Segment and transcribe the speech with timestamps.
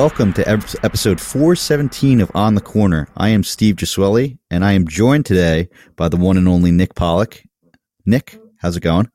[0.00, 0.48] Welcome to
[0.82, 3.06] episode 417 of On the Corner.
[3.18, 6.94] I am Steve Gesuele, and I am joined today by the one and only Nick
[6.94, 7.46] Pollack.
[8.06, 9.10] Nick, how's it going?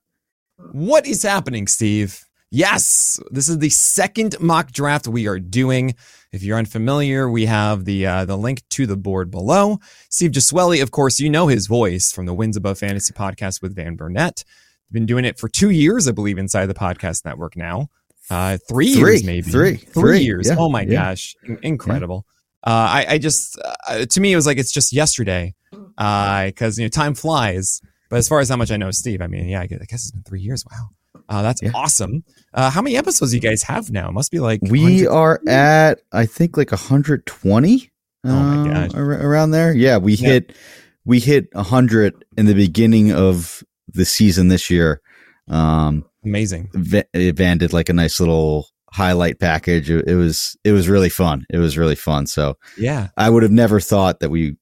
[0.73, 2.23] What is happening, Steve?
[2.51, 5.95] Yes, this is the second mock draft we are doing.
[6.31, 9.79] If you're unfamiliar, we have the uh, the link to the board below.
[10.11, 13.75] Steve Gesuele, of course, you know his voice from the Wins Above Fantasy podcast with
[13.75, 14.43] Van Burnett.
[14.91, 17.89] Been doing it for two years, I believe, inside the podcast network now.
[18.29, 20.47] Uh, three, Three, years, maybe three, three three, years.
[20.47, 21.09] yeah, oh my yeah.
[21.11, 22.25] gosh, In- incredible.
[22.65, 26.85] Uh, I, I just, uh, to me, it was like it's just yesterday, because you
[26.85, 27.81] know time flies.
[28.09, 30.11] But as far as how much I know, Steve, I mean, yeah, I guess it's
[30.11, 30.63] been three years.
[30.71, 31.71] Wow, uh, that's Yeah.
[31.75, 32.23] awesome.
[32.53, 34.09] Uh, how many episodes do you guys have now?
[34.09, 37.91] It must be like We 100 are at, I think, like 120.
[38.23, 38.91] Oh my um, gosh.
[38.95, 39.73] ar- around there.
[39.73, 40.29] Yeah, we Yeah.
[40.29, 40.55] hit
[41.03, 45.01] we hit 100 in the beginning of the season this year.
[45.47, 46.69] Um, amazing.
[46.73, 49.89] Va- Van did like a nice little highlight package.
[49.89, 51.45] It, it was it was really fun.
[51.49, 52.27] It was really fun.
[52.27, 54.55] So Yeah, I would have never thought that we,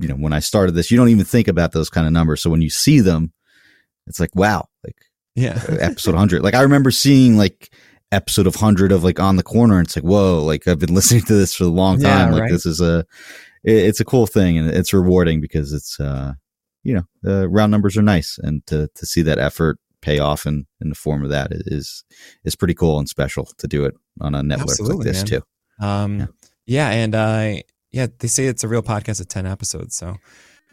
[0.00, 2.40] you know, when I started this, you don't even think about those kind of numbers.
[2.42, 3.32] So when you see them,
[4.06, 4.96] it's like wow, like
[5.34, 5.62] yeah.
[5.80, 6.42] episode 100.
[6.42, 7.72] Like I remember seeing like
[8.10, 10.94] episode of 100 of like on the corner and it's like whoa, like I've been
[10.94, 12.32] listening to this for a long Yeah, time.
[12.32, 12.50] like right.
[12.50, 13.00] this is a
[13.64, 16.32] it, it's a cool thing and it's rewarding because it's uh
[16.84, 20.46] you know, the round numbers are nice and to to see that effort pay off
[20.46, 22.04] in in the form of that is
[22.44, 25.26] is pretty cool and special to do it on a network like this man.
[25.26, 25.42] too.
[25.84, 26.26] Um, Yeah.
[26.66, 26.90] yeah.
[26.90, 27.54] and uh,
[27.90, 29.96] yeah, they say it's a real podcast of ten episodes.
[29.96, 30.16] So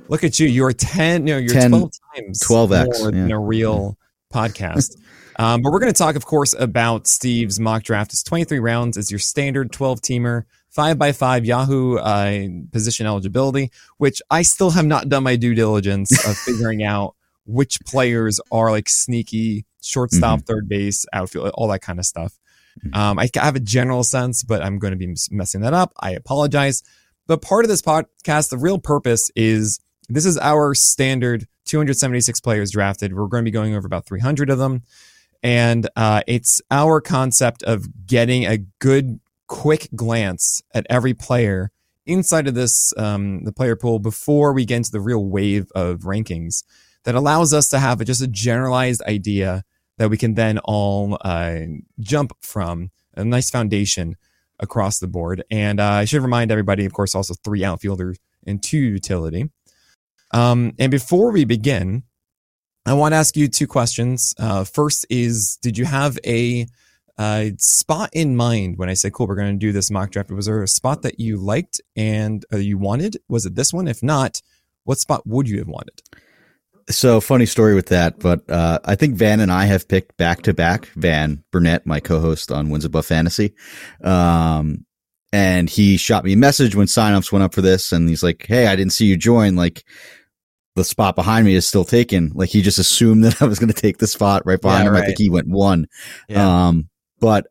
[0.09, 0.47] look at you.
[0.47, 1.25] You're ten.
[1.25, 3.97] No, you're 10 twelve times 12x, more than a real
[4.33, 4.95] podcast.
[5.37, 8.13] Um, but we're going to talk, of course, about Steve's mock draft.
[8.13, 8.95] It's 23 rounds.
[8.95, 14.69] It's your standard 12 teamer, five by five Yahoo uh, position eligibility, which I still
[14.69, 17.14] have not done my due diligence of figuring out
[17.45, 22.37] which players are like sneaky shortstop, third base, outfield, all that kind of stuff.
[22.83, 22.95] Mhm.
[22.95, 25.93] Um, I have a general sense, but I'm going to be messing that up.
[25.99, 26.83] I apologize.
[27.27, 29.79] But part of this podcast, the real purpose is
[30.09, 33.13] this is our standard 276 players drafted.
[33.13, 34.83] We're going to be going over about 300 of them.
[35.41, 41.71] And uh, it's our concept of getting a good, quick glance at every player
[42.05, 46.01] inside of this, um, the player pool before we get into the real wave of
[46.01, 46.63] rankings
[47.05, 49.63] that allows us to have just a generalized idea
[49.97, 51.59] that we can then all uh,
[51.99, 54.17] jump from a nice foundation
[54.59, 55.43] across the board.
[55.49, 59.49] And uh, I should remind everybody, of course, also three outfielders and two utility.
[60.33, 62.03] Um, and before we begin,
[62.85, 64.33] I want to ask you two questions.
[64.37, 66.67] Uh, first is, did you have a
[67.17, 70.31] uh, spot in mind when I said, cool, we're going to do this mock draft?
[70.31, 73.17] Was there a spot that you liked and uh, you wanted?
[73.29, 73.87] Was it this one?
[73.87, 74.41] If not,
[74.83, 76.01] what spot would you have wanted?
[76.87, 80.43] So funny story with that, but uh, I think Van and I have picked back
[80.43, 80.85] to back.
[80.95, 83.55] Van Burnett, my co-host on Wins Above Fantasy,
[84.03, 84.85] um,
[85.33, 88.45] and he shot me a message when signups went up for this, and he's like,
[88.47, 89.55] "Hey, I didn't see you join.
[89.55, 89.83] Like,
[90.75, 92.31] the spot behind me is still taken.
[92.35, 94.91] Like, he just assumed that I was going to take the spot right behind Yeah,
[94.91, 94.95] him.
[94.95, 95.87] I think he went one.
[96.35, 97.47] Um, but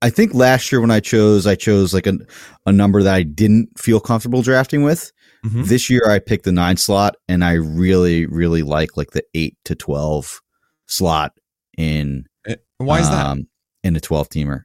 [0.00, 2.18] I think last year when I chose, I chose like a
[2.66, 5.12] a number that I didn't feel comfortable drafting with.
[5.44, 5.66] Mhm.
[5.66, 9.56] This year I picked the nine slot and I really, really like like the eight
[9.64, 10.40] to 12
[10.86, 11.32] slot
[11.76, 13.26] in, Uh, Why is that?
[13.26, 13.48] um,
[13.82, 14.62] in a 12 teamer.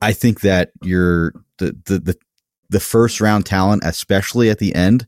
[0.00, 2.16] I think that you're the, the, the,
[2.70, 5.06] the first round talent, especially at the end,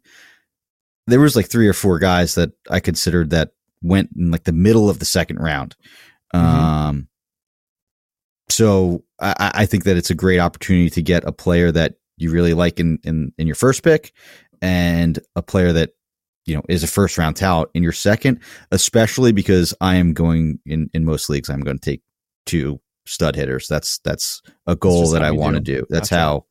[1.07, 4.53] there was like three or four guys that I considered that went in like the
[4.53, 5.77] middle of the second round.
[6.35, 6.39] Mhm.
[6.41, 7.09] Um,
[8.49, 11.95] so I, I- I think that it's a great opportunity to get a player that
[12.17, 14.13] you really like in, in, in your first pick
[14.63, 15.91] and a player that,
[16.47, 18.41] you know, is a first round talent in your second,
[18.71, 22.03] especially because I am going in, in most leagues, I'm going to take
[22.47, 23.67] two stud hitters.
[23.69, 25.85] That's, that's a goal that I want to do.
[25.91, 26.47] That's how,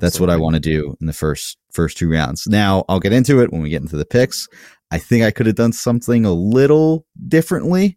[0.00, 2.46] that's what I want to do in the first first two rounds.
[2.46, 4.48] Now I'll get into it when we get into the picks.
[4.90, 7.96] I think I could have done something a little differently,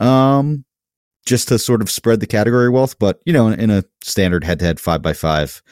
[0.00, 0.64] um,
[1.24, 2.98] just to sort of spread the category wealth.
[2.98, 5.62] But you know, in, in a standard head to head five by five,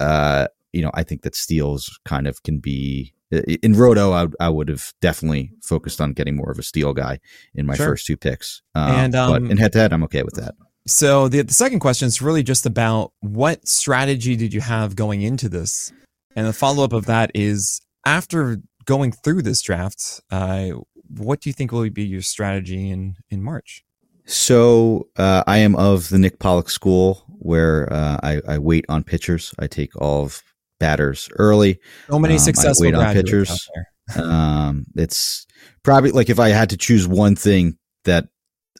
[0.00, 4.12] uh, you know, I think that steals kind of can be in Roto.
[4.12, 7.18] I, I would have definitely focused on getting more of a steal guy
[7.54, 7.88] in my Sure.
[7.88, 8.62] first two picks.
[8.74, 10.54] Um, And, um, but in head to head, I'm okay with that.
[10.86, 15.22] So the, the second question is really just about what strategy did you have going
[15.22, 15.92] into this?
[16.36, 20.70] And the follow up of that is after going through this draft, uh,
[21.08, 23.82] what do you think will be your strategy in, in March?
[24.26, 29.04] So uh, I am of the Nick Pollack school where uh, I, I wait on
[29.04, 29.54] pitchers.
[29.58, 30.42] I take all of
[30.78, 31.78] batters early.
[32.08, 33.68] So many Um, successful on pitchers.
[34.16, 35.46] Um, it's
[35.82, 38.28] probably like if I had to choose one thing that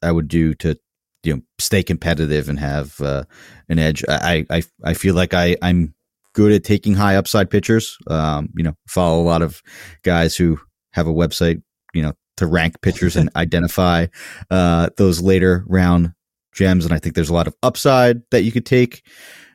[0.03, 0.79] I would do to,
[1.25, 3.25] you know stay competitive and have uh,
[3.69, 4.05] an edge.
[4.09, 5.95] I, I I feel like I I'm
[6.35, 7.99] good at taking high upside pitchers.
[8.07, 9.61] Um, you know, follow a lot of
[10.05, 10.61] guys who
[10.93, 11.63] have a website,
[11.95, 14.07] you know, to rank pitchers and identify
[14.51, 16.13] uh, those later round
[16.55, 16.85] gems.
[16.85, 19.03] And I think there's a lot of upside that you could take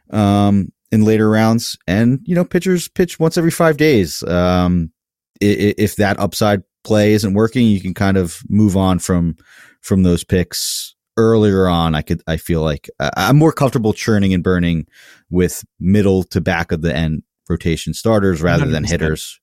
[0.10, 1.78] um, in later rounds.
[1.88, 4.24] And you know, pitchers pitch once every five days.
[4.24, 4.92] Um,
[5.40, 9.38] if that upside play isn't working, you can kind of move on from
[9.82, 11.96] from those picks earlier on.
[11.96, 14.88] I could I feel like I'm more comfortable churning and burning
[15.30, 18.72] with middle to back of the end rotation starters rather 100%.
[18.72, 19.40] than hitters.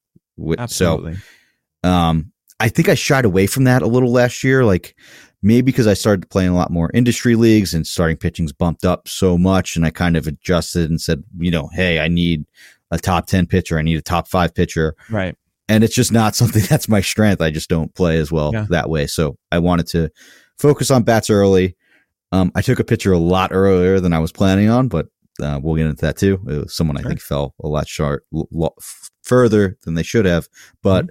[0.56, 1.16] Absolutely.
[1.84, 4.64] So, um, I think I shied away from that a little last year.
[4.64, 4.96] Like
[5.42, 9.08] maybe because I started playing a lot more industry leagues and starting pitching's bumped up
[9.08, 12.44] so much, and I kind of adjusted and said, you know, hey, I need
[12.90, 13.78] a top ten pitcher.
[13.78, 14.94] I need a top five pitcher.
[15.10, 15.34] Right
[15.68, 17.42] and it's just not something that's my strength.
[17.42, 18.66] I just don't play as well yeah.
[18.70, 19.06] that way.
[19.06, 20.10] So I wanted to
[20.58, 21.76] focus on bats early.
[22.32, 25.06] Um, I took a pitcher a lot earlier than I was planning on, but
[25.40, 26.40] uh, we'll get into that too.
[26.48, 28.74] It was someone I think fell a lot short, l-
[29.22, 30.48] further than they should have.
[30.82, 31.10] But mm-hmm.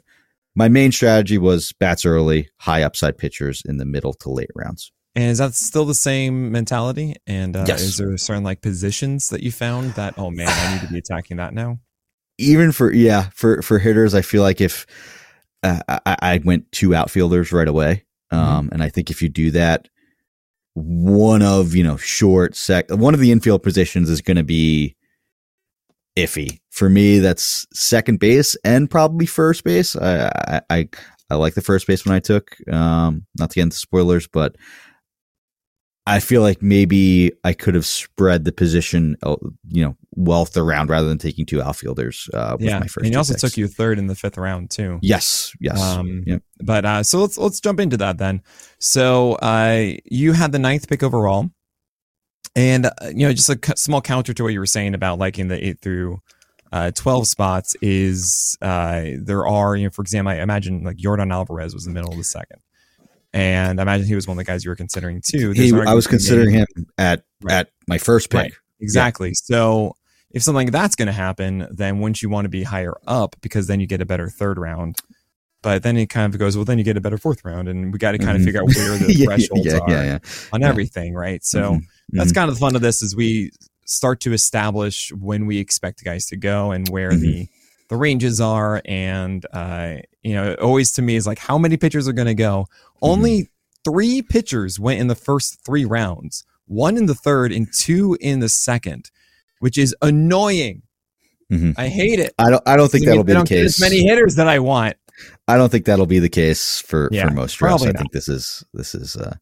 [0.58, 4.92] My main strategy was bats early, high upside pitchers in the middle to late rounds.
[5.16, 7.16] And is that still the same mentality?
[7.26, 7.82] And uh, yes.
[7.82, 11.00] is there certain like positions that you found that oh man, I need to be
[11.00, 11.80] attacking that now?
[12.38, 14.86] even for yeah for for hitters, I feel like if
[15.64, 18.44] uh, I, I, went two outfielders right away, mm-hmm.
[18.44, 18.74] um, mm-hmm.
[18.74, 19.90] and I think if you do that,
[20.74, 24.96] one of you know short sec one of the infield positions is going to be
[26.16, 27.20] iffy for me.
[27.20, 29.96] That's second base and probably first base.
[29.96, 30.90] I I
[31.30, 32.56] I, like the first base when I took.
[32.72, 34.56] Um, not to get into spoilers, but
[36.06, 39.36] I feel like maybe I could have spread the position, uh,
[39.68, 42.30] you know, wealth around rather than taking two outfielders.
[42.34, 43.42] Uh, yeah, and he also picks.
[43.42, 45.00] took you third in the fifth round too.
[45.02, 45.82] Yes, yes.
[45.82, 46.44] Um, yep.
[46.64, 48.42] But uh, so let's let's jump into that then.
[48.80, 51.50] So uh, you had the ninth pick overall,
[52.56, 55.50] and uh, you know, just a small counter to what you were saying about liking
[55.50, 56.22] the eight through
[56.72, 61.32] uh, 12 spots is uh, there are, you know, for example, I imagine like Yordan
[61.32, 62.60] Alvarez was in the middle of the second
[63.34, 65.52] and I imagine he was one of the guys you were considering too.
[65.52, 66.68] He, I was considering him
[66.98, 67.54] at right.
[67.54, 68.42] at my first pick.
[68.42, 68.54] Right.
[68.80, 69.30] Exactly.
[69.30, 69.34] Yeah.
[69.36, 69.96] So
[70.32, 73.36] if something like that's going to happen, then wouldn't you want to be higher up
[73.42, 74.98] because then you get a better third round?
[75.62, 77.92] But then it kind of goes, well, then you get a better fourth round, and
[77.92, 78.42] we got to kind mm-hmm.
[78.42, 80.20] of figure out where the yeah, thresholds yeah, are
[80.54, 81.44] on everything, right?
[81.44, 81.78] So mm-hmm.
[82.10, 82.40] that's mm-hmm.
[82.40, 83.52] kind of the fun of this is we
[83.88, 87.22] start to establish when we expect guys to go and where mm-hmm.
[87.22, 87.50] the
[87.90, 92.08] the ranges are and uh, you know always to me is like how many pitchers
[92.08, 92.68] are going to go
[93.02, 93.92] only mm-hmm.
[93.92, 98.42] three pitchers went in the first three rounds one in the third and two in
[98.42, 99.10] the second
[99.60, 100.82] which is annoying
[101.50, 101.72] mm-hmm.
[101.78, 104.36] i hate it i don't i don't think that'll be the case as many hitters
[104.36, 104.96] that i want
[105.48, 107.84] I don't think that'll be the case for, yeah, for most drafts.
[107.84, 109.16] I think this is this is.
[109.16, 109.36] Uh,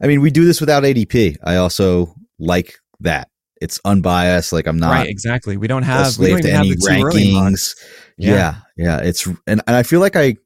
[0.00, 1.36] I mean, we do this without ADP.
[1.44, 3.30] I also like that
[3.62, 4.52] it's unbiased.
[4.52, 5.08] Like I'm not right.
[5.08, 5.56] Exactly.
[5.56, 7.76] We don't have we don't to any rankings.
[8.18, 8.34] Yeah.
[8.34, 8.98] yeah, yeah.
[8.98, 10.36] It's and, and I feel like I,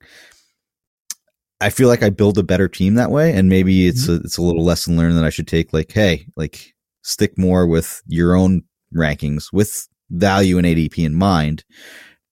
[1.60, 3.32] I feel like I build a better team that way.
[3.32, 4.22] And maybe it's mm-hmm.
[4.22, 5.72] a it's a little lesson learned that I should take.
[5.72, 8.62] Like, hey, like stick more with your own
[8.94, 11.64] rankings with value and ADP in mind,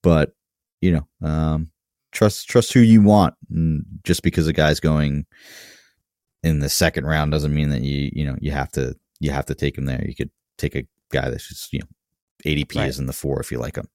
[0.02, 0.34] but
[0.80, 1.70] you know, um,
[2.12, 3.34] trust trust who you want.
[3.50, 5.24] And just because a guy's going
[6.42, 9.46] in the second round doesn't mean that you you know you have to you have
[9.46, 10.04] to take him there.
[10.06, 11.87] You could take a guy that's just you know
[12.44, 12.88] ADP right.
[12.88, 13.88] is in the four if you like him.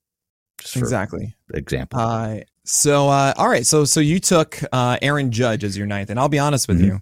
[0.60, 1.36] Just exactly.
[1.54, 2.00] Example.
[2.00, 6.10] Uh, so uh, all right, so so you took uh, Aaron Judge as your ninth,
[6.10, 6.88] and I'll be honest with mm-hmm.
[6.88, 7.02] you,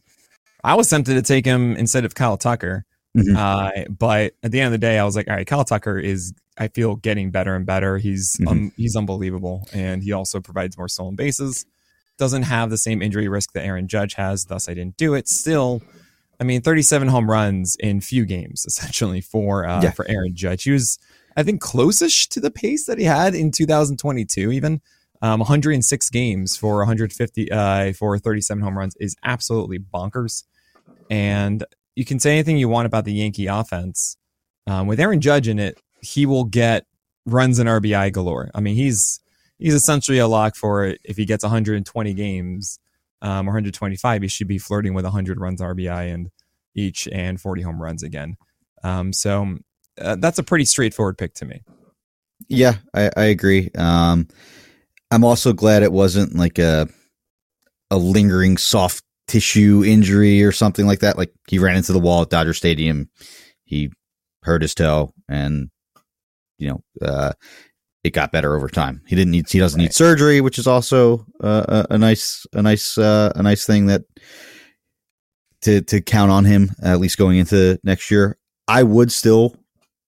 [0.64, 2.86] I was tempted to take him instead of Kyle Tucker.
[3.18, 3.36] Mm-hmm.
[3.36, 5.98] Uh, but at the end of the day, I was like, all right, Kyle Tucker
[5.98, 7.98] is, I feel, getting better and better.
[7.98, 8.48] He's mm-hmm.
[8.48, 11.66] um, he's unbelievable, and he also provides more stolen bases.
[12.18, 15.28] Doesn't have the same injury risk that Aaron Judge has, thus I didn't do it.
[15.28, 15.82] Still,
[16.40, 19.92] I mean, 37 home runs in few games essentially for uh, yeah.
[19.92, 20.64] for Aaron Judge.
[20.64, 21.00] He was,
[21.36, 24.52] I think, closest to the pace that he had in 2022.
[24.52, 24.82] Even
[25.22, 30.44] um, 106 games for 150 uh, for 37 home runs is absolutely bonkers.
[31.10, 31.64] And
[31.96, 34.18] you can say anything you want about the Yankee offense.
[34.68, 36.86] Um, with Aaron Judge in it, he will get
[37.26, 38.52] runs and RBI galore.
[38.54, 39.20] I mean, he's
[39.58, 42.80] he's essentially a lock for it if he gets 120 games
[43.22, 46.30] um, 125, he should be flirting with 100 runs RBI and
[46.76, 48.38] each and 40 home runs again.
[48.84, 49.58] Um, so
[50.00, 51.64] uh, that's a pretty straightforward pick to me.
[52.48, 53.72] Yeah, I, I agree.
[53.76, 54.28] Um,
[55.10, 56.88] I'm also glad it wasn't like a
[57.90, 61.18] a lingering soft tissue injury or something like that.
[61.18, 63.10] Like he ran into the wall at Dodger Stadium,
[63.64, 63.92] he
[64.44, 65.70] hurt his toe, and
[66.58, 67.34] you know, uh,
[68.04, 69.02] it got better over time.
[69.08, 69.86] He didn't need he doesn't right.
[69.86, 73.88] need surgery, which is also uh, a, a, nice a nice uh, a nice thing
[73.88, 74.04] that
[75.62, 78.38] to to count on him at least going into next year.
[78.68, 79.56] I would still,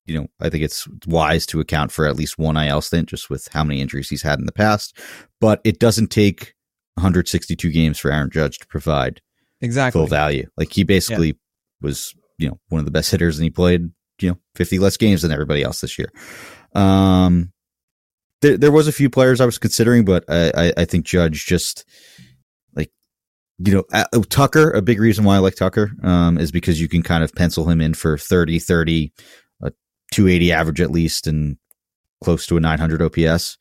[0.06, 3.30] you know, I think it's wise to account for at least one IL stint just
[3.30, 4.98] with how many injuries he's had in the past.
[5.40, 6.54] But it doesn't take
[6.96, 9.22] 162 games for Aaron Judge to provide
[9.62, 10.48] exactly full value.
[10.58, 11.34] Like he basically yeah.
[11.82, 14.98] was, you know, one of the best hitters, and he played, you know, 50 less
[14.98, 16.12] games than everybody else this year.
[16.76, 17.54] Um,
[18.42, 21.46] there, there was a few players I was considering, but I, I, I think Judge
[21.46, 21.86] just
[22.74, 22.92] like,
[23.58, 26.88] you know, uh, Tucker, a big reason why I like Tucker, um, is because you
[26.88, 29.14] can kind of pencil him in for 30, 30,
[29.62, 29.72] a
[30.12, 31.58] 280 average at least, and
[32.24, 33.58] close to a 900 OPS.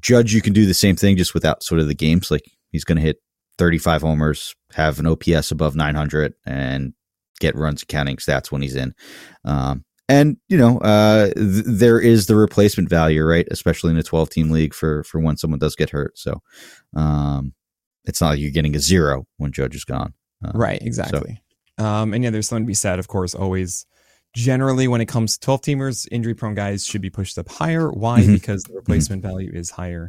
[0.00, 2.30] Judge, you can do the same thing just without sort of the games.
[2.30, 3.18] Like he's going to hit
[3.58, 6.92] 35 homers, have an OPS above 900, and
[7.40, 8.94] get runs counting stats when he's in.
[9.44, 13.46] Um, and you know, uh, th- there is the replacement value, right?
[13.50, 16.18] Especially in a 12 team league for for when someone does get hurt.
[16.18, 16.42] So,
[16.96, 17.52] um,
[18.04, 20.14] it's not like you're getting a zero when Judge is gone.
[20.44, 20.80] Uh, right.
[20.80, 21.40] Exactly.
[21.78, 21.84] So.
[21.84, 23.86] Um, and yeah, there's something to be said, of course, always
[24.34, 27.90] generally when it comes to 12 teamers, injury prone guys should be pushed up higher.
[27.90, 28.20] Why?
[28.20, 28.34] Mm-hmm.
[28.34, 29.30] Because the replacement mm-hmm.
[29.30, 30.08] value is higher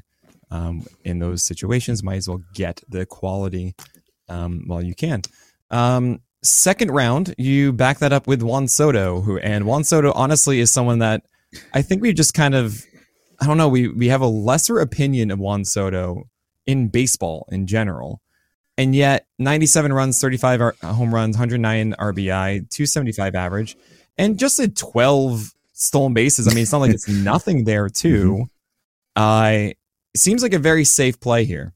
[0.49, 2.03] um, in those situations.
[2.03, 3.75] Might as well get the quality
[4.27, 5.21] um, while you can.
[6.41, 10.71] Second round, you back that up with Juan Soto, who and Juan Soto honestly is
[10.71, 11.23] someone that
[11.73, 12.85] I think we just kind of
[13.41, 16.29] I don't know, we we have a lesser opinion of Juan Soto
[16.65, 18.21] in baseball in general.
[18.77, 23.75] And yet 97 runs, 35 home runs, 109 RBI, 275 average,
[24.17, 26.47] and just a 12 stolen bases.
[26.47, 28.47] I mean, it's not like it's nothing there too.
[29.17, 29.69] Mm-hmm.
[29.69, 29.73] Uh,
[30.15, 31.73] seems like a very safe play here.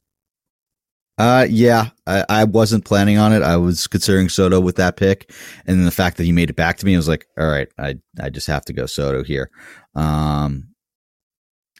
[1.18, 3.44] Uh, yeah, I, I, wasn't planning on it.
[3.44, 5.32] I was considering Soto with that pick,
[5.68, 7.48] and then the fact that he made it back to me, I was like, all
[7.48, 9.52] right, I I just have to go Soto here.
[9.94, 10.70] Um,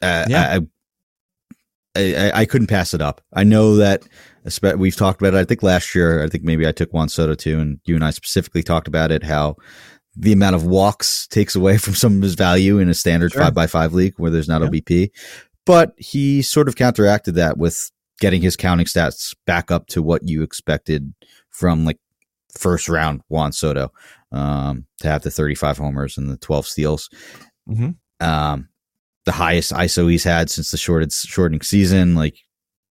[0.00, 0.60] uh, yeah.
[1.96, 3.22] I, I, I couldn't pass it up.
[3.32, 4.06] I know that
[4.76, 5.38] we've talked about it.
[5.38, 8.04] I think last year, I think maybe I took Juan Soto too, and you and
[8.04, 9.22] I specifically talked about it.
[9.22, 9.56] How
[10.16, 13.42] the amount of walks takes away from some of his value in a standard sure.
[13.42, 14.68] five by five league where there's not yeah.
[14.68, 15.10] OBP.
[15.66, 17.90] But he sort of counteracted that with
[18.24, 21.12] getting his counting stats back up to what you expected
[21.50, 21.98] from like
[22.56, 23.92] first round Juan Soto
[24.32, 27.10] um, to have the 35 homers and the 12 steals.
[27.68, 27.90] Mm-hmm.
[28.26, 28.70] Um,
[29.26, 32.14] the highest ISO he's had since the shorted shortening season.
[32.14, 32.38] Like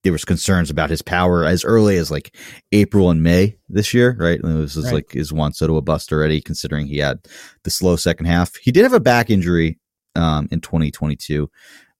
[0.03, 2.35] there was concerns about his power as early as like
[2.71, 4.39] April and May this year, right?
[4.39, 4.93] And it was right.
[4.93, 7.25] like is Juan Soto a bust already, considering he had
[7.63, 8.55] the slow second half.
[8.57, 9.79] He did have a back injury
[10.15, 11.49] um, in 2022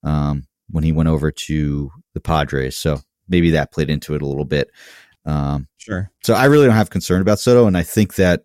[0.04, 4.26] um, when he went over to the Padres, so maybe that played into it a
[4.26, 4.70] little bit.
[5.26, 6.10] Um, sure.
[6.22, 8.42] So I really don't have concern about Soto, and I think that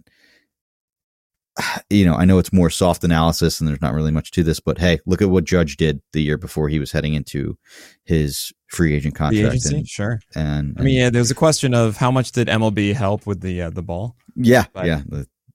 [1.90, 4.60] you know I know it's more soft analysis, and there's not really much to this,
[4.60, 7.58] but hey, look at what Judge did the year before he was heading into
[8.04, 9.66] his free agent contract.
[9.66, 10.20] And, sure.
[10.36, 13.26] And, and, I mean, yeah, there was a question of how much did MLB help
[13.26, 14.16] with the uh, the ball?
[14.36, 14.86] Yeah, but.
[14.86, 15.02] yeah,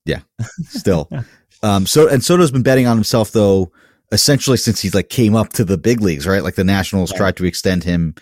[0.05, 0.19] yeah.
[0.65, 1.09] Still,
[1.63, 3.71] um, so and Soto's been betting on himself though
[4.11, 6.43] essentially since he's like came up to the big leagues, right?
[6.43, 7.17] Like the Nationals right.
[7.17, 8.13] tried to extend him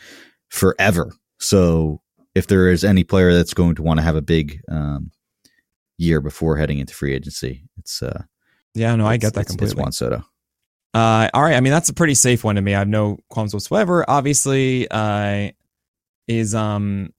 [0.53, 1.11] forever.
[1.39, 1.99] So
[2.35, 5.11] if there is any player that's going to want to have a big um,
[5.97, 8.23] year before heading into free agency, it's uh,
[8.75, 9.73] yeah, no, I get that completely.
[9.73, 10.23] It's Juan Soto.
[10.93, 11.55] Uh, all right.
[11.55, 12.75] I mean, that's a pretty safe one to me.
[12.75, 14.07] I have no qualms whatsoever.
[14.07, 15.49] Obviously, uh,
[16.27, 17.11] is um,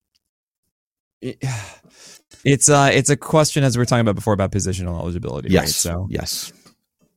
[1.20, 1.42] it,
[2.44, 5.50] it's uh, it's a question as we are talking about before about positional eligibility.
[5.50, 5.62] Yes.
[5.62, 5.70] Right?
[5.70, 6.52] So yes.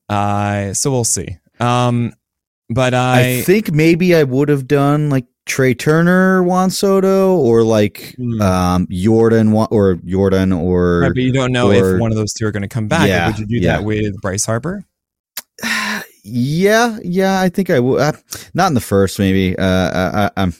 [0.09, 1.37] Uh, so we'll see.
[1.59, 2.13] Um,
[2.69, 7.63] but I, I think maybe I would have done like Trea Turner, Juan Soto, or
[7.63, 8.41] like mm.
[8.41, 11.01] um, Yordan or Yordan or.
[11.01, 12.87] Right, but you don't know or, if one of those two are going to come
[12.87, 13.07] back.
[13.07, 13.77] Yeah, would you do yeah.
[13.77, 14.85] that with Bryce Harper?
[16.23, 18.01] yeah, yeah, I think I would.
[18.01, 18.11] Uh,
[18.53, 19.57] not in the first, maybe.
[19.57, 20.53] Uh, I, am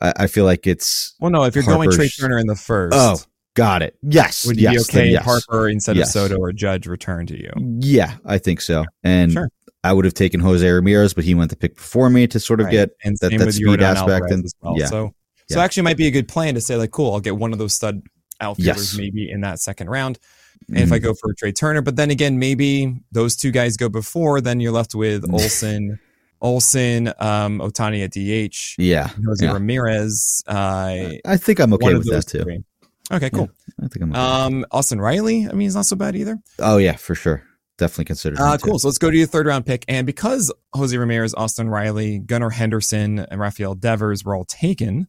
[0.00, 1.14] I, feel like it's.
[1.20, 2.96] Well, no, if you're Harper's, going Trea Turner in the first.
[2.96, 3.16] Oh,
[3.54, 3.96] got it.
[4.02, 4.46] Yes.
[4.46, 5.24] Would you yes, be okay yes.
[5.24, 6.14] Harper instead yes.
[6.14, 7.50] of Soto or Judge return to you?
[7.80, 8.84] Yeah, I think so.
[9.02, 9.50] And sure.
[9.82, 12.60] I would have taken Jose Ramirez, but he went the pick before me to sort
[12.60, 12.72] of right.
[12.72, 14.30] get and that, that speed aspect.
[14.30, 14.74] And well.
[14.76, 14.86] yeah.
[14.86, 15.14] So,
[15.48, 15.54] yeah.
[15.54, 17.58] so actually, might be a good plan to say like, cool, I'll get one of
[17.58, 18.02] those stud
[18.40, 18.98] outfielders yes.
[18.98, 20.18] maybe in that second round.
[20.68, 20.84] And mm-hmm.
[20.84, 21.06] if I mm-hmm.
[21.06, 24.72] go for Trea Turner, but then again, maybe those two guys go before, then you're
[24.72, 25.98] left with Olson,
[26.42, 28.74] Olson, um, Ohtani at DH.
[28.78, 29.08] Yeah.
[29.26, 29.52] Jose yeah.
[29.52, 30.44] Ramirez.
[30.46, 32.42] Uh, I think I'm okay with that too.
[32.42, 32.64] Three.
[33.12, 33.48] Okay, cool.
[33.78, 34.20] Yeah, I think I'm okay.
[34.20, 36.38] Um, Austin Riley, I mean, he's not so bad either.
[36.60, 37.44] Oh, yeah, for sure
[37.80, 38.38] definitely considered.
[38.38, 38.78] Uh, cool.
[38.78, 39.84] So let's go to your third round pick.
[39.88, 45.08] And because Jose Ramirez, Austin Riley, Gunnar Henderson, and Rafael Devers were all taken,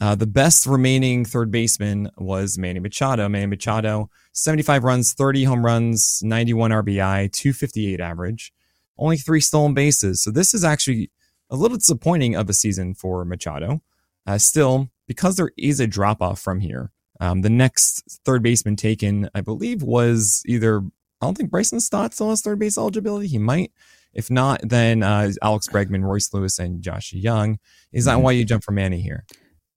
[0.00, 3.28] uh, the best remaining third baseman was Manny Machado.
[3.28, 8.52] Manny Machado, 75 runs, 30 home runs, 91 RBI, 258 average,
[8.98, 10.22] only three stolen bases.
[10.22, 11.10] So this is actually
[11.50, 13.82] a little disappointing of a season for Machado.
[14.26, 16.92] Uh, still, because there is a drop off from here,
[17.22, 20.82] Um, the next third baseman taken, I believe, was either
[21.20, 23.26] I don't think Bryson Stott still has third base eligibility.
[23.28, 23.72] He might.
[24.12, 27.58] If not, then uh, Alex Bregman, Royce Lewis, and Josh Jung.
[27.92, 28.22] Is that Mhm.
[28.22, 29.24] why you jump for Manny here?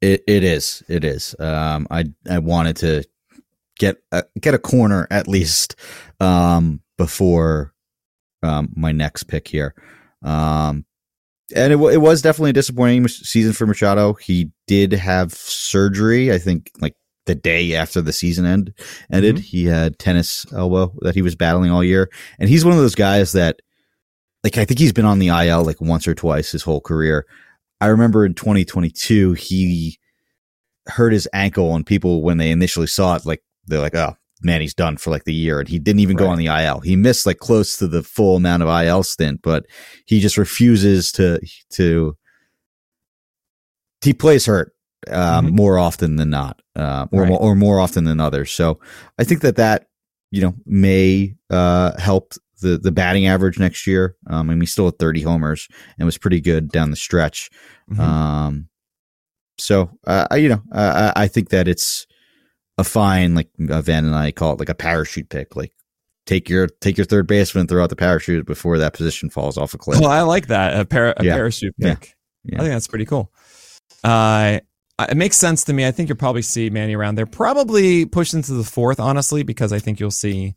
[0.02, 0.84] It it is.
[0.88, 1.36] It is.
[1.40, 3.04] Um, I I wanted to
[3.78, 5.76] get a, get a corner at least
[6.20, 7.74] um, before
[8.42, 9.74] um, my next pick here.
[10.24, 10.86] Um,
[11.56, 14.14] and it, it was definitely a disappointing season for Machado.
[14.14, 16.32] He did have surgery.
[16.34, 18.74] I think like the day after the season end
[19.12, 19.42] ended, Mhm.
[19.42, 22.10] he had tennis elbow that he was battling all year.
[22.40, 23.62] And he's one of those guys that,
[24.44, 27.26] like, I think he's been on the IL like once or twice his whole career.
[27.80, 29.98] I remember in 2022, he
[30.88, 34.60] hurt his ankle, and people, when they initially saw it, like, they're like, oh, man,
[34.60, 35.62] he's done for like the year.
[35.62, 36.82] And he didn't even go on the IL.
[36.82, 39.66] He missed like close to the full amount of IL stint, but
[40.06, 41.40] he just refuses to,
[41.72, 42.18] to,
[44.02, 44.73] he plays hurt
[45.10, 45.56] um, Mhm.
[45.58, 47.30] more often than not, uh, or, Right.
[47.30, 48.52] more, or more often than others.
[48.52, 48.80] So
[49.20, 49.88] I think that that,
[50.32, 54.16] you know, may uh, help the, the batting average next year.
[54.28, 55.68] Um, I mean, he still had 30 homers
[56.00, 57.50] and was pretty good down the stretch.
[57.92, 58.00] Mhm.
[58.00, 58.70] Um,
[59.60, 62.08] so uh, you know, uh, I I think that it's
[62.80, 65.56] a fine, like uh, Van and I call it, like a parachute pick.
[65.56, 65.72] Like
[66.26, 69.58] take your take your third baseman, and throw out the parachute before that position falls
[69.58, 70.00] off a cliff.
[70.00, 71.36] Well, I like that a, para- a Yeah.
[71.36, 71.94] parachute Yeah.
[71.96, 72.16] pick.
[72.46, 72.56] Yeah.
[72.56, 73.32] I think that's pretty cool.
[74.04, 74.60] Uh,
[75.10, 75.86] it makes sense to me.
[75.86, 77.26] I think you'll probably see Manny around there.
[77.26, 80.56] Probably push into the fourth, honestly, because I think you'll see.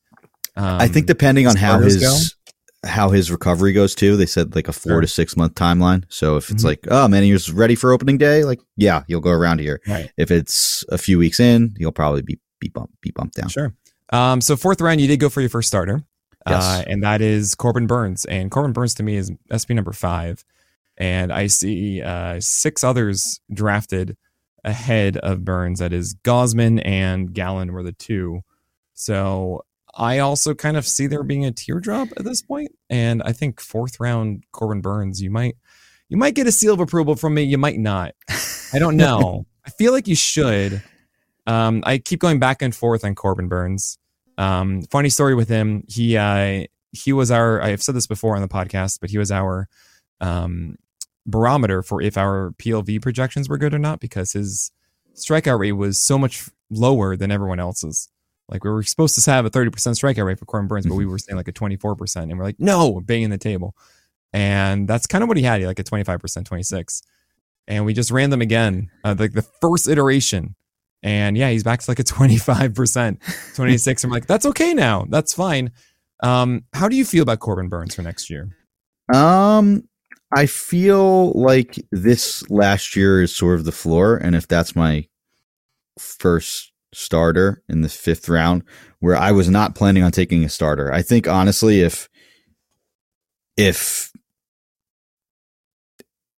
[0.57, 2.35] Um, I think depending on how his
[2.85, 5.01] how his recovery goes too, they said like a four Sure.
[5.01, 6.05] to six month timeline.
[6.09, 6.67] So if it's Mhm.
[6.67, 9.81] like, oh man, he's ready for opening day, like yeah, you'll go around here.
[9.89, 10.11] right.
[10.17, 13.49] If it's a few weeks in, he'll probably be be bumped be bumped down.
[13.49, 13.75] Sure.
[14.13, 16.05] Um, so fourth round, you did go for your first starter,
[16.49, 16.63] Yes.
[16.65, 18.25] uh, and that is Corbin Burnes.
[18.27, 20.45] And Corbin Burnes to me is SP number five,
[20.97, 24.17] and I see uh, six others drafted
[24.67, 25.79] ahead of Burnes.
[25.79, 28.43] That is Gausman and Gallen were the two.
[28.93, 33.33] So I also kind of see there being a teardrop at this point, and I
[33.33, 35.57] think fourth round Corbin Burnes, you might
[36.09, 37.43] you might get a seal of approval from me.
[37.43, 38.15] You might not.
[38.75, 39.47] I don't know.
[39.67, 40.83] I feel like you should.
[41.47, 43.99] Um, I keep going back and forth on Corbin Burnes.
[44.37, 45.85] Um, funny story with him.
[45.89, 47.63] He uh, he was our.
[47.63, 49.69] I've said this before on the podcast, but he was our
[50.21, 50.77] um,
[51.27, 54.71] barometer for if our PLV projections were good or not because his
[55.15, 58.09] strikeout rate was so much lower than everyone else's.
[58.49, 61.07] Like we were supposed to have a 30% strikeout rate for Corbin Burnes, but we
[61.07, 62.17] were saying like a 24%.
[62.23, 63.75] And we're like, no, banging the table.
[64.33, 65.57] And that's kind of what he had.
[65.59, 67.03] He had like a 25%, 26.
[67.69, 70.55] And we just ran them again, uh, like the first iteration.
[71.03, 74.05] And yeah, he's back to like a 25%, 26.
[74.05, 75.07] I'm like, that's okay now.
[75.09, 75.73] That's fine.
[76.23, 78.49] Um, how do you feel about Corbin Burnes for next year?
[79.13, 79.89] Um,
[80.35, 85.07] I feel like this last year is sort of the floor, and if that's my
[85.99, 88.63] first starter in the fifth round,
[89.01, 92.09] where I was not planning on taking a starter, I think honestly, if
[93.57, 94.11] if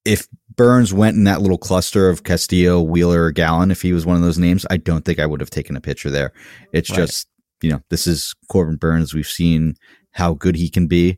[0.05, 4.15] if Burnes went in that little cluster of Castillo, Wheeler, Gallen, if he was one
[4.15, 6.31] of those names, I don't think I would have taken a pitcher there.
[6.73, 6.97] It's Right.
[6.97, 7.27] just
[7.61, 9.13] you know this is Corbin Burnes.
[9.13, 9.75] We've seen
[10.11, 11.17] how good he can be.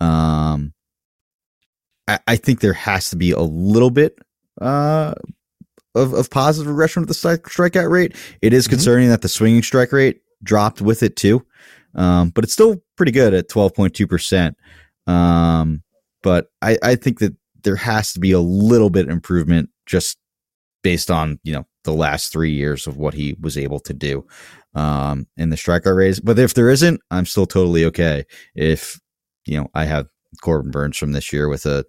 [0.00, 0.72] Um,
[2.08, 4.18] I, I think there has to be a little bit
[4.60, 5.14] uh,
[5.94, 8.16] of, of positive regression with the strike, strikeout rate.
[8.42, 8.70] It is Mhm.
[8.70, 11.44] concerning that the swinging strike rate dropped with it too,
[11.94, 14.56] um, but it's still pretty good at twelve point two percent.
[15.06, 15.82] Um,
[16.22, 20.16] but I, I think that there has to be a little bit improvement just
[20.82, 24.26] based on you know the last three years of what he was able to do
[24.74, 26.20] um, in the strikeout rates.
[26.20, 28.24] But if there isn't, I'm still totally okay.
[28.54, 29.00] If
[29.46, 30.06] you know I have
[30.42, 31.84] Corbin Burnes from this year with a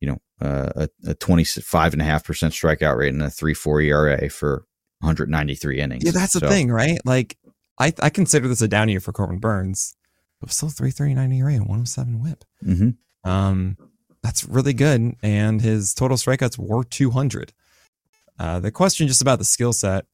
[0.00, 3.54] you know uh, a, a 25 and a half percent strikeout rate and a three
[3.54, 4.64] four ERA for
[5.00, 6.04] 193 innings.
[6.04, 6.98] Yeah, that's the thing, right?
[7.04, 7.36] Like,
[7.78, 9.94] I I consider this a down year for Corbin Burnes,
[10.40, 12.44] but still 339 ERA and 107 whip.
[12.64, 12.96] mhm.
[13.24, 13.76] Um,
[14.22, 15.14] that's really good.
[15.22, 17.52] And his total strikeouts were 200.
[18.38, 20.06] Uh, the question just about the skill set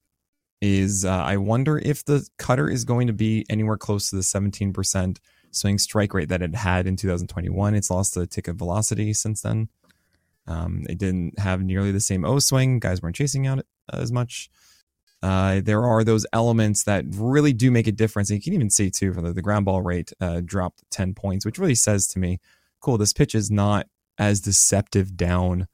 [0.60, 4.22] is uh, I wonder if the cutter is going to be anywhere close to the
[4.22, 5.18] 17%
[5.50, 7.74] swing strike rate that it had in 2021.
[7.74, 9.68] It's lost a tick of velocity since then.
[10.46, 12.78] Um, it didn't have nearly the same O swing.
[12.78, 14.50] Guys weren't chasing out as much.
[15.22, 18.30] Uh, there are those elements that really do make a difference.
[18.30, 21.14] And you can even see too for the, the ground ball rate uh, dropped 10
[21.14, 22.38] points, which really says to me,
[22.80, 25.66] cool, this pitch is not as deceptive down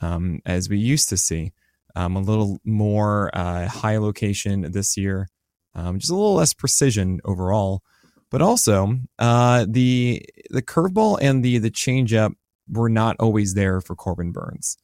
[0.00, 1.52] um, as we used to see.
[1.96, 5.28] Um, a little more uh, high location this year,
[5.74, 7.82] um, just a little less precision overall.
[8.30, 12.34] But also uh, the the curveball and the the changeup
[12.68, 14.78] were not always there for Corbin Burnes.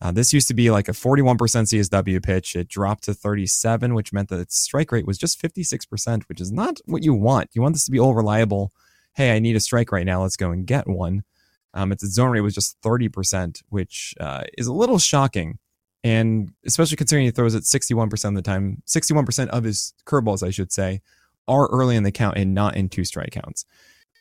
[0.00, 2.54] Uh, this used to be like a 41% CSW pitch.
[2.54, 6.52] It dropped to 37, which meant that its strike rate was just 56%, which is
[6.52, 7.50] not what you want.
[7.54, 8.72] You want this to be all reliable.
[9.14, 10.22] Hey, I need a strike right now.
[10.22, 11.24] Let's go and get one.
[11.72, 15.58] Um, its zone rate was just 30%, which uh, is a little shocking.
[16.04, 20.50] And especially considering he throws it 61% of the time, 61% of his curveballs, I
[20.50, 21.00] should say,
[21.48, 23.64] are early in the count and not in two strike counts.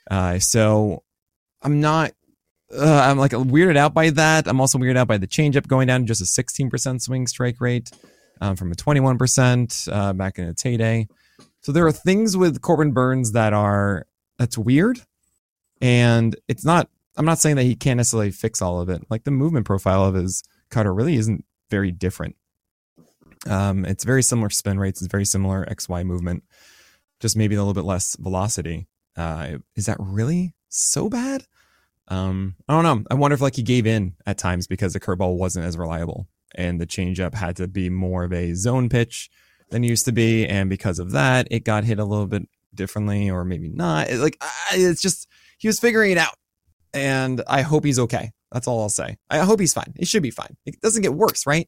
[0.09, 1.03] Uh, so
[1.61, 2.11] I'm not
[2.73, 4.47] uh, I'm like weirded out by that.
[4.47, 7.61] I'm also weirded out by the changeup going down to just a 16% swing strike
[7.61, 7.91] rate
[8.41, 11.07] um, from a 21% uh, back in its heyday.
[11.61, 14.05] So there are things with Corbin Burnes that are
[14.37, 14.99] that's weird,
[15.81, 16.89] and it's not.
[17.17, 19.03] I'm not saying that he can't necessarily fix all of it.
[19.09, 22.35] Like the movement profile of his cutter really isn't very different.
[23.47, 25.01] Um, it's very similar spin rates.
[25.01, 26.43] It's very similar XY movement,
[27.19, 28.87] just maybe a little bit less velocity.
[29.15, 31.45] Uh, is that really so bad?
[32.07, 33.05] Um, I don't know.
[33.09, 36.27] I wonder if like he gave in at times because the curveball wasn't as reliable
[36.53, 39.29] and the changeup had to be more of a zone pitch
[39.69, 42.47] than it used to be, and because of that, it got hit a little bit
[42.73, 44.09] differently or maybe not.
[44.09, 46.35] It, like it's just he was figuring it out,
[46.93, 48.31] and I hope he's okay.
[48.51, 49.17] That's all I'll say.
[49.29, 49.93] I hope he's fine.
[49.97, 50.55] He should be fine.
[50.65, 51.67] It doesn't get worse, right?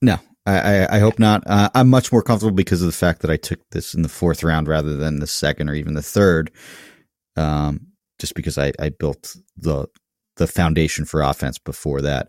[0.00, 1.42] No, I, I, I hope not.
[1.46, 4.08] Uh, I'm much more comfortable because of the fact that I took this in the
[4.08, 6.50] fourth round rather than the second or even the third.
[7.36, 9.86] Um, just because I, I built the
[10.36, 12.28] the foundation for offense before that.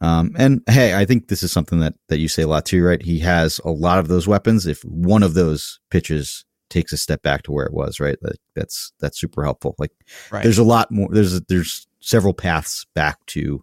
[0.00, 2.84] Um, and hey, I think this is something that that you say a lot too,
[2.84, 3.02] right?
[3.02, 4.66] He has a lot of those weapons.
[4.66, 8.16] If one of those pitches takes a step back to where it was, right?
[8.22, 9.74] That, that's that's super helpful.
[9.78, 9.92] Like,
[10.30, 10.42] right.
[10.42, 11.08] there's a lot more.
[11.10, 13.62] There's there's several paths back to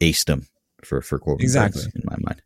[0.00, 0.46] ace acedom
[0.84, 2.42] for for Corbin exactly in my mind.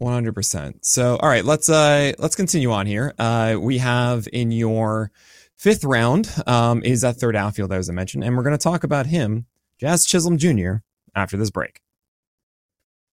[0.00, 0.84] One hundred percent.
[0.84, 3.14] So, all right, let's uh let's continue on here.
[3.18, 5.12] Uh, we have in your
[5.60, 8.82] Fifth round um, is that third outfield, as I mentioned, and we're going to talk
[8.82, 9.44] about him,
[9.78, 10.76] Jazz Chisholm Jr.,
[11.14, 11.82] after this break.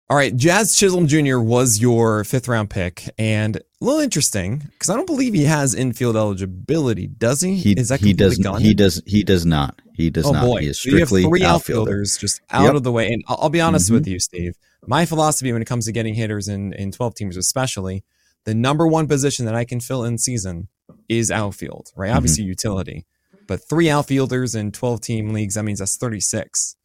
[0.08, 1.40] All right, Jazz Chisholm Jr.
[1.40, 5.74] was your fifth round pick, and a little interesting because I don't believe he has
[5.74, 7.54] infield eligibility, does he?
[7.54, 8.38] He, is that he does.
[8.38, 8.62] Gone?
[8.62, 9.02] He does.
[9.04, 9.82] He does not.
[9.92, 10.46] He does oh, not.
[10.46, 10.60] Boy.
[10.62, 11.80] He is strictly so you have three outfielder.
[11.90, 12.74] outfielders just out yep.
[12.76, 13.12] of the way.
[13.12, 13.94] And I'll, I'll be honest mm-hmm.
[13.96, 14.56] with you, Steve.
[14.86, 18.04] My philosophy when it comes to getting hitters in in twelve teams, especially
[18.44, 20.68] the number one position that I can fill in season
[21.08, 22.08] is outfield, right?
[22.08, 22.16] Mm-hmm.
[22.16, 23.06] Obviously utility,
[23.46, 26.76] but three outfielders in 12 team leagues, that means that's 36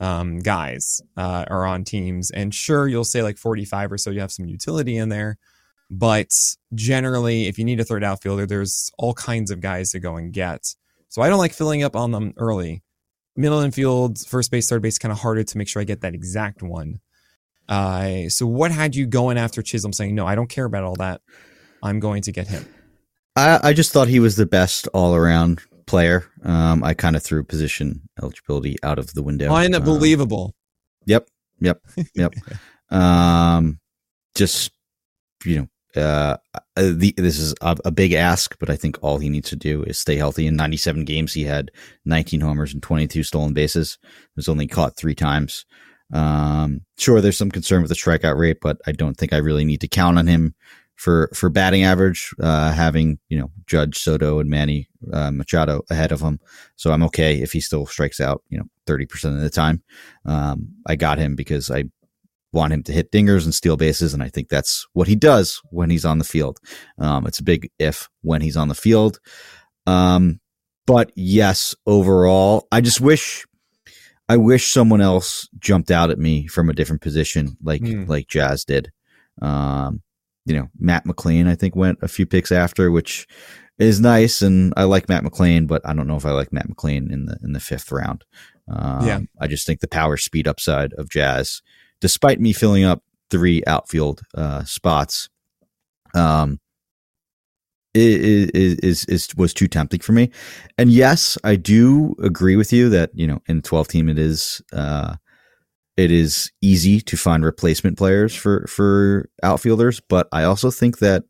[0.00, 2.30] um, guys uh, are on teams.
[2.30, 5.38] And sure, you'll say like 45 or so, you have some utility in there.
[5.90, 6.32] But
[6.74, 10.32] generally, if you need a third outfielder, there's all kinds of guys to go and
[10.32, 10.74] get.
[11.08, 12.82] So I don't like filling up on them early.
[13.36, 16.14] Middle infield, first base, third base, kind of harder to make sure I get that
[16.14, 17.00] exact one.
[17.70, 20.96] Uh, so what had you going after Chisholm saying, no, I don't care about all
[20.96, 21.22] that.
[21.82, 22.66] I'm going to get him?
[23.36, 26.26] I, I just thought he was the best all around player.
[26.42, 29.54] Um, I kind of threw position eligibility out of the window.
[29.54, 30.46] Unbelievable.
[30.46, 31.28] Um, yep.
[31.60, 31.80] Yep.
[32.14, 32.34] Yep.
[32.90, 33.78] um,
[34.34, 34.72] just,
[35.44, 35.68] you know,
[36.00, 39.50] uh, uh, the, this is a, a, big ask, but I think all he needs
[39.50, 40.46] to do is stay healthy.
[40.46, 41.72] In 97 games, he had
[42.04, 43.98] 19 homers and 22 stolen bases.
[44.02, 45.66] He was only caught three times.
[46.12, 49.64] Um, sure, there's some concern with the strikeout rate, but I don't think I really
[49.64, 50.54] need to count on him
[50.96, 56.12] for for batting average, uh, having you know Judge Soto and Manny uh, Machado ahead
[56.12, 56.38] of him.
[56.76, 59.82] So I'm okay if he still strikes out you know 30 percent of the time.
[60.26, 61.84] Um, I got him because I
[62.52, 65.60] want him to hit dingers and steal bases, and I think that's what he does
[65.70, 66.58] when he's on the field.
[66.98, 69.20] Um, it's a big if when he's on the field.
[69.86, 70.40] Um,
[70.86, 73.46] but yes, overall, I just wish.
[74.30, 78.08] I wish someone else jumped out at me from a different position, like mm.
[78.08, 78.92] like Jazz did.
[79.42, 80.02] Um,
[80.46, 83.26] you know, Matt McLain, I think went a few picks after, which
[83.80, 84.40] is nice.
[84.40, 87.26] And I like Matt McLain, but I don't know if I like Matt McLain in
[87.26, 88.24] the, in the fifth round.
[88.68, 89.20] Um, yeah.
[89.40, 91.60] I just think the power speed upside of Jazz,
[92.00, 95.28] despite me filling up three outfield, uh, spots,
[96.14, 96.60] um,
[97.94, 100.30] is, is, is, was too tempting for me.
[100.78, 104.62] And yes, I do agree with you that, you know, in 12 team, it is,
[104.72, 105.16] uh,
[105.96, 111.24] it is easy to find replacement players for for outfielders, but I also think that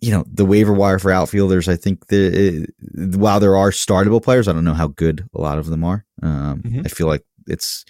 [0.00, 1.68] you know the waiver wire for outfielders.
[1.68, 5.58] I think that while there are startable players, I don't know how good a lot
[5.58, 6.04] of them are.
[6.22, 6.82] Um, mm-hmm.
[6.84, 7.84] I feel like it's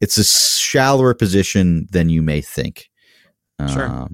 [0.00, 2.88] it's a shallower position than you may think.
[3.58, 4.08] Um, sure.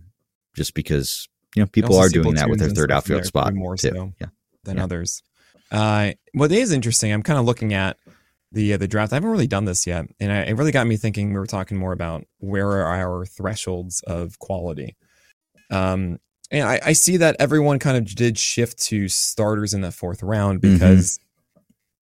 [0.55, 3.90] Just because you know people are doing that with their third outfield spot more too.
[3.90, 4.28] so yeah.
[4.64, 4.85] than yeah.
[4.85, 5.22] others.
[5.70, 7.96] Uh, what is interesting, I'm kind of looking at
[8.52, 9.12] the uh, the draft.
[9.12, 11.32] I haven't really done this yet, and I, it really got me thinking.
[11.32, 14.96] We were talking more about where are our thresholds of quality.
[15.70, 16.18] Um,
[16.50, 20.22] and I, I see that everyone kind of did shift to starters in that fourth
[20.22, 20.74] round mm-hmm.
[20.74, 21.18] because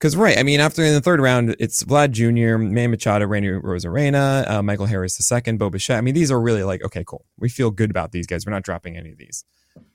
[0.04, 3.48] Because right, I mean, after in the third round, it's Vlad Jr., Manny Machado, Randy
[3.48, 5.96] Arozarena, uh, Michael Harris II, Bo Bichette.
[5.96, 7.24] I mean, these are really like okay, cool.
[7.38, 8.44] We feel good about these guys.
[8.44, 9.46] We're not dropping any of these.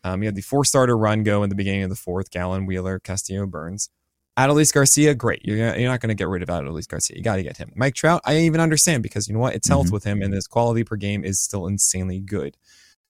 [0.04, 2.32] Um, you had the four starter run go in the beginning of the fourth.
[2.32, 3.91] Gallen, Wheeler, Castillo, Burnes.
[4.36, 5.41] Adolis Garcia, great.
[5.45, 7.15] You're, you're not going to get rid of Adolis Garcia.
[7.15, 7.72] You got to get him.
[7.76, 9.54] Mike Trout, I even understand because you know what?
[9.54, 9.91] It's health Mhm.
[9.91, 12.58] with him, and his quality per game is still insanely good.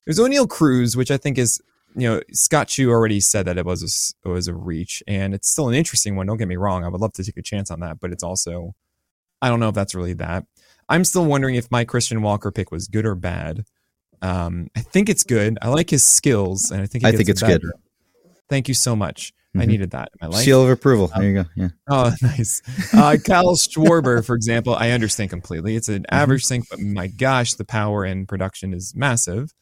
[0.06, 1.62] There's Oneil Cruz, which I think is,
[1.96, 3.82] you know, Scott Chu already said that it was
[4.24, 6.28] a, it was a reach, and it's still an interesting one.
[6.28, 6.84] Don't get me wrong.
[6.84, 8.74] I would love to take a chance on that, but it's also,
[9.42, 10.46] I don't know if that's really that.
[10.88, 13.66] I'm still wondering if my Christian Walker pick was good or bad.
[14.22, 15.58] Um, I think it's good.
[15.62, 17.60] I like his skills, and I think I think it's better.
[17.60, 17.72] good.
[18.50, 19.34] Thank you so much.
[19.56, 19.68] I Mhm.
[19.68, 20.44] needed that in my life.
[20.44, 21.12] Seal of approval.
[21.16, 21.46] There you go.
[21.56, 21.70] Yeah.
[21.90, 22.62] Oh, nice.
[22.94, 25.76] Uh, Kyle Schwarber, for example, I understand completely.
[25.76, 26.16] It's an Mm-hmm.
[26.16, 29.54] average thing, but my gosh, the power and production is massive.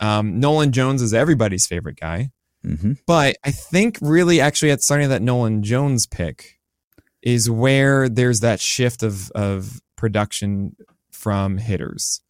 [0.00, 2.30] Um, Nolan Jones is everybody's favorite guy,
[2.62, 6.58] hmm but I think really actually at starting that Nolan Jones pick
[7.22, 10.76] is where there's that shift of of production
[11.10, 12.20] from hitters.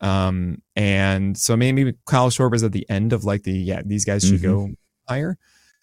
[0.00, 4.22] Um, and so maybe Kyle Schwarber's at the end of like the yeah, these guys
[4.22, 4.70] should go
[5.08, 5.36] higher.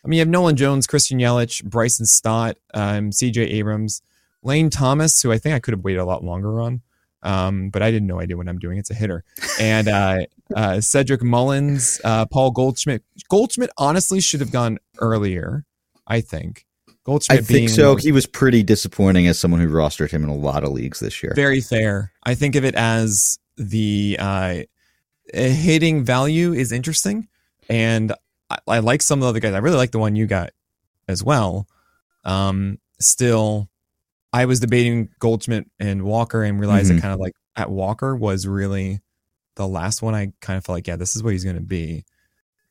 [0.03, 4.03] I mean, you have Nolan Jones, Christian Yelich, Bryson Stott, um, CJ Abrams,
[4.43, 6.81] Lane Thomas, who I think I could have waited a lot longer on.
[7.25, 8.77] Um, but I didn't know idea what I'm doing.
[8.77, 9.23] It's a hitter.
[9.59, 10.19] And uh,
[10.55, 13.03] uh, Cedric Mullins, uh, Paul Goldschmidt.
[13.29, 15.65] Goldschmidt honestly should have gone earlier,
[16.07, 16.65] I think.
[17.03, 17.95] Goldschmidt I think so.
[17.95, 21.21] He was pretty disappointing as someone who rostered him in a lot of leagues this
[21.21, 21.33] year.
[21.35, 22.11] very fair.
[22.23, 24.55] I think of it as the uh,
[25.33, 27.27] hitting value is interesting,
[27.69, 28.11] and
[28.49, 29.53] I, I like some of the other guys.
[29.53, 30.51] I really like the one you got
[31.07, 31.67] as well.
[32.23, 33.69] Um, still,
[34.41, 36.95] I was debating Goldschmidt and Walker, and realized Mhm.
[36.95, 38.99] that kind of like at Walker was really
[39.55, 40.13] the last one.
[40.13, 42.03] I kind of felt like, yeah, this is what he's going to be.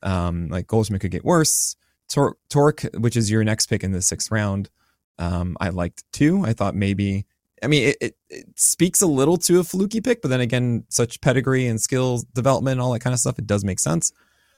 [0.03, 1.75] Um, like Goldschmidt could get worse.
[2.09, 4.69] Tor- Torque, which is your next pick in the sixth round,
[5.17, 6.43] um, I liked too.
[6.45, 7.25] I thought maybe
[7.63, 10.83] I mean, it, it, it speaks a little to a fluky pick, but then again,
[10.89, 14.11] such pedigree and skills development and all that kind of stuff, it does make sense.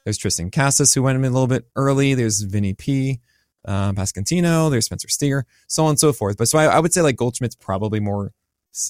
[0.04, 2.16] There's Tristan Casas, who went in a little bit early.
[2.16, 3.22] There's Vinny P,
[3.68, 4.72] um, Pasquantino.
[4.72, 6.38] There's Spencer Steer, so on and so forth.
[6.38, 8.32] But so I, I would say like Goldschmidt's probably more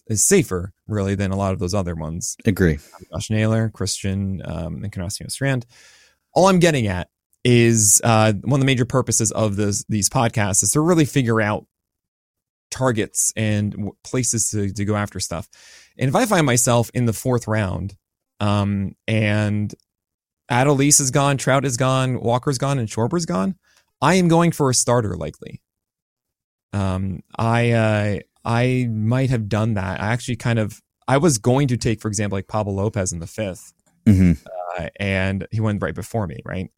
[0.07, 2.35] is safer, really, than a lot of those other ones.
[2.45, 2.77] Agree.
[3.11, 5.65] Josh Naylor, Christian, um, and Encarnacion-Strand.
[6.33, 7.09] All I'm getting at
[7.43, 11.39] is uh, one of the major purposes of this, these podcasts is to really figure
[11.39, 11.65] out
[12.69, 15.47] targets and places to, to go after stuff.
[15.97, 17.95] And if I find myself in the fourth round,
[18.41, 19.73] um, and
[20.51, 23.55] Adolis is gone, Trout is gone, Walker's gone, and Schwarber's gone,
[24.01, 25.62] I am going for a starter likely.
[26.73, 29.99] Um, I uh, I might have done that.
[30.01, 33.19] I actually kind of I was going to take, for example, like Pablo Lopez in
[33.19, 33.73] the fifth,
[34.05, 34.33] hmm
[34.77, 36.69] uh, and he went right before me, right?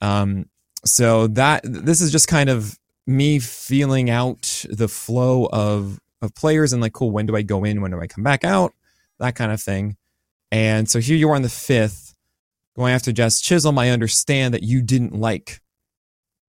[0.00, 0.46] Um,
[0.84, 6.72] so that this is just kind of me feeling out the flow of of players
[6.72, 7.80] and like, cool, when do I go in?
[7.80, 8.72] When do I come back out?
[9.18, 9.96] That kind of thing.
[10.50, 12.14] And so here you are on the fifth,
[12.76, 13.78] going after Jazz Chisholm.
[13.78, 15.60] I understand that you didn't like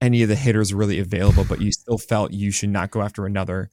[0.05, 3.25] any of the hitters really available, but you still felt you should not go after
[3.25, 3.69] another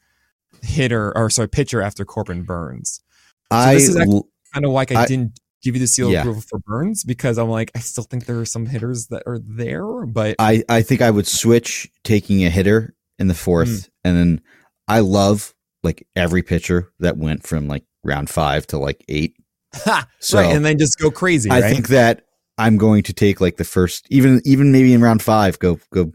[0.62, 3.00] hitter or sorry pitcher after Corbin Burnes
[3.50, 6.20] I this is kind of like I, I- didn't give you the seal of Yeah.
[6.20, 9.38] approval for Burnes because I'm like I still think there are some hitters that are
[9.42, 13.88] there, but I, I think I would switch taking a hitter in the fourth, Mm.
[14.04, 14.40] and then
[14.88, 19.34] I love like every pitcher that went from like round five to like eight.
[19.74, 21.50] ha, So right, and then just go crazy.
[21.50, 21.72] I right?
[21.72, 22.24] think that
[22.64, 26.12] I'm going to take like the first, even even maybe in round five, go go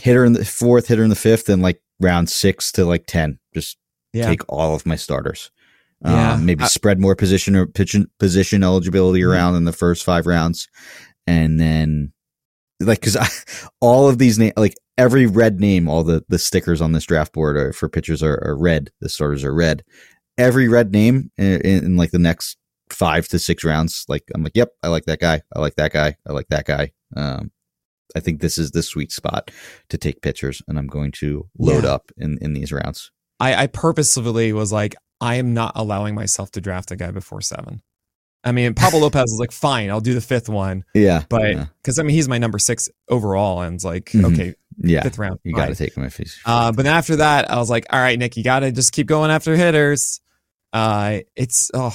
[0.00, 2.84] hit her in the fourth, hit her in the fifth, and like round six to
[2.84, 3.76] like ten, just
[4.12, 5.50] yeah, take all of my starters.
[6.04, 6.34] Yeah.
[6.34, 9.28] Um, maybe I- spread more position or pitch, position eligibility Mhm.
[9.32, 10.68] around in the first five rounds,
[11.26, 12.12] and then
[12.80, 13.16] like because
[13.80, 17.32] all of these name like every red name, all the the stickers on this draft
[17.32, 18.90] board are, for pitchers are, are red.
[19.00, 19.82] The starters are red.
[20.38, 22.56] Every red name in, in, in like the next
[22.98, 25.42] five to six rounds, like I'm like, yep, I like that guy.
[25.54, 26.16] I like that guy.
[26.26, 26.92] I like that guy.
[27.16, 27.50] Um,
[28.16, 29.50] I think this is the sweet spot
[29.90, 31.90] to take pitchers, and I'm going to load Yeah.
[31.90, 33.10] up in in these rounds.
[33.40, 37.40] I, I purposefully was like I am not allowing myself to draft a guy before
[37.40, 37.82] seven.
[38.44, 41.66] I mean, Pablo Lopez is like fine, I'll do the fifth one, Yeah, but yeah,
[41.82, 44.32] because I mean he's my number six overall, and it's like Mhm.
[44.32, 45.02] okay, yeah.
[45.02, 46.38] fifth round, You got to take him if he's.
[46.46, 49.06] Uh, but after that, I was like, all right, Nick, you got to just keep
[49.06, 50.20] going after hitters.
[50.72, 51.92] Uh, it's oh,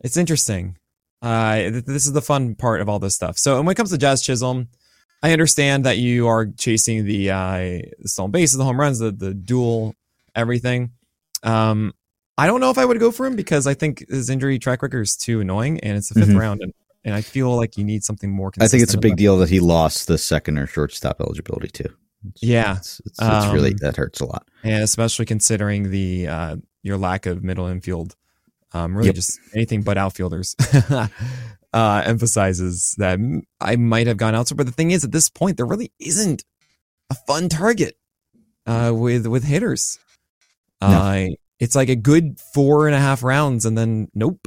[0.00, 0.76] it's interesting.
[1.22, 3.38] Uh, th- this is the fun part of all this stuff.
[3.38, 4.68] So, and when it comes to Jazz Chisholm,
[5.22, 9.34] I understand that you are chasing the uh, stolen bases, the home runs, the the
[9.34, 9.94] dual
[10.36, 10.92] everything.
[11.42, 11.92] Um,
[12.36, 14.82] I don't know if I would go for him because I think his injury track
[14.82, 16.38] record is too annoying, and it's the 5th Mhm.
[16.38, 16.72] round, and,
[17.04, 18.52] and I feel like you need something more.
[18.60, 21.88] I think it's a big deal that he lost the second or shortstop eligibility too.
[22.30, 22.76] It's, Yeah.
[22.76, 24.46] it's, it's, it's really Um, that hurts a lot.
[24.62, 28.14] and especially considering the uh, your lack of middle infield,
[28.72, 29.14] um, really Yep.
[29.16, 30.54] just anything but outfielders,
[31.72, 33.18] uh, emphasizes that
[33.60, 34.56] I might have gone elsewhere.
[34.56, 36.44] But the thing is, at this point, there really isn't
[37.10, 37.96] a fun target
[38.66, 39.98] uh, with with hitters.
[40.80, 40.88] No.
[40.88, 41.26] Uh,
[41.58, 44.46] it's like a good four and a half rounds, and then nope.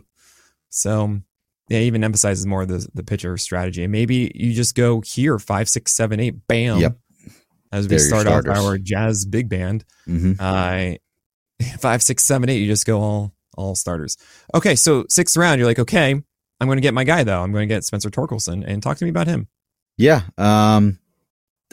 [0.69, 1.19] So
[1.67, 5.39] yeah, it even emphasizes more the the pitcher strategy, and maybe you just go here
[5.39, 6.79] five, six, seven, eight, bam.
[6.79, 6.97] Yep.
[7.73, 10.91] As we They're start off our jazz big band, hmm uh,
[11.79, 12.57] five, six, seven, eight.
[12.57, 14.17] You just go all all starters.
[14.53, 17.41] Okay, so sixth round, you're like, okay, I'm going to get my guy though.
[17.41, 19.47] I'm going to get Spencer Torkelson, and talk to me about him.
[19.97, 20.21] Yeah.
[20.37, 20.99] Um,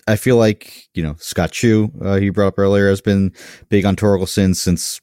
[0.06, 3.32] I feel like you know Scott Chu, uh, he brought up earlier, has been
[3.68, 5.00] big on Torkelson since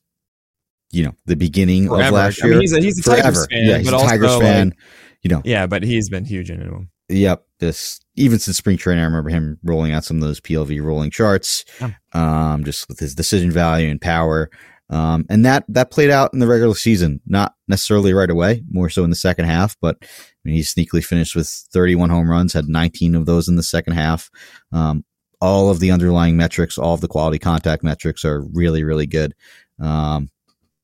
[0.92, 2.12] you know the beginning of Forever.
[2.16, 2.54] last I year.
[2.56, 4.70] mean, he's a he's a Tigers fan, yeah, he's but a Tigers also, fan.
[4.70, 4.78] like-
[5.22, 6.90] you know, yeah, but he's been huge in him.
[7.10, 7.44] Yep.
[7.60, 11.10] This even since spring training, I remember him rolling out some of those PLV rolling
[11.10, 11.92] charts, Yeah.
[12.14, 14.50] um, just with his decision value and power.
[14.90, 18.90] Um, and that that played out in the regular season, not necessarily right away, more
[18.90, 19.76] so in the second half.
[19.82, 20.06] But I
[20.44, 23.94] mean, he sneakily finished with 31 home runs, had 19 of those in the second
[23.94, 24.30] half.
[24.72, 25.04] Um,
[25.42, 29.34] all of the underlying metrics, all of the quality contact metrics are really, really good.
[29.80, 30.30] Um,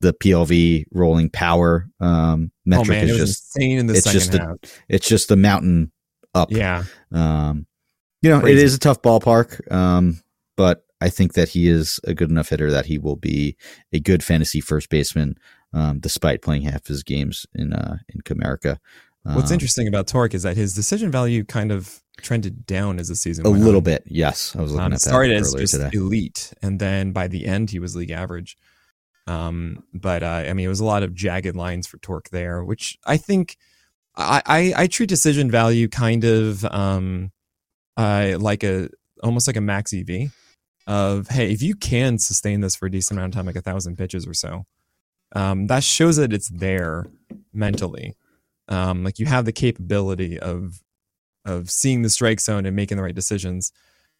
[0.01, 4.03] the PLV rolling power um, oh metric man, it is just insane in the it's
[4.03, 4.57] second just a-
[4.89, 5.91] it's just a mountain
[6.33, 6.51] up.
[6.51, 7.67] Yeah, Um,
[8.23, 8.59] you know, Crazy.
[8.59, 10.19] it is a tough ballpark, um,
[10.57, 13.57] but I think that he is a good enough hitter that he will be
[13.91, 15.35] a good fantasy first baseman,
[15.73, 18.77] um, despite playing half his games in uh, in Comerica.
[19.23, 23.07] What's Um, interesting about Torque is that his decision value kind of trended down as
[23.07, 23.83] the season A little on.
[23.83, 24.55] bit, yes.
[24.55, 25.89] I was looking Um, at it that started as just today.
[25.93, 28.57] elite, and then by the end, he was league average.
[29.27, 32.63] Um, but uh, I mean, it was a lot of jagged lines for Torque there,
[32.63, 33.57] which I think
[34.15, 37.31] I, I, I treat decision value kind of um,
[37.97, 38.89] uh, like a
[39.23, 40.31] almost like a max EV
[40.91, 43.61] of hey, if you can sustain this for a decent amount of time, like a
[43.61, 44.65] thousand pitches or so,
[45.33, 47.05] um, that shows that it's there
[47.53, 48.15] mentally.
[48.67, 50.81] Um, like you have the capability of
[51.45, 53.71] of seeing the strike zone and making the right decisions,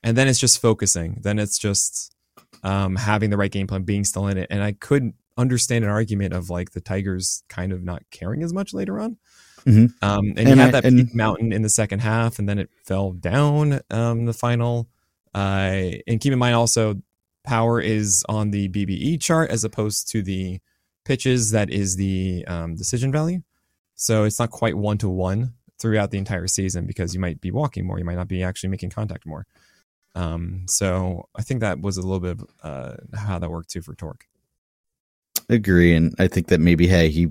[0.02, 1.20] and then it's just focusing.
[1.22, 2.16] Then it's just
[2.64, 4.48] um, having the right game plan, being still in it.
[4.50, 8.54] And I could understand an argument of like the Tigers kind of not caring as
[8.54, 9.18] much later on.
[9.66, 9.94] Mhm.
[10.02, 12.48] Um, and, And you had I- that and- peak mountain in the second half, and
[12.50, 14.88] then it fell down um, the final.
[15.34, 17.02] Uh, and keep in mind also,
[17.44, 20.60] power is on the BBE chart as opposed to the
[21.06, 23.42] pitches that is the um, decision value.
[23.96, 27.52] So it's not quite one to one throughout the entire season because you might be
[27.52, 29.46] walking more, you might not be actually making contact more.
[30.14, 33.82] Um, so I think that was a little bit of uh, how that worked too
[33.82, 34.26] for Torque.
[35.50, 37.30] Agree, and I think that maybe hey, he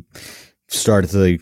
[0.69, 1.39] started to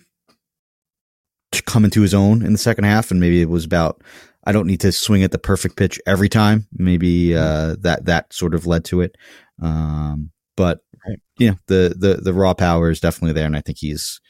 [1.50, 4.02] to come into his own in the second half, and maybe it was about
[4.48, 6.66] I don't need to swing at the perfect pitch every time.
[6.72, 9.16] Maybe uh, that that sort of led to it.
[9.60, 11.18] Um, but Right.
[11.38, 14.20] you know, the the the raw power is definitely there, and I think he's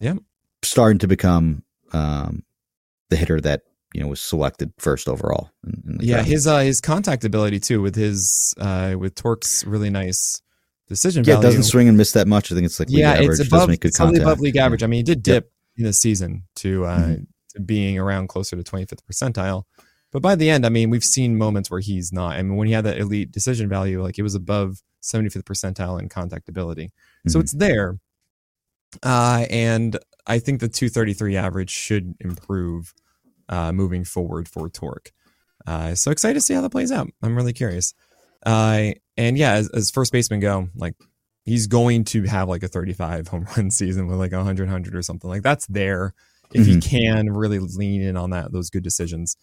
[0.00, 0.14] Yeah.
[0.62, 2.44] starting to become um,
[3.10, 5.50] the hitter that you know was selected first overall.
[5.66, 6.28] In, in the Yeah, draft.
[6.28, 10.40] his uh, his contact ability too with his uh, with Torque's really nice
[10.88, 11.48] decision yeah, value.
[11.48, 12.50] doesn't swing and miss that much.
[12.50, 13.40] I think it's like league yeah, average.
[13.40, 14.82] it's above it's above league average.
[14.82, 17.26] I mean, he did dip in the season to uh, Mhm.
[17.54, 19.64] To being around closer to 25th percentile,
[20.12, 22.36] but by the end, I mean, we've seen moments where he's not.
[22.36, 26.00] I mean, when he had that elite decision value, like it was above 75th percentile
[26.00, 26.92] in contact ability,
[27.26, 27.98] so it's there.
[29.02, 32.94] Uh, and I think the 233 average should improve
[33.48, 35.12] uh, moving forward for Torque.
[35.66, 37.08] Uh, so excited to see how that plays out.
[37.22, 37.94] I'm really curious.
[38.44, 40.94] Uh, and yeah, as, as first baseman go, like
[41.44, 44.94] he's going to have like a 35 home run season with like a 100 100
[44.94, 46.14] or something like that's there
[46.52, 49.36] if he can really lean in on that those good decisions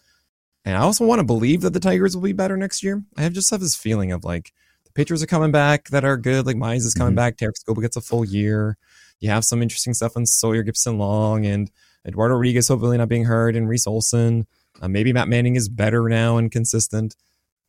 [0.65, 3.21] and i also want to believe that the tigers will be better next year i
[3.21, 4.53] have just have this feeling of like
[4.85, 7.17] the pitchers are coming back that are good like Mize is coming Mhm.
[7.17, 8.77] back Tarik Skubal gets a full year
[9.19, 11.69] you have some interesting stuff on Sawyer Gipson-Long and
[12.05, 14.45] Eduardo Rodriguez hopefully not being hurt and Reese Olson
[14.82, 17.15] uh, maybe Matt Manning is better now and consistent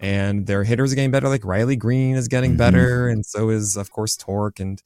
[0.00, 1.28] and their hitters are getting better.
[1.28, 2.58] Like Riley Greene is getting Mhm.
[2.58, 4.58] better, and so is of course Torque.
[4.58, 4.82] And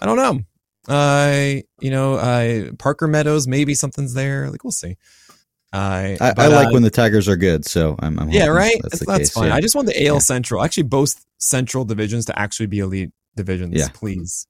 [0.00, 0.40] I don't know,
[0.88, 4.50] I you know, I Parker Meadows maybe something's there.
[4.50, 4.96] Like we'll see.
[5.72, 8.18] I I, I like uh, when the Tigers are good, so I'm.
[8.20, 8.76] I'm yeah right.
[8.82, 9.48] That's, That's, that's fine.
[9.48, 9.54] yeah.
[9.56, 10.18] I just want the AL Yeah.
[10.20, 13.88] Central, actually both Central divisions to actually be elite divisions, Yeah.
[13.92, 14.46] please,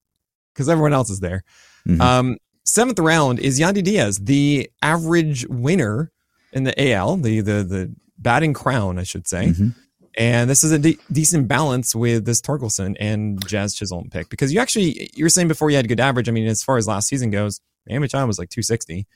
[0.53, 1.43] because everyone else is there.
[1.89, 2.01] Mhm.
[2.01, 6.13] Um, seventh round is Yandy Diaz, the average winner
[6.53, 9.47] in the AL, the the the batting crown, I should say.
[9.49, 9.75] Mhm.
[10.17, 14.53] And this is a de- decent balance with this Torkelson and Jazz Chisholm pick because
[14.53, 16.29] you actually you were saying before you had good average.
[16.29, 17.61] I mean, as far as last season goes,
[17.91, 19.07] Amichon was like 260.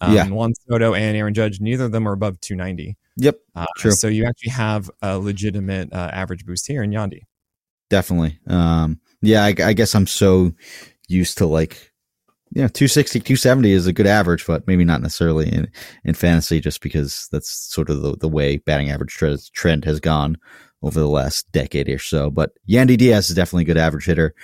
[0.00, 0.28] Um, Yeah.
[0.28, 2.96] Juan Soto and Aaron Judge, neither of them are above 290.
[3.16, 3.90] Yep, Uh, true.
[3.92, 7.22] So you actually have a legitimate uh, average boost here in Yandy.
[7.90, 8.38] definitely.
[8.46, 10.52] Um, yeah, I, I guess I'm so
[11.08, 11.87] used to like,
[12.52, 15.70] yeah, 260, 270 is a good average, but maybe not necessarily in,
[16.04, 20.00] in fantasy just because that's sort of the, the way batting average tre- trend has
[20.00, 20.36] gone
[20.82, 22.30] over the last decade or so.
[22.30, 24.34] But Yandy Diaz is definitely a good average hitter.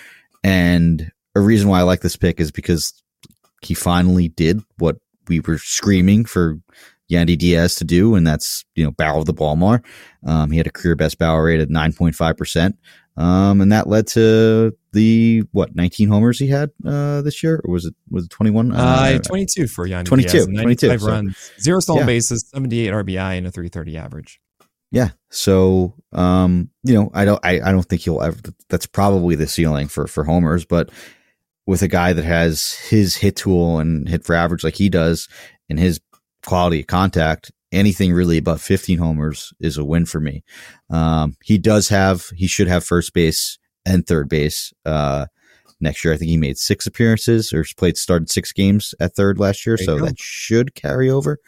[0.42, 2.92] And a reason why I like this pick is because
[3.62, 4.96] he finally did what
[5.28, 6.58] we were screaming for
[7.10, 9.82] Yandy Diaz to do, and that's, you know, barrel the ball more.
[10.26, 12.74] Um, he had a career best barrel rate at 9.5%.
[13.16, 17.72] Um, and that led to the what 19 homers he had uh, this year, or
[17.72, 18.72] was it was it 21?
[18.72, 22.06] Uh, 22 for Yandy 22, Diaz, 22, so- runs, zero stolen Yeah.
[22.06, 24.40] bases, 78 RBI, and a 330 average.
[24.90, 25.10] Yeah.
[25.30, 28.38] So, um, you know, I don't, I, I don't think he'll ever,
[28.68, 30.90] that's probably the ceiling for, for homers, but
[31.66, 35.28] with a guy that has his hit tool and hit for average like he does
[35.68, 35.98] and his
[36.46, 40.44] quality of contact, anything really above 15 homers is a win for me.
[40.90, 45.26] Um, he does have, he should have first base and third base, uh,
[45.80, 46.14] next year.
[46.14, 49.76] I think he made six appearances or played, started six games at third last year.
[49.76, 50.06] So go.
[50.06, 51.38] that should carry over.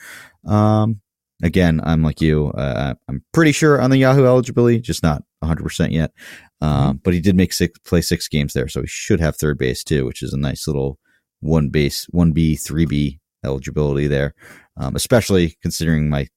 [0.46, 1.00] Um,
[1.42, 2.48] again, I'm like you.
[2.48, 6.12] Uh, I'm pretty sure on the Yahoo eligibility, just not 100 percent yet.
[6.60, 9.58] Um, but he did make six play six games there, so he should have third
[9.58, 10.98] base too, which is a nice little
[11.40, 14.34] one base, one B, three B eligibility there.
[14.76, 16.28] Um, especially considering my,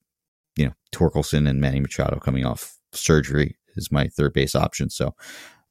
[0.56, 5.14] you know, Torkelson and Manny Machado coming off surgery is my third base option, so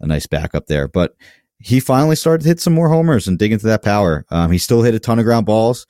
[0.00, 0.86] a nice backup there.
[0.88, 1.14] But
[1.60, 4.24] he finally started to hit some more homers and dig into that power.
[4.30, 5.86] Um, he still hit a ton of ground balls,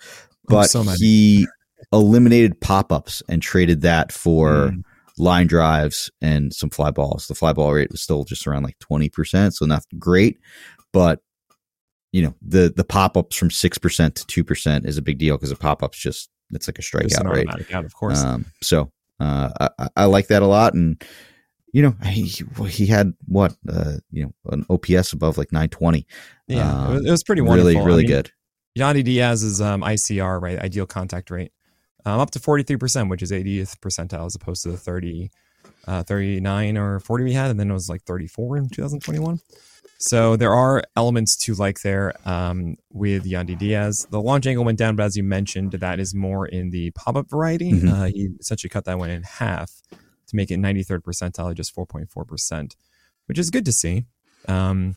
[0.47, 1.47] but Oh, so he
[1.93, 4.83] eliminated pop ups and traded that for Mm.
[5.19, 7.27] line drives and some fly balls.
[7.27, 10.39] The fly ball rate was still just around like 20%, so not great,
[10.93, 11.21] but
[12.13, 15.57] you know, the the pop-ups from 6% to 2% is a big deal because the
[15.57, 17.49] pop-ups just it's like a strikeout rate.
[17.49, 18.23] automatic out, of course.
[18.23, 18.91] Um, so
[19.21, 21.03] uh, I- I, like that a lot, and
[21.73, 22.23] you know, he
[22.69, 26.07] he had what uh, you know an OPS above like 920.
[26.47, 27.73] yeah, um, it, was, pretty wonderful.
[27.73, 28.33] Really, really I mean, good.
[28.79, 31.53] Yandy Diaz's um, ICR, right, ideal contact rate,
[32.07, 35.31] um, up to 43%, which is 80th percentile as opposed to the 30,
[35.87, 39.41] uh, 39 or 40 we had, and then it was like 34 in 2021.
[39.99, 44.07] So there are elements to like there um, with Yandy Diaz.
[44.11, 47.29] The launch angle went down, but as you mentioned, that is more in the pop-up
[47.29, 47.73] variety.
[47.73, 47.93] Mhm.
[47.93, 52.77] Uh, he essentially cut that one in half to make it 93rd percentile, just 4.4%,
[53.27, 54.05] which is good to see.
[54.47, 54.97] Um,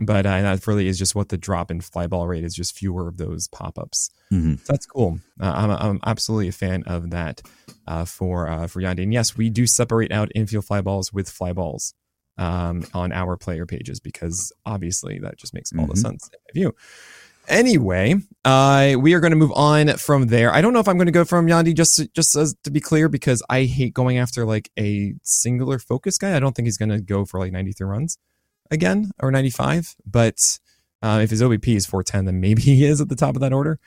[0.00, 2.74] but uh, that really is just what the drop in fly ball rate is, just
[2.74, 4.10] fewer of those pop-ups.
[4.32, 4.58] Mhm.
[4.60, 5.20] So that's cool.
[5.38, 7.42] Uh, I'm, I'm absolutely a fan of that
[7.86, 9.02] uh, for uh, for Yandy.
[9.02, 11.92] And yes, we do separate out infield fly balls with fly balls
[12.38, 15.98] um, on our player pages because obviously that just makes all the Mhm.
[15.98, 16.74] sense in my view.
[17.48, 18.14] Anyway,
[18.44, 20.52] uh, we are going to move on from there.
[20.52, 22.78] I don't know if I'm going to go from Yandy just just as to be
[22.80, 26.36] clear because I hate going after like a singular focus guy.
[26.36, 28.18] I don't think he's going to go for like 93 runs
[28.70, 29.96] again or 95.
[30.04, 30.58] But
[31.02, 33.54] uh, if his OBP is 410, then maybe he is at the top of that
[33.54, 33.78] order.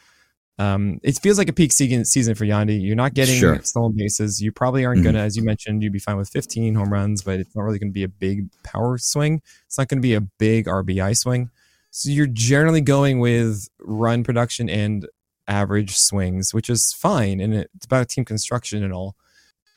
[0.62, 2.80] Um, it feels like a peak season season for Yandy.
[2.82, 3.60] You're not getting Sure.
[3.64, 4.42] stolen bases.
[4.42, 5.04] You probably aren't Mhm.
[5.06, 7.64] going to, as you mentioned, you'd be fine with 15 home runs, but it's not
[7.64, 9.42] really going to be a big power swing.
[9.66, 11.50] It's not going to be a big RBI swing.
[11.90, 15.08] So you're generally going with run production and
[15.48, 17.40] average swings, which is fine.
[17.40, 19.16] And it's about team construction and all.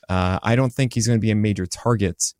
[0.07, 2.33] Uh, I don't think he's going to be a major target,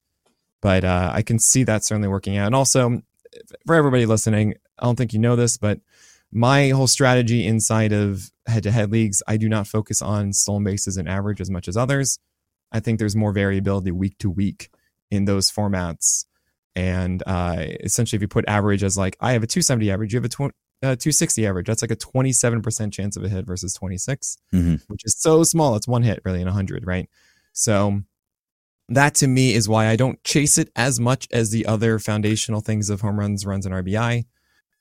[0.62, 2.46] but uh, I can see that certainly working out.
[2.46, 3.02] And also,
[3.66, 5.80] for everybody listening, I don't think you know this, but
[6.32, 10.64] my whole strategy inside of head to head leagues, I do not focus on stolen
[10.64, 12.20] bases and average as much as others.
[12.72, 14.70] I think there's more variability week to week
[15.12, 16.26] in those formats.
[16.76, 20.18] And uh, essentially, if you put average as like, I have a 270 average, you
[20.18, 21.68] have a tw- uh, 260 average.
[21.68, 24.82] That's like a 27% chance of a hit versus 26, Mhm.
[24.88, 25.76] which is so small.
[25.76, 27.10] It's one hit really in 100, right?
[27.54, 28.02] So
[28.90, 32.60] that to me is why I don't chase it as much as the other foundational
[32.62, 34.26] things of home runs, runs, and RBI.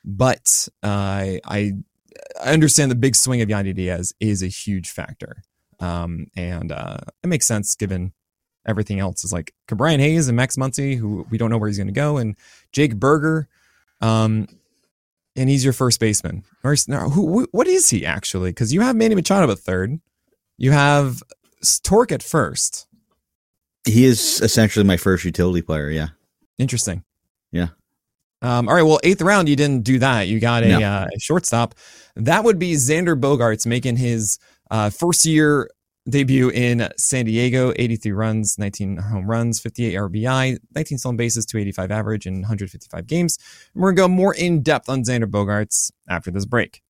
[0.04, 1.72] But uh, I
[2.42, 5.42] I understand the big swing of Yandy Diaz is a huge factor,
[5.80, 8.12] um, and uh, it makes sense given
[8.66, 11.76] everything else is like Brian Hayes and Max Muncy, who we don't know where he's
[11.78, 12.36] going to go, and
[12.72, 13.48] Jake Burger,
[14.00, 14.46] um,
[15.36, 16.44] and he's your first baseman.
[16.62, 18.50] Or who- what is he actually?
[18.50, 20.00] Because you have Manny Machado at third,
[20.56, 21.22] you have
[21.82, 22.86] Torque at first.
[23.86, 25.90] He is essentially my first utility player.
[25.90, 26.08] Yeah.
[26.58, 27.04] Interesting.
[27.52, 27.68] Yeah.
[28.44, 28.82] Um, all right.
[28.82, 30.28] Well, eighth round, you didn't do that.
[30.28, 30.80] You got a, No.
[30.86, 31.74] uh, a shortstop.
[32.16, 34.38] That would be Xander Bogaerts making his
[34.70, 35.70] uh, first year
[36.08, 37.72] debut in San Diego.
[37.76, 43.38] 83 runs, 19 home runs, 58 RBI, 19 stolen bases, 285 average in 155 games.
[43.74, 46.82] And we're going to go more in depth on Xander Bogaerts after this break.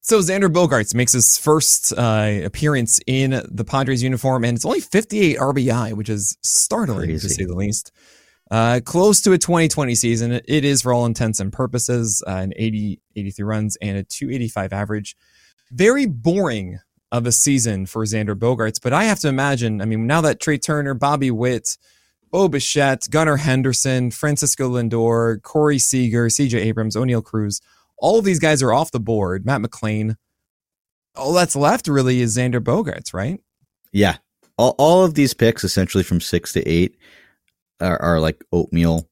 [0.00, 4.80] So Xander Bogaerts makes his first uh, appearance in the Padres uniform, and it's only
[4.80, 7.28] 58 RBI, which is startling Crazy.
[7.28, 7.90] to say the least.
[8.50, 10.32] Uh, close to a 2020 season.
[10.32, 14.72] It is for all intents and purposes uh, an 80, 83 runs and a 285
[14.72, 15.16] average.
[15.72, 16.78] Very boring
[17.10, 19.80] of a season for Xander Bogaerts, but I have to imagine.
[19.80, 21.78] I mean, now that Trea Turner, Bobby Witt,
[22.30, 27.60] Bo Bichette, Gunnar Henderson, Francisco Lindor, Corey Seager, CJ Abrams, Oneil Cruz,
[27.98, 29.46] all of these guys are off the board.
[29.46, 30.16] Matt McLain.
[31.14, 33.40] All that's left really is Xander Bogaerts, right?
[33.92, 34.16] Yeah.
[34.58, 36.96] All, all of these picks, essentially from six to eight,
[37.80, 39.08] are, are like oatmeal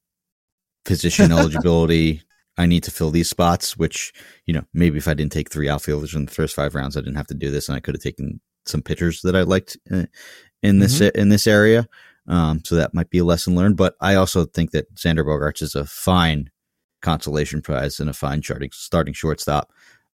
[0.85, 2.23] position eligibility.
[2.59, 4.13] I need to fill these spots, which,
[4.47, 7.01] you know, maybe if I didn't take three outfielders in the first five rounds, I
[7.01, 9.77] didn't have to do this and I could have taken some pitchers that I liked
[9.91, 10.05] uh,
[10.63, 11.89] in this, in this area.
[12.29, 13.77] Um, so that might be a lesson learned.
[13.77, 16.51] But I also think that Xander Bogaerts is a fine
[17.01, 19.73] consolation prize and a fine starting starting shortstop.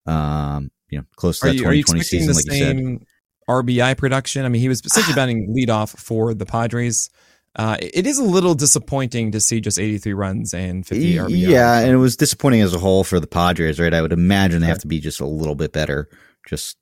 [0.06, 2.98] Um, you know, close to Are that you, are you 2020 season, the like you
[3.00, 3.08] said.
[3.50, 4.46] RBI production?
[4.46, 7.10] I mean, he was essentially batting leadoff for the Padres.
[7.56, 11.30] Uh, it is a little disappointing to see just 83 runs and 50 RBI.
[11.30, 13.94] Yeah, and it was disappointing as a whole for the Padres, right?
[13.94, 16.10] I would imagine they have to be just a little bit better,
[16.48, 16.78] just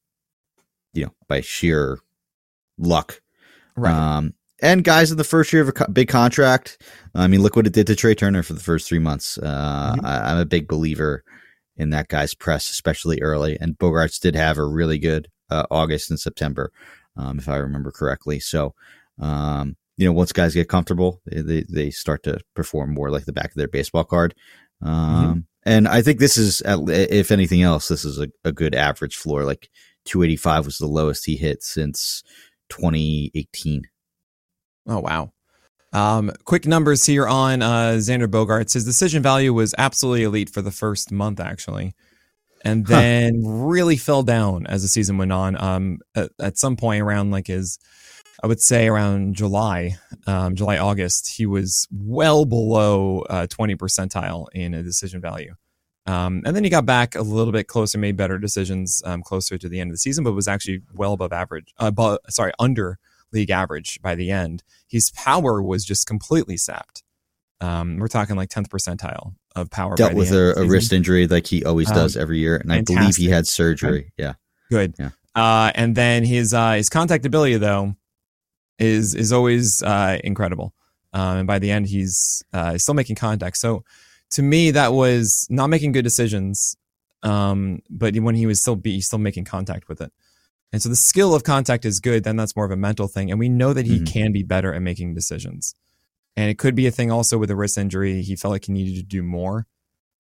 [0.94, 2.00] you know, by sheer
[2.78, 3.22] luck.
[3.76, 3.94] right.
[3.94, 6.80] Um, and guys in the first year of a big contract.
[7.16, 9.38] I mean, look what it did to Trea Turner for the first three months.
[9.40, 10.06] Uh, Mhm.
[10.06, 11.24] I, I'm a big believer
[11.78, 13.58] in that guy's press, especially early.
[13.60, 16.72] And Bogaerts did have a really good uh, August and September,
[17.18, 18.40] um, if I remember correctly.
[18.40, 18.76] So,
[19.20, 23.26] um, you know, once guys get comfortable, they, they, they start to perform more like
[23.26, 24.34] the back of their baseball card.
[24.82, 29.16] Um, And I think this is, if anything else, this is a, a good average
[29.16, 29.44] floor.
[29.44, 29.70] Like
[30.06, 32.24] 285 was the lowest he hit since
[32.70, 33.84] 2018.
[34.88, 35.32] Oh wow.
[35.94, 38.74] Um, quick numbers here on uh, Xander Bogaerts.
[38.74, 41.94] His decision value was absolutely elite for the first month, actually,
[42.64, 42.96] and Huh.
[42.96, 45.62] then really fell down as the season went on.
[45.62, 47.78] Um, at, at some point around like his,
[48.44, 54.48] I would say around July, um, July August, he was well below uh, twenty percentile
[54.54, 55.56] in a decision value.
[56.08, 59.58] Um, and then he got back a little bit closer, made better decisions um, closer
[59.60, 61.74] to the end of the season, but was actually well above average.
[61.80, 62.98] Uh, above, sorry, under
[63.32, 64.64] league average by the end.
[64.88, 67.04] His power was just completely sapped.
[67.62, 69.96] Um, we're talking like 10th percentile of power.
[69.96, 72.58] Dealt with a, a wrist injury like he always Um, does every year.
[72.58, 74.12] And I believe he had surgery.
[74.18, 74.34] Yeah.
[74.72, 74.96] Good.
[74.98, 75.12] Yeah.
[75.36, 77.96] Uh, and then his uh, his contact ability though
[78.82, 80.74] is is always uh, incredible.
[81.14, 83.58] Um, and by the end, he's uh, still making contact.
[83.58, 83.84] So
[84.32, 86.76] to me, that was not making good decisions.
[87.24, 90.12] Um, but when he was still be he's still making contact with it.
[90.74, 92.24] And so the skill of contact is good.
[92.24, 93.30] Then that's more of a mental thing.
[93.30, 94.08] And we know that he Mhm.
[94.08, 95.76] can be better at making decisions.
[96.36, 98.22] And it could be a thing also with a wrist injury.
[98.22, 99.68] He felt like he needed to do more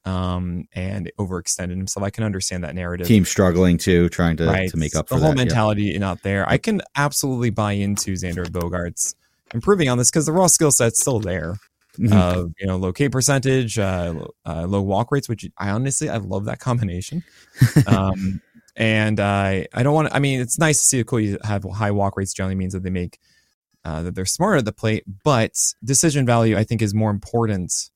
[0.05, 2.03] um, and overextended himself.
[2.03, 5.21] I can understand that narrative Team struggling too, trying to, to make up the for
[5.21, 5.37] whole that.
[5.37, 5.43] yeah.
[5.45, 6.47] mentality not there.
[6.49, 9.15] I can absolutely buy into Xander Bogaerts
[9.53, 11.55] improving on this because the raw skill set's still there.
[11.97, 12.13] Mhm.
[12.13, 16.17] Uh, you know, low K percentage, uh, uh, low walk rates, which I honestly I
[16.17, 17.23] love that combination.
[17.87, 18.41] um,
[18.77, 20.15] and I I don't want to.
[20.15, 22.33] I mean, it's nice to see a Cody have high walk rates.
[22.33, 23.19] Generally means that they make
[23.83, 25.51] uh, that they're smart at the plate, but
[25.83, 27.90] decision value I think is more important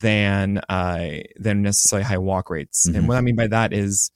[0.00, 2.88] than uh, than necessarily high walk rates.
[2.88, 2.96] Mhm.
[2.96, 4.10] And what I mean by that is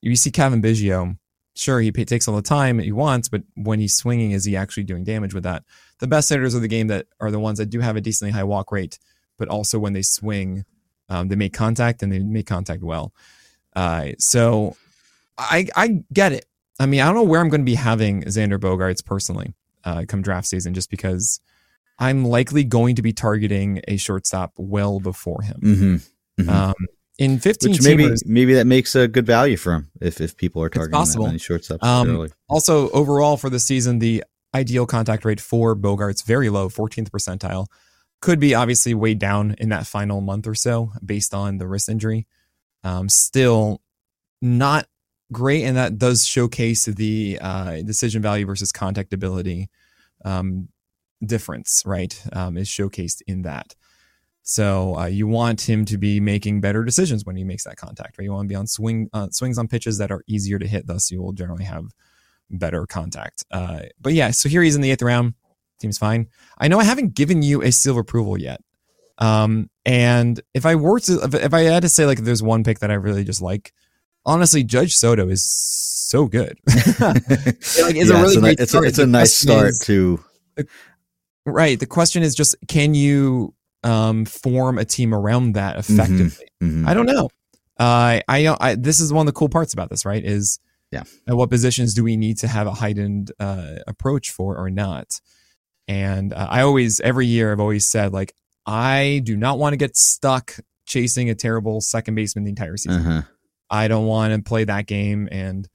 [0.00, 1.16] you see Cavan Biggio.
[1.54, 4.84] Sure, he takes all the time he wants, but when he's swinging, is he actually
[4.84, 5.64] doing damage with that?
[6.00, 8.30] The best hitters of the game that are the ones that do have a decently
[8.30, 8.98] high walk rate,
[9.38, 10.66] but also when they swing,
[11.08, 13.14] um, they make contact and they make contact well.
[13.74, 14.76] Uh, so
[15.38, 16.44] I I get it.
[16.78, 19.54] I mean, I don't know where I'm going to be having Xander Bogaerts personally
[19.84, 21.40] uh, come draft season, just because
[21.98, 25.60] I'm likely going to be targeting a shortstop well before him.
[25.62, 26.08] Mhm.
[26.40, 26.48] Mhm.
[26.48, 26.74] Um,
[27.18, 30.36] in 15 Which maybe teamers, maybe that makes a good value for him if, if
[30.36, 31.26] people are targeting that possible.
[31.26, 32.30] many shortstops Um, early.
[32.48, 34.22] Also, overall for the season, the
[34.54, 37.66] ideal contact rate for Bogaerts very low, 14th percentile.
[38.20, 41.88] Could be obviously weighed down in that final month or so based on the wrist
[41.88, 42.26] injury.
[42.84, 43.80] Um, still
[44.42, 44.86] not
[45.32, 49.68] great, and that does showcase the uh, decision value versus contact ability
[50.24, 50.68] um,
[51.24, 51.82] difference.
[51.86, 53.74] Right, um, is showcased in that.
[54.42, 58.16] So uh, you want him to be making better decisions when he makes that contact.
[58.18, 60.66] Right, you want to be on swing uh, swings on pitches that are easier to
[60.66, 60.86] hit.
[60.86, 61.86] Thus, you will generally have
[62.50, 63.44] better contact.
[63.50, 65.34] Uh, but yeah, so here he's in the eighth round.
[65.80, 66.28] Seems fine.
[66.58, 68.62] I know I haven't given you a seal of approval yet.
[69.18, 72.64] Um, and if I were to, if, if I had to say like, there's one
[72.64, 73.72] pick that I really just like,
[74.24, 76.58] honestly, Judge Soto is so good.
[77.00, 80.22] like, it's a really ni- great it's, a, it's a nice start is- to
[81.46, 81.78] right.
[81.78, 86.48] The question is just, can you um, form a team around that effectively?
[86.62, 86.86] mhm.
[86.86, 87.30] I don't know.
[87.78, 90.24] Uh, I, I this is one of the cool parts about this, right?
[90.24, 90.58] Is
[90.90, 91.04] Yeah.
[91.28, 95.20] at what positions do we need to have a heightened uh, approach for or not?
[95.88, 98.34] And uh, I always every year I've always said like
[98.64, 103.06] I do not want to get stuck chasing a terrible second baseman the entire season.
[103.06, 103.22] Uh-huh.
[103.70, 105.28] I don't want to play that game.
[105.30, 105.68] And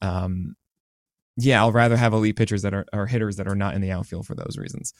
[0.00, 0.54] um,
[1.38, 3.90] yeah, I'll rather have elite pitchers that are or hitters that are not in the
[3.90, 4.92] outfield for those reasons.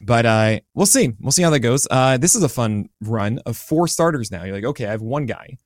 [0.00, 1.12] But uh, we'll see.
[1.20, 1.86] We'll see how that goes.
[1.90, 4.44] Uh, this is a fun run of four starters now.
[4.44, 5.56] You're like, okay, I have one guy.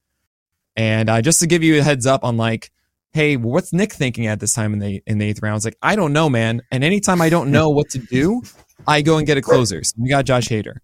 [0.77, 2.71] And uh, just to give you a heads up on like,
[3.13, 5.57] hey, what's Nick thinking at this time in the in the eighth round?
[5.57, 6.63] It's like, I don't know, man.
[6.71, 8.43] And anytime I don't know what to do,
[8.87, 9.83] I go and get a closer.
[9.83, 10.77] So we got Josh Hader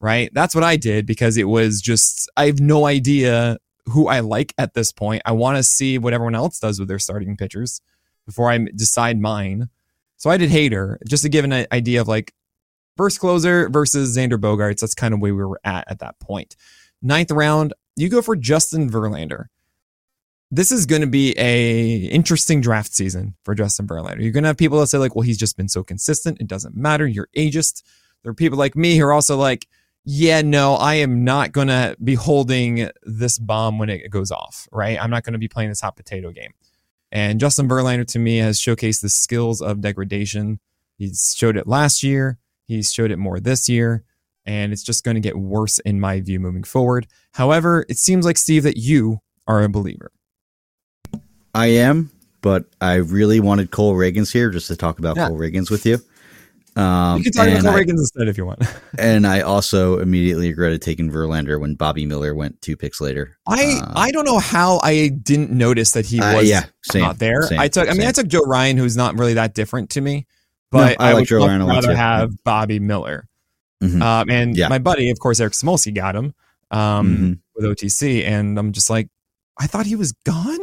[0.00, 0.30] right?
[0.32, 4.54] That's what I did because it was just, I have no idea who I like
[4.58, 5.22] at this point.
[5.24, 7.80] I want to see what everyone else does with their starting pitchers
[8.26, 9.68] before I decide mine.
[10.16, 12.34] So I did Hader just to give an idea of like
[12.96, 14.80] first closer versus Xander Bogaerts.
[14.80, 16.56] That's kind of where we were at at that point.
[17.02, 19.46] Ninth round, you go for Justin Verlander.
[20.50, 24.20] This is going to be a interesting draft season for Justin Verlander.
[24.20, 26.40] You're going to have people that say like, well, he's just been so consistent.
[26.40, 27.06] It doesn't matter.
[27.06, 27.82] You're ageist.
[28.22, 29.66] There are people like me who are also like,
[30.04, 34.66] yeah, no, I am not going to be holding this bomb when it goes off,
[34.72, 35.00] right?
[35.00, 36.52] I'm not going to be playing this hot potato game.
[37.12, 40.60] And Justin Verlander to me has showcased the skills of degradation.
[40.96, 44.04] He's showed it last year, he's showed it more this year,
[44.44, 47.06] and it's just going to get worse in my view moving forward.
[47.32, 50.12] However, it seems like Steve that you are a believer.
[51.54, 52.10] I am,
[52.42, 55.28] but I really wanted Cole Ragans here just to talk about Yeah.
[55.28, 56.00] Cole Ragans with you.
[56.80, 58.62] Um, you can talk about and Cole I- Ragans instead if you want.
[58.98, 63.36] And I also immediately regretted taking Verlander when Bobby Miller went two picks later.
[63.46, 67.02] I Uh, I don't know how I didn't notice that he Uh, was yeah, same,
[67.02, 67.42] not there.
[67.42, 67.88] same, I took.
[67.88, 68.08] I mean, same.
[68.08, 70.26] I took Joe Ryan, who's not really that different to me,
[70.72, 73.26] No, but I I, like would Joe Ryan rather have Bobby Miller.
[73.82, 74.02] Mhm.
[74.02, 74.68] Um, and Yeah.
[74.68, 76.34] my buddy, of course, Eric Samulski got him
[76.70, 77.38] um, Mhm.
[77.56, 79.08] with OTC, and I'm just like,
[79.58, 80.58] I thought he was gone.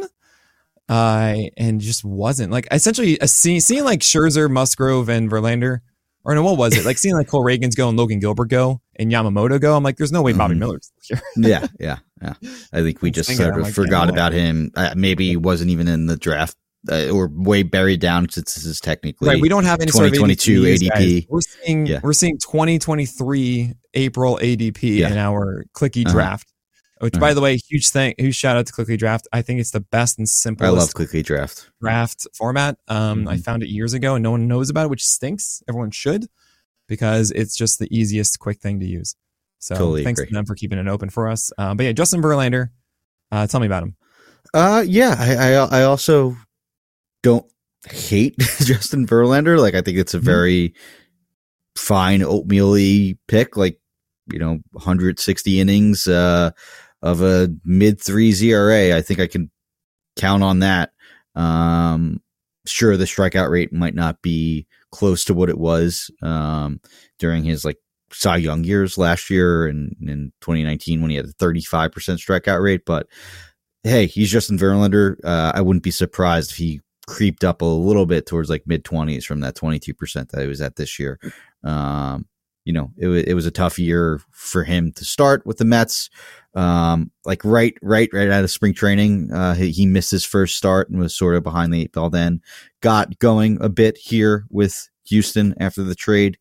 [0.88, 5.80] Uh, and just wasn't like essentially a scene, seeing like Scherzer, Musgrove, and Verlander,
[6.28, 6.84] or no, what was it?
[6.84, 9.74] Like seeing like Cole Ragans go and Logan Gilbert go and Yamamoto go.
[9.74, 10.58] I'm like, there's no way Bobby Mhm.
[10.58, 11.20] Miller's here.
[11.36, 12.34] yeah, yeah, yeah.
[12.72, 14.70] I think we just sort of like, forgot about him.
[14.76, 16.54] Uh, maybe he wasn't even in the draft
[16.92, 20.06] uh, or way buried down since this is technically Right, we don't have any sort
[20.06, 21.26] of 2022 ADP.
[21.30, 22.00] We're seeing Yeah.
[22.02, 25.10] we're seeing 2023 April ADP Yeah.
[25.10, 26.14] in our Clicky Uh-huh.
[26.14, 26.52] draft.
[27.00, 29.28] Which, by the way, huge thing, huge shout out to Clicky Draft.
[29.32, 30.66] I think it's the best and simplest.
[30.66, 31.70] I love quickly draft.
[31.80, 32.76] draft format.
[32.88, 33.44] Um, I Mhm.
[33.44, 35.62] found it years ago, and no one knows about it, which stinks.
[35.68, 36.26] Everyone should,
[36.88, 39.14] because it's just the easiest, quick thing to use.
[39.60, 40.28] So Totally thanks agree.
[40.30, 41.52] to them for keeping it open for us.
[41.58, 42.70] Um, but yeah, Justin Verlander,
[43.30, 43.96] uh, tell me about him.
[44.54, 46.36] Uh, yeah, I, I, I also
[47.22, 47.46] don't
[47.88, 49.58] hate Justin Verlander.
[49.60, 50.24] Like, I think it's a Mhm.
[50.24, 50.74] very
[51.76, 52.74] fine oatmeal
[53.28, 53.56] pick.
[53.56, 53.78] Like,
[54.32, 56.50] you know, 160 innings uh,
[57.02, 58.94] of a mid three ZRA.
[58.94, 59.50] I think I can
[60.16, 60.90] count on that.
[61.34, 62.20] Um,
[62.66, 66.80] sure, the strikeout rate might not be close to what it was um,
[67.18, 67.78] during his like
[68.12, 72.82] Cy Young years last year and in 2019 when he had a 35% strikeout rate,
[72.86, 73.06] but
[73.84, 75.16] hey, he's Justin Verlander.
[75.24, 78.84] Uh, I wouldn't be surprised if he creeped up a little bit towards like mid
[78.84, 81.18] 20s from that 22% that he was at this year.
[81.64, 82.26] Um,
[82.64, 86.10] you know, it, it was a tough year for him to start with the Mets.
[86.58, 90.56] Um, like right, right, right out of spring training, uh, he, he missed his first
[90.56, 92.10] start and was sort of behind the eight ball.
[92.10, 92.40] Then
[92.80, 96.36] got going a bit here with Houston after the trade.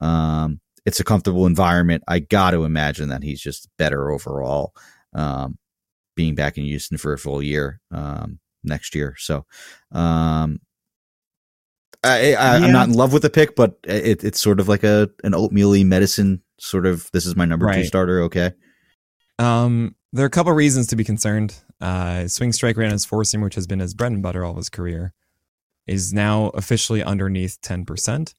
[0.00, 2.02] Um, it's a comfortable environment.
[2.06, 4.74] I got to imagine that he's just better overall.
[5.14, 5.58] Um,
[6.14, 9.14] being back in Houston for a full year um, next year.
[9.18, 9.46] So
[9.92, 10.60] um,
[12.04, 12.66] I, I, Yeah.
[12.66, 15.34] I'm not in love with the pick, but it, it's sort of like a an
[15.34, 17.10] oatmeal medicine sort of.
[17.12, 18.20] This is my number two starter.
[18.22, 18.52] Okay.
[19.42, 21.54] Um, there are a couple reasons to be concerned.
[21.80, 24.44] Uh, swing strike rate on his four seam, which has been his bread and butter
[24.44, 25.12] all of his career,
[25.86, 28.34] is now officially underneath 10%.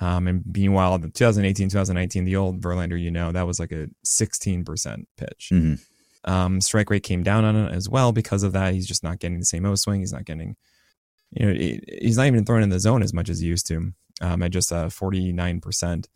[0.00, 3.88] Um, and meanwhile, the 2018, 2019, the old Verlander, you know, that was like a
[4.04, 5.50] 16% pitch.
[5.52, 5.80] Mhm.
[6.24, 8.74] Um, strike rate came down on it as well because of that.
[8.74, 10.00] He's just not getting the same O swing.
[10.00, 10.56] He's not getting,
[11.30, 13.66] you know, he- he's not even throwing in the zone as much as he used
[13.68, 16.06] to um, at just uh, 49%.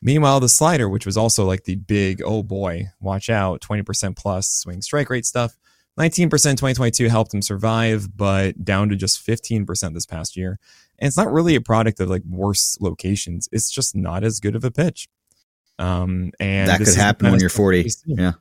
[0.00, 4.48] Meanwhile, the slider, which was also like the big, oh boy, watch out, 20% plus
[4.48, 5.58] swing strike rate stuff,
[5.98, 10.60] 19% 2022 helped him survive, but down to just 15% this past year.
[10.98, 13.48] And it's not really a product of like worse locations.
[13.50, 15.08] It's just not as good of a pitch.
[15.78, 17.90] Um, and that could happen when you're 40.
[18.06, 18.32] Yeah.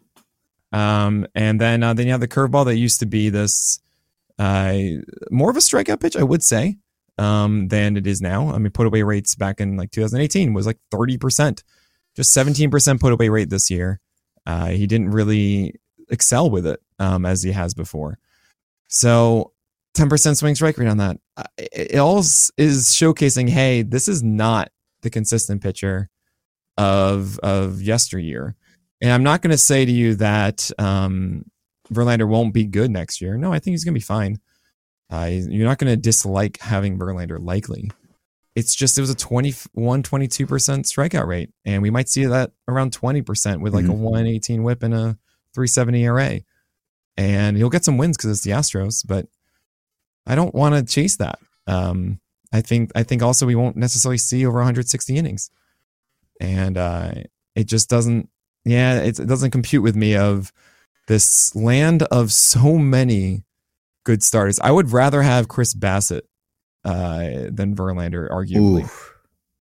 [0.72, 3.80] Um, and then uh, then you have the curveball that used to be this
[4.38, 4.78] uh,
[5.32, 6.78] more of a strikeout pitch, I would say,
[7.18, 8.51] um, than it is now.
[8.51, 11.63] I mean, put away rates back in like 2018 was like 30%,
[12.15, 13.99] just 17% put away rate this year.
[14.45, 15.76] Uh, he didn't really
[16.09, 18.18] excel with it um, as he has before.
[18.88, 19.51] So
[19.95, 21.18] 10% swing strike rate on that.
[21.36, 26.09] Uh, It all is showcasing, hey, this is not the consistent pitcher
[26.78, 28.55] of of yesteryear.
[29.01, 31.45] And I'm not going to say to you that um,
[31.93, 33.38] Verlander won't be good next year.
[33.38, 34.39] No, I think he's going to be fine.
[35.10, 37.89] Uh, you're not going to dislike having Verlander likely.
[38.55, 41.51] It's just it was a 21, 22% strikeout rate.
[41.64, 43.97] And we might see that around 20% with like a Mhm.
[43.99, 45.18] 118 whip and a
[45.53, 46.41] 370 ERA.
[47.16, 49.28] And you'll get some wins because it's the Astros, but
[50.26, 51.39] I don't want to chase that.
[51.68, 52.20] Um,
[52.51, 55.49] I think I think also we won't necessarily see over 160 innings,
[56.39, 57.12] and uh,
[57.55, 58.30] it just doesn't.
[58.64, 60.53] Yeah, it, it doesn't compute with me of
[61.08, 63.43] this land of so many
[64.08, 64.58] good starters.
[64.60, 66.22] I would rather have Chris Bassitt
[66.86, 68.86] uh, than Verlander, arguably.
[68.86, 68.89] Ooh.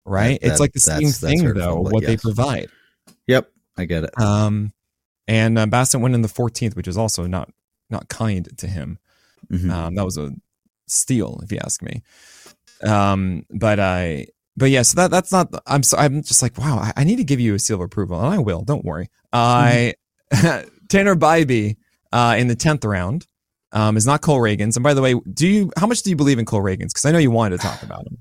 [0.06, 0.40] right?
[0.42, 1.78] that- it's like the same thing though.
[1.80, 2.68] What they provide.
[3.26, 4.20] Yep, I get it.
[4.20, 4.74] Um,
[5.30, 7.50] and uh, Bassett went in the 14th, which is also not
[7.90, 9.00] not kind to him.
[9.52, 9.72] Mhm.
[9.72, 10.32] Um, that was a
[10.88, 12.02] steal, if you ask me.
[12.84, 14.28] Um, but I,
[14.58, 15.54] but yeah, so that that's not.
[15.66, 17.82] I'm so I'm just like, wow, I, I need to give you a seal of
[17.82, 18.64] approval, and I will.
[18.64, 19.10] Don't worry.
[19.32, 19.94] I
[20.90, 21.78] Tanner Bibee
[22.12, 23.26] uh, in the tenth round
[23.74, 24.76] um, is not Cole Ragans.
[24.78, 26.94] And by the way, do you how much do you believe in Cole Ragans?
[26.94, 28.20] Because I know you wanted to talk about him.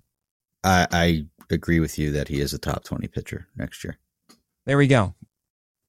[0.64, 3.98] I, I agree with you that he is a top twenty pitcher next year.
[4.66, 5.14] There we go.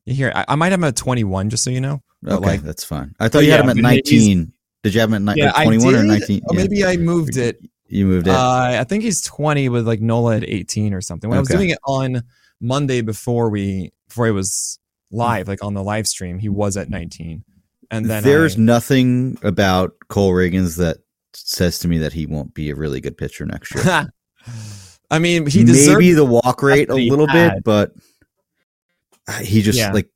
[0.06, 0.32] You hear?
[0.36, 2.02] I, I might have him at 21, just so you know.
[2.28, 3.16] Okay, like- that's fine.
[3.20, 4.54] I thought you had yeah, him at nineteen.
[4.84, 6.42] Did you have him at ni- I twenty-one or nineteen?
[6.50, 6.62] Or Yeah.
[6.62, 7.60] maybe I moved it.
[7.88, 8.34] You moved it.
[8.34, 11.30] Uh, I think he's 20 with like Nola at 18 or something.
[11.30, 12.24] When I was doing it on
[12.60, 14.80] Monday before we before he was
[15.12, 17.44] live, like on the live stream, he was at 19.
[17.94, 20.98] And then There's I- nothing about Cole Ragans that
[21.34, 23.84] says to me that he won't be a really good pitcher next year.
[25.12, 27.56] I mean, he maybe the walk rate a little had.
[27.56, 27.92] bit, but
[29.42, 29.92] he just Yeah.
[29.92, 30.10] like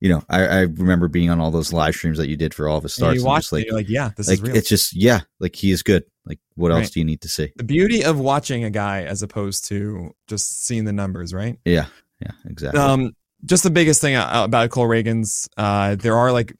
[0.00, 0.22] you know.
[0.28, 2.82] I, I remember being on all those live streams that you did for all of
[2.84, 3.14] his and starts.
[3.16, 4.56] you and watch just like, it, like, yeah, this like is real.
[4.56, 6.04] it's just yeah, like he is good.
[6.24, 7.52] Like what else do you need to see?
[7.56, 11.58] the beauty of watching a guy as opposed to just seeing the numbers, right?
[11.64, 11.86] Yeah,
[12.20, 12.80] yeah, exactly.
[12.80, 13.12] Um,
[13.44, 16.54] just the biggest thing uh, about Cole Ragans, uh, there are like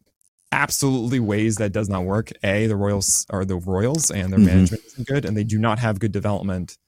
[0.53, 2.31] absolutely ways that does not work.
[2.43, 4.45] A, the Royals are the Royals, and their Mhm.
[4.47, 6.79] management isn't good, and they do not have good development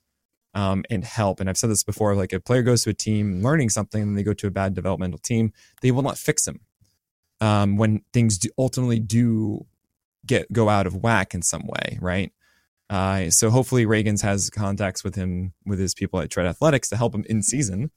[0.53, 1.39] um, and help.
[1.39, 4.17] And I've said this before: like a player goes to a team learning something, and
[4.17, 6.61] they go to a bad developmental team, they will not fix them
[7.41, 9.65] um, when things do ultimately do
[10.25, 12.31] get go out of whack in some way, right?
[12.91, 16.97] Uh, so hopefully Ragans has contacts with him with his people at Tread Athletics to
[16.97, 17.89] help him in season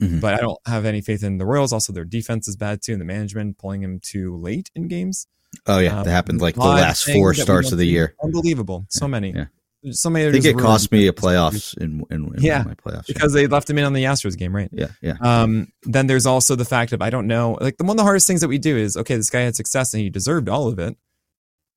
[0.00, 0.20] Mhm.
[0.20, 1.72] but I don't have any faith in the Royals.
[1.72, 5.26] Also, their defense is bad too, and the management pulling him too late in games.
[5.66, 8.14] oh yeah, um, that happened like the last four starts of the year.
[8.22, 9.46] Unbelievable, so many, yeah.
[9.90, 10.26] so many.
[10.28, 13.08] I think it cost me a playoffs in in, in Yeah, my playoffs.
[13.08, 13.14] yeah.
[13.14, 14.70] because they left him in on the Astros game, right?
[14.72, 15.16] yeah, yeah.
[15.20, 17.58] Um, then there's also the fact of I don't know.
[17.60, 19.54] Like the one of the hardest things that we do is okay, this guy had
[19.56, 20.96] success and he deserved all of it.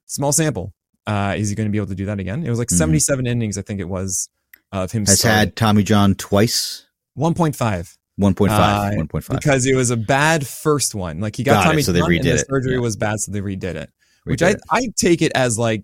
[0.08, 0.74] Small sample.
[1.08, 2.44] Uh, is he going to be able to do that again?
[2.46, 2.78] It was like Mhm.
[2.78, 4.30] 77 innings, I think it was,
[4.72, 5.06] of him.
[5.06, 5.38] Has starting.
[5.40, 6.86] had Tommy John twice.
[7.18, 7.98] 1.5.
[8.18, 9.36] 1.5, Uh, 1.5.
[9.40, 11.20] because it was a bad first one.
[11.20, 12.48] Like he got, Got it, Tommy so they John and the redid it.
[12.50, 12.80] surgery Yeah.
[12.80, 13.90] was bad, so they redid it.
[14.26, 14.62] We Which I it.
[14.72, 15.84] I take it as like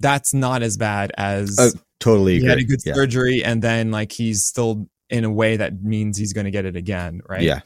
[0.00, 2.48] that's not as bad as Oh, totally he agree.
[2.48, 2.94] had a good yeah.
[2.94, 6.64] surgery and then like he's still in a way that means he's going to get
[6.64, 7.42] it again, right?
[7.42, 7.60] Yeah.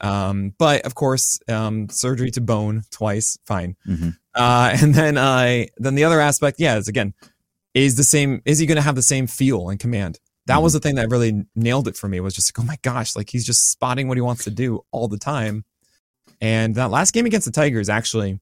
[0.00, 3.76] Um, but of course, um, surgery to bone twice, fine.
[3.86, 4.16] Mhm.
[4.34, 7.14] Uh, and then I then the other aspect, yeah, is again,
[7.74, 8.42] is the same.
[8.44, 10.18] Is he going to have the same feel and command?
[10.46, 12.20] That was the thing that really nailed it for me.
[12.20, 14.84] Was just like, oh my gosh, like he's just spotting what he wants to do
[14.92, 15.64] all the time.
[16.40, 18.38] And that last game against the Tigers actually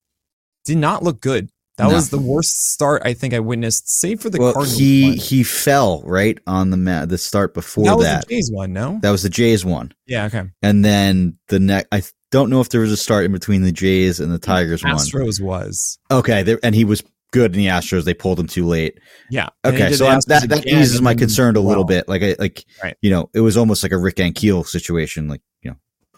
[0.65, 1.49] did not look good.
[1.77, 1.95] That No.
[1.95, 4.79] was the worst start I think I witnessed, save for the well, Cardinals.
[4.79, 5.17] he one.
[5.17, 7.97] he fell right on the mat the start before that that.
[7.97, 8.99] was That, the Jays one, no?
[9.03, 10.45] That was the Jays one, yeah, okay.
[10.63, 11.89] and then the next.
[11.91, 14.83] I don't know if there was a start in between the Jays and the Tigers
[14.85, 14.95] one.
[14.95, 15.99] Astros was.
[16.11, 17.03] Okay, there, and he was
[17.33, 18.05] good in the Astros.
[18.05, 18.99] They pulled him too late.
[19.31, 19.49] Yeah.
[19.65, 22.09] Okay, so I'm, that that eases my concern a little well, bit.
[22.09, 22.97] Like I like Right.
[23.03, 25.27] you know, it was almost like a Rick Ankiel situation.
[25.29, 25.41] Like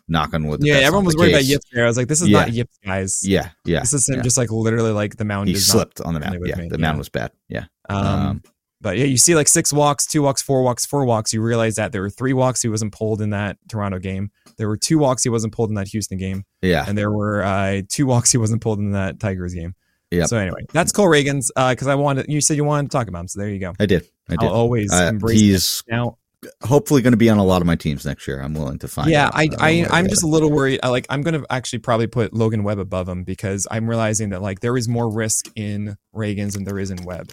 [0.09, 0.61] knock on wood.
[0.63, 1.51] Yeah, everyone was worried about case.
[1.51, 1.85] Yips there.
[1.85, 2.41] I was like, this is Yeah.
[2.41, 3.21] not Yips, guys.
[3.27, 3.81] Yeah, yeah.
[3.81, 4.23] This is him yeah.
[4.23, 6.39] just like literally like the mound He slipped on the mound.
[6.45, 6.81] Yeah, me, the yeah.
[6.81, 7.33] mound was bad.
[7.49, 7.65] Yeah.
[7.89, 8.43] Um, Um,
[8.81, 11.33] but yeah, you see like six walks, two walks, four walks, four walks.
[11.33, 14.31] You realize that there were three walks he wasn't pulled in that Toronto game.
[14.59, 16.85] There were two walks he wasn't pulled in that Houston game, Yeah.
[16.87, 19.75] and there were uh, two walks he wasn't pulled in that Tigers game.
[20.11, 20.27] Yeah.
[20.27, 22.27] So anyway, that's Cole Ragans because I wanted.
[22.29, 23.73] You said you wanted to talk about him, so there you go.
[23.81, 24.05] I did.
[24.29, 24.51] I I'll did.
[24.55, 25.41] always Uh, embrace.
[25.41, 26.19] he's Now,
[26.63, 28.41] hopefully going to be on a lot of my teams next year.
[28.41, 29.11] I'm willing to find.
[29.11, 30.81] yeah, out, I, I, I'm just a little worried.
[30.83, 34.43] I like, I'm gonna actually probably put Logan Webb above him because I'm realizing that
[34.43, 37.33] like there is more risk in Ragans than there is in Webb.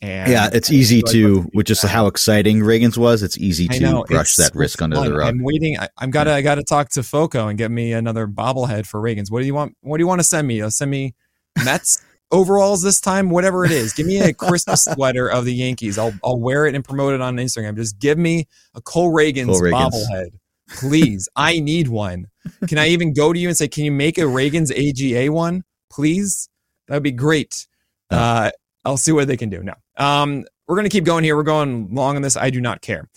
[0.00, 3.22] And Yeah, it's easy to, to with just how exciting Ragans was.
[3.22, 5.10] It's easy to know, brush that risk under fun.
[5.10, 5.28] the rug.
[5.28, 5.78] I'm waiting.
[5.78, 6.32] I, I'm gotta.
[6.32, 9.30] I gotta talk to Foco and get me another bobblehead for Ragans.
[9.30, 9.76] What do you want?
[9.80, 10.62] What do you want to send me?
[10.62, 11.14] Uh, send me
[11.64, 13.92] Mets overalls this time, whatever it is.
[13.92, 15.98] Give me a Christmas sweater of the Yankees.
[15.98, 17.76] I'll I'll wear it and promote it on Instagram.
[17.76, 19.92] Just give me a Cole Ragans, Cole Ragans.
[19.92, 20.28] bobblehead.
[20.76, 21.28] Please.
[21.34, 22.26] I need one.
[22.66, 25.64] Can I even go to you and say, can you make a Ragans AGA one?
[25.90, 26.48] Please?
[26.86, 27.66] That would be great.
[28.10, 28.50] Uh,
[28.84, 29.62] I'll see what they can do.
[29.62, 29.74] No.
[29.96, 31.36] Um, we're gonna keep going here.
[31.36, 32.36] We're going long on this.
[32.36, 33.08] I do not care.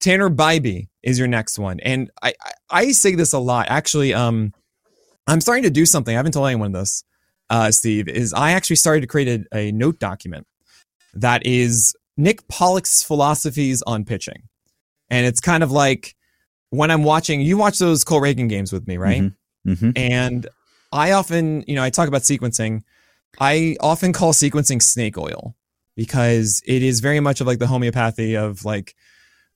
[0.00, 1.80] Tanner Bibee is your next one.
[1.80, 3.66] And I, I, I say this a lot.
[3.68, 4.52] Actually, um,
[5.26, 6.14] I'm starting to do something.
[6.14, 7.02] I haven't told anyone this
[7.50, 10.46] uh, Steve, is I actually started to create a, a note document
[11.14, 14.42] that is Nick Pollack's philosophies on pitching.
[15.10, 16.14] And it's kind of like
[16.70, 19.22] when I'm watching, you watch those Cole Reagan games with me, right?
[19.64, 20.48] hmm And
[20.92, 22.82] I often, you know, I talk about sequencing.
[23.40, 25.54] I often call sequencing snake oil
[25.96, 28.94] because it is very much of like the homeopathy of like,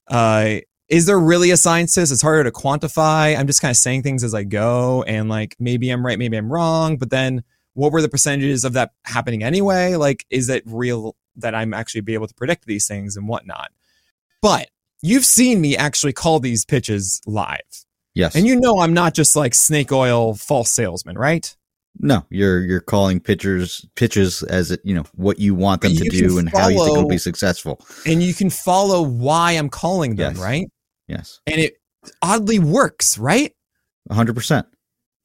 [0.09, 0.57] uh,
[0.89, 2.11] is there really a science to this?
[2.11, 3.39] It's harder to quantify.
[3.39, 6.37] I'm just kind of saying things as I go, and like maybe I'm right, maybe
[6.37, 6.99] I'm wrong.
[6.99, 7.45] But then,
[7.75, 9.95] what were the percentages of that happening anyway?
[9.97, 13.71] Like, is it real that I'm actually be able to predict these things and whatnot?
[14.43, 14.69] But
[15.03, 17.61] you've seen me actually call these pitches live.
[18.15, 18.35] Yes.
[18.37, 21.55] And you know I'm not just like snake oil false salesman, right?
[21.99, 26.05] no, you're you're calling pitchers pitches as it you know what you want them But
[26.05, 27.85] to do and how you think it'll be successful.
[28.07, 30.43] And you can follow why I'm calling them, Yes.
[30.43, 30.67] right?
[31.07, 31.75] Yes, And it
[32.23, 33.53] oddly works, right?
[34.11, 34.67] hundred percent.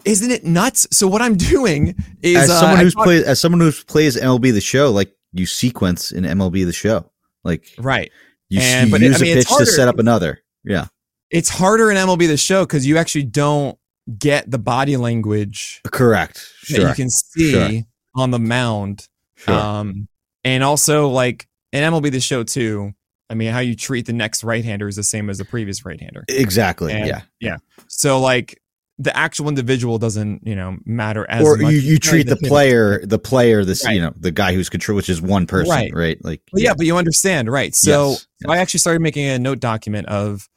[0.07, 0.87] Isn't it nuts?
[0.91, 4.15] So what I'm doing is As uh, someone I who's played as someone who plays
[4.17, 7.11] MLB the show, like you sequence in MLB the show,
[7.43, 8.11] like right.
[8.49, 10.41] you, And- you but it- use I mean, a pitch to set up another.
[10.63, 10.87] Yeah,
[11.29, 13.77] It's harder in MLB the show because you actually don't
[14.17, 16.35] get the body language correct.
[16.69, 17.81] that Sure, you can see Sure.
[18.15, 19.07] on the mound.
[19.35, 19.53] sure.
[19.53, 20.07] Um,
[20.43, 22.93] and also like in MLB the show too.
[23.29, 26.23] I mean, how you treat the next right-hander is the same as the previous right-hander.
[26.29, 26.93] exactly.
[26.93, 27.57] and- yeah.
[27.87, 28.61] So like
[28.99, 31.71] the actual individual doesn't, you know, matter as Or much.
[31.71, 33.93] you, you treat the player, the player, this Right.
[33.93, 35.93] you know, the guy who's control, which is one person, Right.
[35.93, 36.17] right?
[36.25, 37.75] Like, Well, yeah, but you understand, right?
[37.75, 40.49] So Yes, so I actually started making a note document of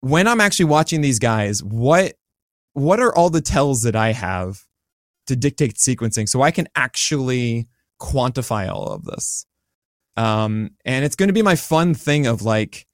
[0.00, 2.14] when I'm actually watching these guys, what
[2.72, 4.64] what are all the tells that I have
[5.26, 7.68] to dictate sequencing so I can actually
[8.00, 9.44] quantify all of this.
[10.16, 12.86] Um, and it's going to be my fun thing of like,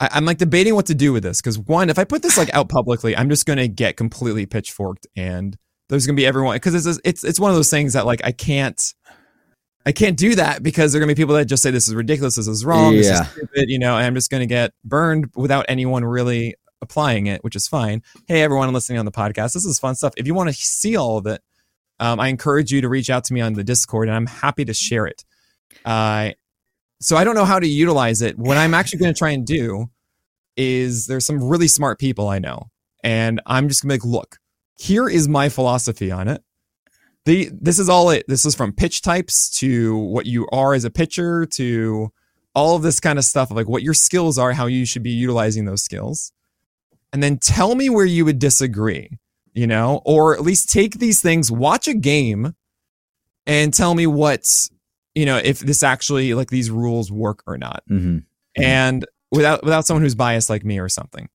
[0.00, 2.36] I, I'm like debating what to do with this because one, if I put this
[2.36, 5.56] like out publicly, I'm just going to get completely pitchforked and
[5.88, 8.20] there's going to be everyone because it's it's it's one of those things that like
[8.24, 8.80] I can't.
[9.86, 11.94] I can't do that because there are gonna be people that just say this is
[11.94, 13.22] ridiculous, this is wrong, this Yeah.
[13.22, 17.42] is stupid, you know, and I'm just gonna get burned without anyone really applying it,
[17.42, 18.02] which is fine.
[18.28, 20.12] Hey, everyone listening on the podcast, this is fun stuff.
[20.18, 21.40] If you want to see all of it,
[21.98, 24.66] um, I encourage you to reach out to me on the Discord, and I'm happy
[24.66, 25.24] to share it.
[25.82, 26.32] Uh,
[27.00, 28.38] so I don't know how to utilize it.
[28.38, 29.86] What I'm actually going to try and do
[30.56, 32.70] is there's some really smart people I know,
[33.02, 34.38] and I'm just going to like, look,
[34.76, 36.42] here is my philosophy on it.
[37.26, 38.24] The this is all it.
[38.28, 42.10] This is from pitch types to what you are as a pitcher to
[42.54, 45.10] all of this kind of stuff like what your skills are, how you should be
[45.10, 46.32] utilizing those skills.
[47.12, 49.18] And then tell me where you would disagree,
[49.52, 52.54] you know, or at least take these things, watch a game
[53.46, 54.70] and tell me what's,
[55.14, 57.82] you know, if this actually like these rules work or not.
[57.88, 58.18] hmm
[58.56, 61.28] And without without someone who's biased like me or something.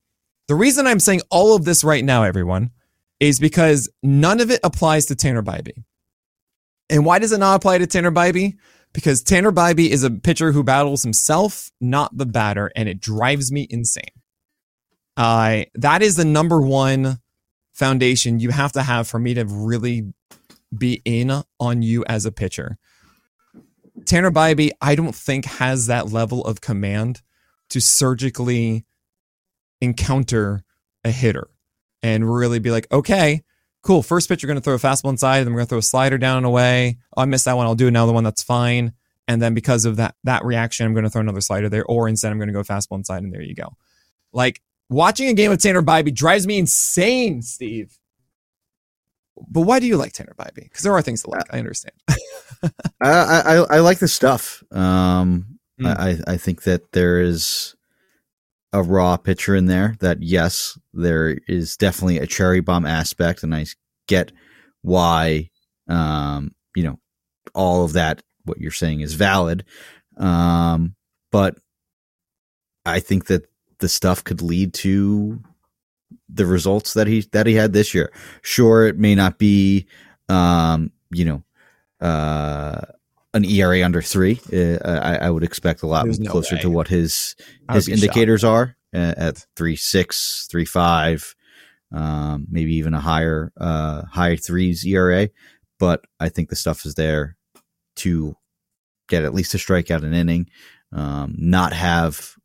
[0.47, 2.71] The reason I'm saying all of this right now, everyone,
[3.19, 5.83] is because none of it applies to Tanner Bibee.
[6.89, 8.53] And why does it not apply to Tanner Bibee?
[8.93, 13.51] Because Tanner Bibee is a pitcher who battles himself, not the batter, and it drives
[13.51, 14.03] me insane.
[15.17, 17.19] Uh, that is the number one
[17.73, 20.13] foundation you have to have for me to really
[20.77, 22.77] be in on you as a pitcher.
[24.05, 27.21] Tanner Bibee, I don't think has that level of command
[27.69, 28.85] to surgically
[29.81, 30.63] encounter
[31.03, 31.49] a hitter
[32.01, 33.43] and really be like, okay,
[33.81, 34.03] cool.
[34.03, 35.83] First pitch, you're going to throw a fastball inside, then we're going to throw a
[35.83, 36.97] slider down and away.
[37.15, 37.65] Oh, I missed that one.
[37.65, 38.23] I'll do another one.
[38.23, 38.93] That's fine.
[39.27, 42.07] And then because of that that reaction, I'm going to throw another slider there, or
[42.07, 43.75] instead I'm going to go fastball inside, and there you go.
[44.31, 47.97] Like watching a game of Tanner Bibee drives me insane, Steve.
[49.49, 50.63] But why do you like Tanner Bibee?
[50.63, 51.41] Because there are things to like.
[51.41, 51.95] Uh, I understand.
[53.01, 54.63] I, I I like the stuff.
[54.71, 56.21] Um, Mm.
[56.27, 57.75] I I think that there is
[58.71, 59.95] a raw pitcher in there.
[59.99, 63.65] That yes, there is definitely a cherry bomb aspect, and I
[64.07, 64.31] get
[64.81, 65.49] why.
[65.87, 66.99] Um, you know,
[67.53, 68.21] all of that.
[68.45, 69.65] What you're saying is valid.
[70.17, 70.95] Um,
[71.31, 71.57] but
[72.85, 73.47] I think that
[73.79, 75.41] the stuff could lead to
[76.29, 78.13] the results that he that he had this year.
[78.41, 79.87] Sure, it may not be,
[80.29, 81.43] um, you know,
[82.01, 82.81] uh,
[83.33, 84.39] an ERA under three.
[84.51, 86.61] Uh, I, I would expect a lot no closer way.
[86.61, 87.35] to what his
[87.71, 91.35] his indicators are uh, at three six, three five,
[91.91, 95.29] um, maybe even a higher uh, high threes ERA.
[95.79, 97.37] but I think the stuff is there
[97.97, 98.35] to
[99.07, 100.49] get at least a strikeout an inning,
[100.91, 102.35] um, not have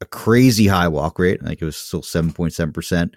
[0.00, 1.40] a crazy high walk rate.
[1.42, 3.12] I think it was still 7.7%,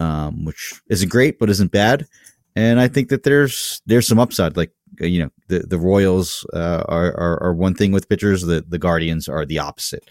[0.00, 2.06] um, which isn't great, but isn't bad.
[2.54, 4.56] And I think that there's there's some upside.
[4.56, 8.42] Like uh, you know, the the Royals uh, are, are, are one thing with pitchers.
[8.42, 10.04] The the Guardians are the opposite.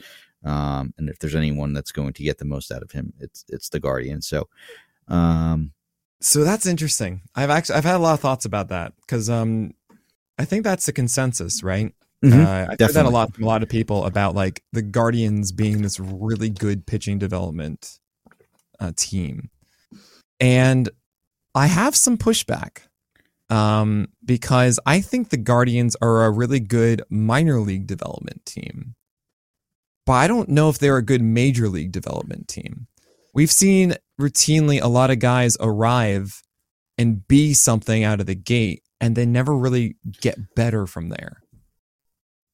[0.43, 3.45] Um, and if there's anyone that's going to get the most out of him, it's
[3.47, 4.21] it's the Guardian.
[4.21, 4.47] So,
[5.07, 5.73] um,
[6.19, 7.21] so that's interesting.
[7.35, 9.73] I've actually I've had a lot of thoughts about that because um,
[10.39, 11.93] I think that's the consensus, right?
[12.23, 14.81] Mhm, uh, I've heard that a lot from a lot of people about like the
[14.81, 17.99] Guardians being this really good pitching development
[18.79, 19.49] uh, team,
[20.39, 20.89] and
[21.53, 22.79] I have some pushback
[23.49, 28.95] um, because I think the Guardians are a really good minor league development team,
[30.05, 32.87] but I don't know if they're a good major league development team.
[33.33, 36.41] We've seen routinely a lot of guys arrive
[36.97, 41.41] and be something out of the gate, and they never really get better from there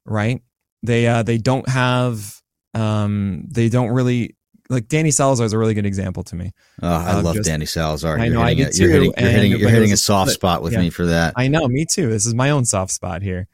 [0.08, 0.42] right?
[0.82, 2.42] They uh they don't have
[2.74, 4.37] um they don't really
[4.70, 6.52] like Danny Salazar is a really good example to me.
[6.82, 8.20] oh, I love just- Danny Salazar.
[8.20, 10.74] I know, I do it- You're hitting, you're hitting, you're hitting a soft spot with
[10.74, 10.80] yeah.
[10.80, 11.34] me for that.
[11.36, 12.10] I know, me too.
[12.10, 13.48] This is my own soft spot here.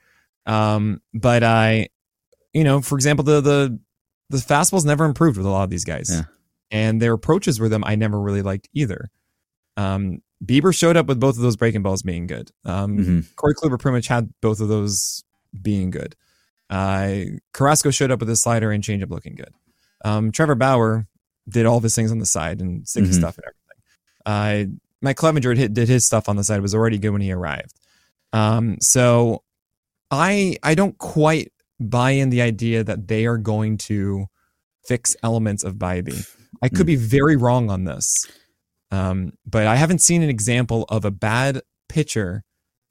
[0.46, 1.90] Um, but I,
[2.54, 3.80] you know, for example, the the
[4.30, 6.24] the fastball's never improved with a lot of these guys, Yeah.
[6.72, 9.10] and their approaches with them I never really liked either.
[9.78, 12.52] Um, Bieber showed up with both of those breaking balls being good.
[12.66, 13.36] Um, Mhm.
[13.36, 15.24] Corey Kluber pretty much had both of those
[15.62, 16.16] being good.
[16.70, 17.20] Uh,
[17.54, 19.54] Carrasco showed up with his slider and changeup looking good.
[20.04, 21.08] Um, Trevor Bauer
[21.48, 23.14] did all of his things on the side and sticky Mhm.
[23.20, 24.74] stuff and everything.
[24.74, 26.58] Uh, Mike Clevinger did, did his stuff on the side.
[26.58, 27.74] It was already good when he arrived.
[28.32, 29.44] Um, so
[30.12, 34.28] I I don't quite buy in the idea that they are going to
[34.88, 36.26] fix elements of Bibee.
[36.62, 36.88] I could Mm.
[36.88, 38.26] be very wrong on this,
[38.92, 42.44] um, but I haven't seen an example of a bad pitcher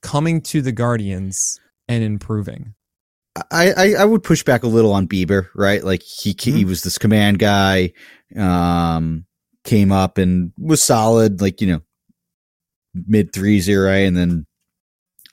[0.03, 1.59] coming to the Guardians
[1.89, 2.75] and improving.
[3.51, 5.83] I, I, I would push back a little on Bieber, right?
[5.83, 6.57] Like he Mm-hmm.
[6.57, 7.93] he was this command guy,
[8.37, 9.25] um,
[9.65, 11.81] came up and was solid, like you know,
[12.95, 14.47] mid threes era, and then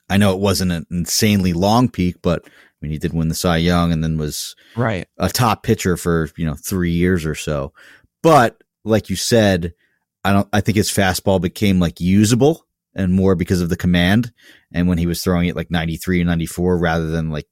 [0.09, 2.49] I know it wasn't an insanely long peak, but I
[2.81, 5.07] mean he did win the Cy Young, and then was Right.
[5.17, 7.73] a top pitcher for you know three years or so.
[8.23, 9.73] But like you said,
[10.23, 10.47] I don't.
[10.53, 14.31] I think his fastball became like usable and more because of the command.
[14.73, 17.47] And when he was throwing it like 93 and 94, rather than like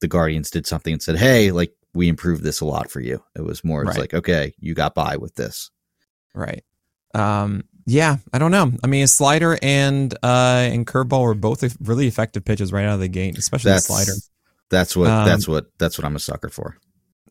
[0.00, 3.22] the Guardians did something and said, "Hey, like we improved this a lot for you."
[3.36, 3.82] It was more.
[3.82, 4.00] It's Right.
[4.00, 5.70] like, okay, you got by with this.
[6.34, 6.64] Right.
[7.14, 8.72] Um, yeah, I don't know.
[8.84, 12.94] I mean, a slider and uh and curveball were both really effective pitches right out
[12.94, 14.12] of the gate, especially That's the slider.
[14.70, 15.08] That's what.
[15.08, 15.66] Um, that's what.
[15.78, 16.76] That's what I'm a sucker for.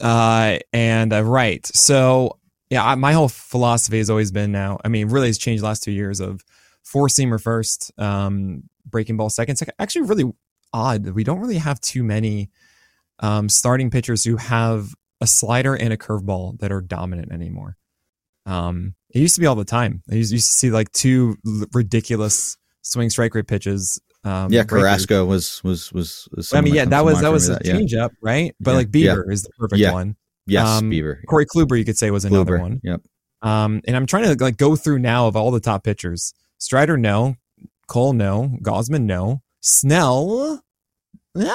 [0.01, 1.65] Uh, and uh, right.
[1.67, 2.39] So
[2.69, 4.79] yeah, I, my whole philosophy has always been now.
[4.83, 6.43] I mean, really has changed the last two years of
[6.83, 9.57] four seamer first, um, breaking ball second.
[9.57, 10.31] Second, actually, really
[10.73, 11.07] odd.
[11.09, 12.49] We don't really have too many
[13.19, 17.75] um, starting pitchers who have a slider and a curveball that are dominant anymore.
[18.45, 20.03] Um, it used to be all the time.
[20.11, 23.99] I used, used to see like two l- ridiculous swing strike rate pitches.
[24.23, 24.63] Um, Yeah.
[24.63, 26.27] Carrasco was was was.
[26.35, 27.73] was I mean, yeah, that was that was a that, yeah.
[27.73, 28.55] changeup, right?
[28.59, 29.13] But Yeah, like yeah.
[29.15, 29.91] Bieber is the perfect Yeah.
[29.93, 30.15] one.
[30.45, 31.17] Yes, um, Bieber.
[31.27, 32.79] Corey Kluber, you could say, was another Kluber, one.
[32.83, 33.01] Yep.
[33.41, 36.33] Um, and I'm trying to like go through now of all the top pitchers.
[36.57, 37.35] Strider, no.
[37.87, 38.57] Cole, no.
[38.61, 39.41] Gausman, no.
[39.67, 40.63] Snell,
[41.35, 41.53] yeah.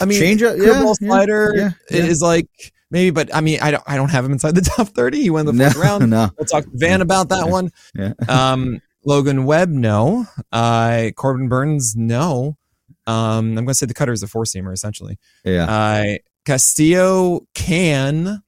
[0.00, 2.04] I mean, Change up, yeah, slider yeah, yeah.
[2.04, 2.48] is like
[2.90, 5.20] maybe, but I mean, I don't, I don't have him inside the top 30.
[5.20, 6.08] He won the no, round.
[6.08, 6.30] no.
[6.38, 7.70] We'll talk to Van about that one.
[7.94, 8.12] Yeah.
[8.28, 10.26] Um, Logan Webb, no.
[10.52, 12.56] Uh, Corbin Burnes, no.
[13.06, 15.18] Um, I'm going to say the cutter is a four seamer essentially.
[15.44, 15.64] Yeah.
[15.64, 18.42] Uh, Castillo can,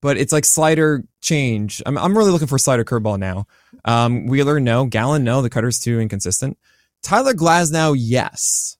[0.00, 1.82] but it's like slider change.
[1.84, 3.46] I'm, I'm really looking for slider curveball now.
[3.84, 4.86] Um, Wheeler, no.
[4.86, 5.42] Gallen, no.
[5.42, 6.58] The cutter's too inconsistent.
[7.02, 8.76] Tyler Glasnow, yes.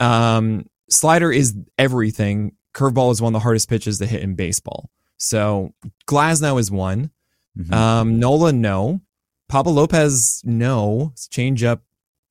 [0.00, 2.52] Um, slider is everything.
[2.74, 4.90] Curveball is one of the hardest pitches to hit in baseball.
[5.16, 5.72] So
[6.06, 7.10] Glasnow is one.
[7.58, 7.72] Mhm.
[7.72, 9.00] Um, Nola, no.
[9.48, 11.12] Pablo Lopez, no.
[11.30, 11.82] Change up,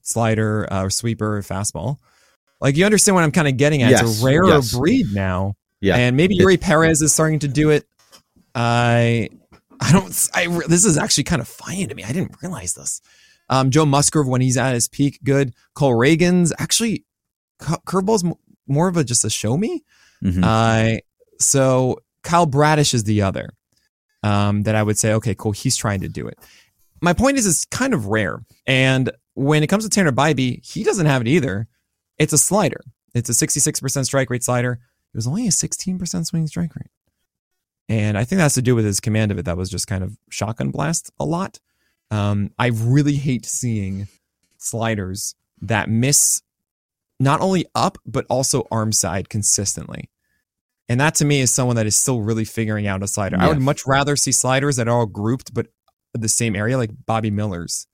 [0.01, 1.97] slider, uh, sweeper, fastball.
[2.61, 3.91] Like you understand what I'm kind of getting at.
[3.91, 4.73] it's a rarer yes.
[4.73, 5.95] breed now, yeah.
[5.95, 7.85] and maybe Eury Perez is starting to do it.
[8.55, 9.29] I,
[9.79, 10.29] I don't.
[10.33, 12.03] I this is actually kind of funny to me.
[12.03, 13.01] I didn't realize this.
[13.49, 15.53] Um, Joe Musgrove when he's at his peak, good.
[15.73, 17.05] Cole Ragans actually
[17.59, 18.25] cu- curveball's
[18.67, 19.83] more of a just a show me.
[20.23, 20.43] Mhm.
[20.43, 20.99] Uh,
[21.39, 23.49] so Kyle Bradish is the other
[24.23, 25.51] um, that I would say, okay, cool.
[25.53, 26.37] He's trying to do it.
[27.01, 28.43] My point is, it's kind of rare.
[28.65, 31.67] And when it comes to Tanner Bibee, he doesn't have it either.
[32.17, 32.81] It's a slider.
[33.13, 34.73] It's a 66% strike rate slider.
[35.13, 36.89] It was only a 16% swing strike rate.
[37.87, 39.45] And I think that has to do with his command of it.
[39.45, 41.59] That was just kind of shotgun blast a lot.
[42.09, 44.07] Um, I really hate seeing
[44.57, 46.41] sliders that miss
[47.19, 50.09] not only up but also arm side consistently.
[50.89, 53.37] And that to me is someone that is still really figuring out a slider.
[53.37, 55.67] I would much rather see sliders that are all grouped but
[56.13, 57.87] the same area, like Bobby Miller's.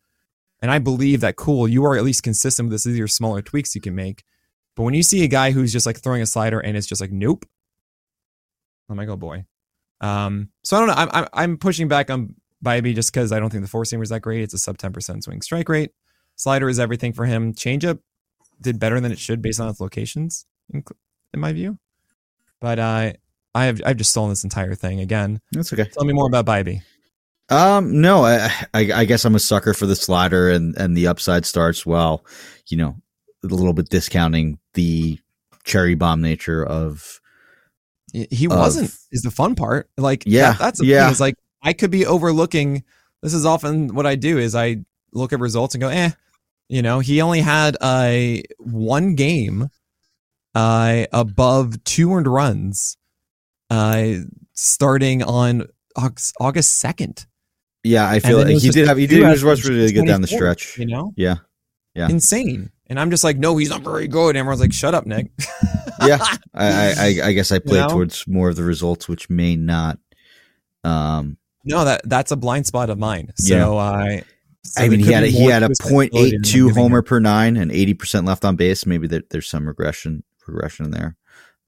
[0.61, 2.83] And I believe that cool, you are at least consistent with this.
[2.83, 4.23] These are smaller tweaks you can make.
[4.75, 7.01] But when you see a guy who's just like throwing a slider and it's just
[7.01, 7.45] like, nope,
[8.89, 9.45] I'm like, oh boy.
[10.01, 10.93] Um, so I don't know.
[10.95, 14.03] I'm I'm, I'm pushing back on Bibee just because I don't think the four seamer
[14.03, 14.41] is that great.
[14.41, 15.91] It's a sub 10% swing strike rate.
[16.35, 17.53] Slider is everything for him.
[17.53, 17.99] Changeup
[18.61, 20.83] did better than it should based on its locations, in,
[21.33, 21.77] in my view.
[22.61, 23.13] But uh,
[23.53, 25.41] I have I've just stolen this entire thing again.
[25.51, 25.85] That's okay.
[25.85, 26.81] Tell me more about Bibee.
[27.49, 31.07] Um, no, I, I, I guess I'm a sucker for the slider and, and the
[31.07, 32.25] upside starts while,
[32.67, 32.95] you know,
[33.43, 35.19] a little bit discounting the
[35.65, 37.19] cherry bomb nature of,
[38.13, 39.89] He he Of- wasn't is the fun part.
[39.97, 41.03] Like Yeah, that- that's the yeah.
[41.03, 41.11] thing.
[41.11, 42.83] Is like I could be overlooking.
[43.21, 44.77] This is often what I do is I
[45.13, 46.11] look at results and go, eh.
[46.69, 49.69] You know, he only had a one game
[50.55, 52.95] uh above two earned runs
[53.71, 54.13] uh
[54.53, 57.25] starting on August August second.
[57.83, 59.91] yeah, I feel like he did have, he did, he out was of rushed really
[59.91, 60.77] good down the stretch.
[60.77, 61.13] You know?
[61.17, 61.37] Yeah.
[61.95, 62.09] Yeah.
[62.09, 62.71] Insane.
[62.87, 64.29] And I'm just like, no, he's not very good.
[64.29, 65.31] And everyone's like, shut up, Nick.
[66.01, 66.17] Yeah.
[66.53, 67.87] I, I, I, guess I played know?
[67.87, 69.99] towards more of the results, which may not,
[70.83, 73.31] um, No, that that's a blind spot of mine.
[73.35, 74.23] So I.
[74.63, 76.53] so I mean, he had a, he had a to his flexibility than I'm .82
[76.53, 76.75] giving him.
[76.75, 78.85] homer per nine and 80% left on base.
[78.85, 81.15] Maybe there, there's some regression, progression there.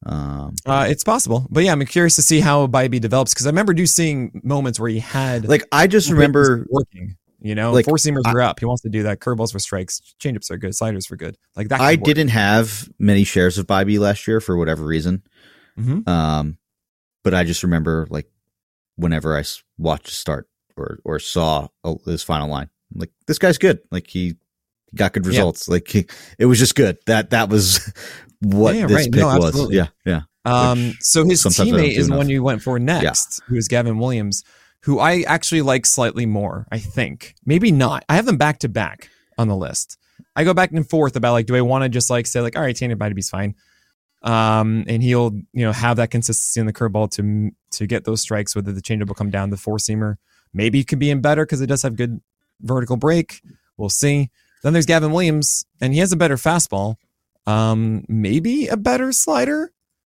[0.05, 3.49] Um, Uh, it's possible, but yeah, I'm curious to see how Bibee develops because I
[3.49, 7.15] remember do seeing moments where he had like I just remember working.
[7.41, 8.59] You know, like, four seamers I- are up.
[8.59, 9.19] He wants to do that.
[9.19, 11.37] Curveballs for strikes, changeups are good, sliders for good.
[11.55, 11.79] Like that.
[11.79, 12.03] I work.
[12.03, 15.21] didn't have many shares of Bibee last year for whatever reason.
[15.79, 16.07] Mhm.
[16.07, 16.57] Um,
[17.23, 18.27] but I just remember like
[18.95, 19.43] whenever I
[19.77, 21.67] watched start or or saw
[22.05, 23.79] his final line, I'm like this guy's good.
[23.91, 24.35] Like he
[24.93, 25.29] got good Yeah.
[25.29, 25.67] results.
[25.67, 26.05] Like he,
[26.39, 26.97] it was just good.
[27.05, 27.91] That that was
[28.41, 29.11] what Yeah, this right.
[29.11, 29.71] pick No, was.
[29.71, 30.21] Yeah, yeah.
[30.45, 33.41] Um, which so his sometimes I don't teammate is the one you went for next,
[33.47, 34.43] who is Gavin Williams,
[34.81, 36.67] who I actually like slightly more.
[36.71, 38.05] I think maybe not.
[38.07, 39.97] I have them back to back on the list.
[40.35, 42.55] I go back and forth about like, do I want to just like say like,
[42.55, 43.55] all right, Tanner Bibee's fine,
[44.21, 48.21] um, and he'll you know have that consistency in the curveball to to get those
[48.21, 48.55] strikes.
[48.55, 50.15] Whether the changeup will come down, the four seamer
[50.53, 52.21] maybe it could be in better because it does have good
[52.61, 53.41] vertical break.
[53.77, 54.29] We'll see.
[54.63, 56.95] Then there's Gavin Williams, and he has a better fastball.
[57.45, 59.71] Um, maybe a better slider.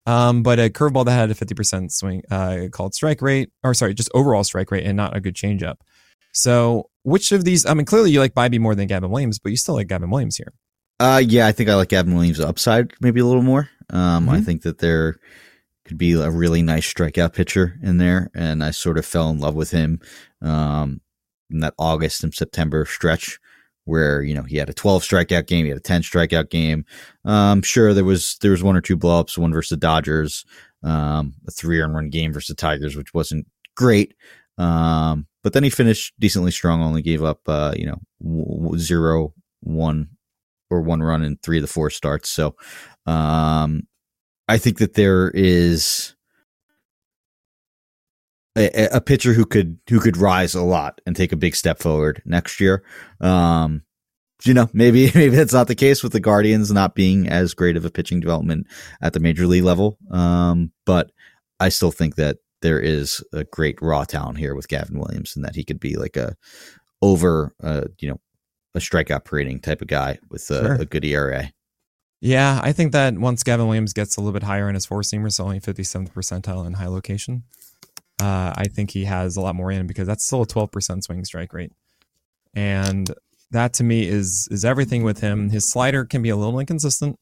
[0.05, 3.93] Um, but a curveball that had a 50% swing, uh, called strike rate, or sorry,
[3.93, 5.75] just overall strike rate and not a good changeup.
[6.31, 7.65] So, which of these?
[7.65, 10.09] I mean, clearly you like Bibee more than Gavin Williams, but you still like Gavin
[10.09, 10.53] Williams here.
[10.99, 13.69] Uh, yeah, I think I like Gavin Williams' upside maybe a little more.
[13.91, 14.45] Um, I Mhm.
[14.45, 15.17] think that there
[15.89, 19.39] could be a really nice strikeout pitcher in there, and I sort of fell in
[19.39, 19.99] love with him
[20.41, 21.01] um,
[21.49, 23.39] in that August and September stretch
[23.85, 26.85] where you know he had a 12 strikeout game, he had a 10 strikeout game.
[27.25, 30.45] Um, sure, there was there was one or two blowups, one versus the Dodgers,
[30.83, 34.13] um, a three run game versus the Tigers, which wasn't great.
[34.59, 36.81] Um, but then he finished decently strong.
[36.81, 40.09] Only gave up, uh, you know, w- zero, one,
[40.69, 42.29] or one run in three of the four starts.
[42.29, 42.55] So,
[43.07, 43.87] um,
[44.49, 46.15] I think that there is
[48.57, 51.79] a, a pitcher who could who could rise a lot and take a big step
[51.79, 52.83] forward next year.
[53.21, 53.83] Um,
[54.43, 57.77] you know, maybe maybe that's not the case with the Guardians not being as great
[57.77, 58.65] of a pitching development
[59.01, 59.97] at the major league level.
[60.11, 61.11] Um, but
[61.59, 65.45] I still think that there is a great raw talent here with Gavin Williams, and
[65.45, 66.35] that he could be like a
[67.03, 68.19] over, uh, you know,
[68.75, 70.73] a strikeout rating type of guy with a, Sure.
[70.73, 71.51] a good ERA.
[72.21, 75.01] Yeah, I think that once Gavin Williams gets a little bit higher in his four
[75.01, 77.43] seamer, so only 57th percentile in high location,
[78.21, 81.23] uh, I think he has a lot more in because that's still a 12% swing
[81.23, 81.71] strike rate.
[82.53, 83.09] And
[83.51, 85.49] that to me is is everything with him.
[85.49, 87.17] His slider can be a little inconsistent,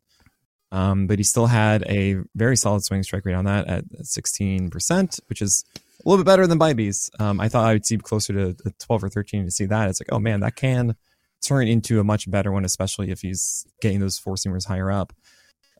[0.72, 5.20] um, but he still had a very solid swing strike rate on that at 16%,
[5.28, 7.10] which is a little bit better than Bibee's.
[7.20, 9.90] Um, I thought I would see closer to 12 or 13 to see that.
[9.90, 10.96] It's like, oh man, that can
[11.42, 15.14] turn into a much better one, especially if he's getting those four seamers higher up.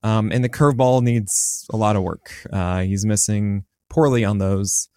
[0.04, 2.32] Um, and the curveball needs a lot of work.
[2.52, 4.90] Uh, he's missing poorly on those.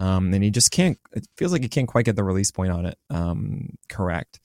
[0.00, 2.72] Um, and he just can't, it feels like he can't quite get the release point
[2.72, 4.40] on it um, correct.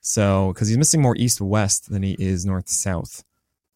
[0.00, 3.22] So, because he's missing more east west than he is north south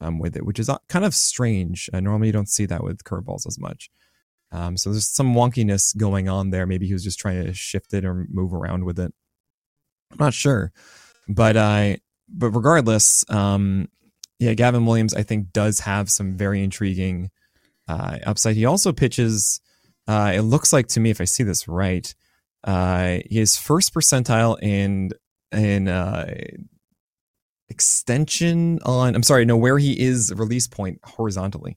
[0.00, 1.88] um, with it, which is uh, kind of strange.
[1.92, 3.90] Uh, normally, you don't see that with curveballs as much.
[4.50, 6.66] Um, so, there's some wonkiness going on there.
[6.66, 9.14] Maybe he was just trying to shift it or move around with it.
[10.10, 10.72] I'm not sure
[11.28, 11.96] but uh
[12.28, 13.88] but regardless um
[14.38, 17.30] yeah gavin williams i think does have some very intriguing
[17.88, 19.60] uh upside he also pitches
[20.08, 22.14] uh it looks like to me if i see this right
[22.64, 25.10] uh his first percentile in
[25.52, 26.26] in uh
[27.68, 29.14] extension on.
[29.14, 31.76] I'm sorry, no, where he is release point horizontally.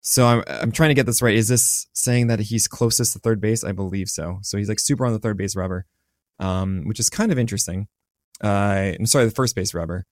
[0.00, 1.34] So I'm I'm trying to get this right.
[1.34, 3.64] Is this saying that he's closest to third base?
[3.64, 4.38] I believe so.
[4.42, 5.86] So he's like super on the third base rubber,
[6.38, 7.88] um, which is kind of interesting.
[8.42, 10.06] Uh, I'm sorry, the first base rubber,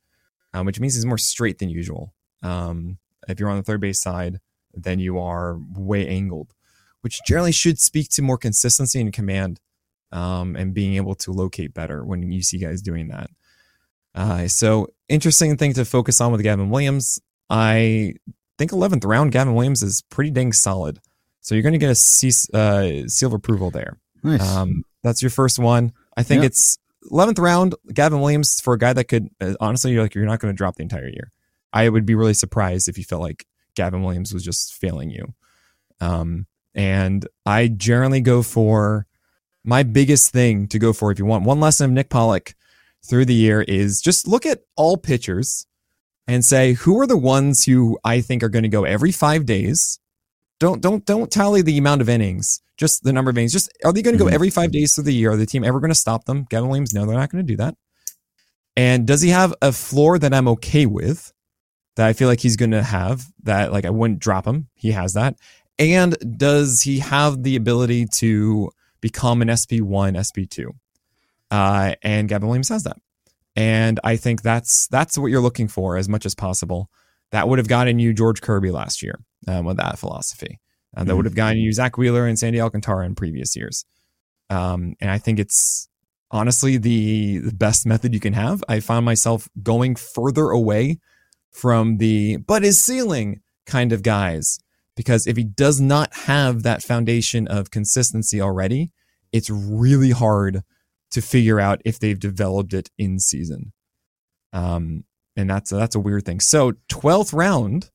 [0.55, 2.13] um, which means he's more straight than usual.
[2.43, 2.99] Um,
[3.29, 4.41] if you're on the third base side,
[4.75, 6.53] then you are way angled,
[7.01, 9.61] which generally should speak to more consistency and command,
[10.13, 13.31] um, and being able to locate better when you see guys doing that.
[14.15, 17.21] Uh, so interesting thing to focus on with Gavin Williams.
[17.51, 18.15] I
[18.59, 20.99] think 11th round Gavin Williams is pretty dang solid.
[21.41, 23.99] So you're going to get a C, uh, seal of approval there.
[24.23, 24.41] Nice.
[24.43, 25.93] Um, that's your first one.
[26.17, 26.47] I think Yeah.
[26.47, 26.79] it's
[27.11, 30.41] 11th round Gavin Williams for a guy that could uh, honestly you're like you're not
[30.41, 31.31] going to drop the entire year.
[31.73, 35.35] I would be really surprised if you felt like Gavin Williams was just failing you.
[36.01, 39.07] Um, and I generally go for
[39.65, 42.55] my biggest thing to go for if you want one lesson of Nick Pollack
[43.05, 45.67] through the year is just look at all pitchers
[46.27, 49.47] and say who are the ones who I think are going to go every five
[49.47, 49.99] days.
[50.59, 53.53] Don't don't don't tally the amount of innings, just the number of innings.
[53.53, 54.35] Just are they going to go Mhm.
[54.35, 55.33] every five days through the year?
[55.33, 56.47] Are the team ever going to stop them?
[56.49, 57.75] Gavin Williams, no, they're not going to do that.
[58.77, 61.33] And does he have a floor that I'm okay with?
[61.97, 64.69] That I feel like he's going to have that like I wouldn't drop him.
[64.75, 65.37] He has that.
[65.79, 68.71] And does he have the ability to
[69.01, 70.71] become an SP1, SP2?
[71.51, 72.97] Uh, and Gavin Williams has that.
[73.55, 76.91] And I think that's that's what you're looking for as much as possible.
[77.33, 80.61] That would have gotten you George Kirby last year um, with that philosophy.
[80.95, 83.85] And that would have gotten you Zack Wheeler and Sandy Alcantara in previous years.
[84.49, 85.89] Um, and I think it's
[86.31, 88.65] honestly the, the best method you can have.
[88.69, 90.99] I found myself going further away
[91.51, 94.59] from the but his ceiling kind of guys
[94.95, 98.91] because if he does not have that foundation of consistency already,
[99.33, 100.63] it's really hard
[101.11, 103.73] to figure out if they've developed it in season.
[104.53, 105.05] Um,
[105.37, 106.41] and that's that's a weird thing.
[106.41, 107.91] So twelfth round,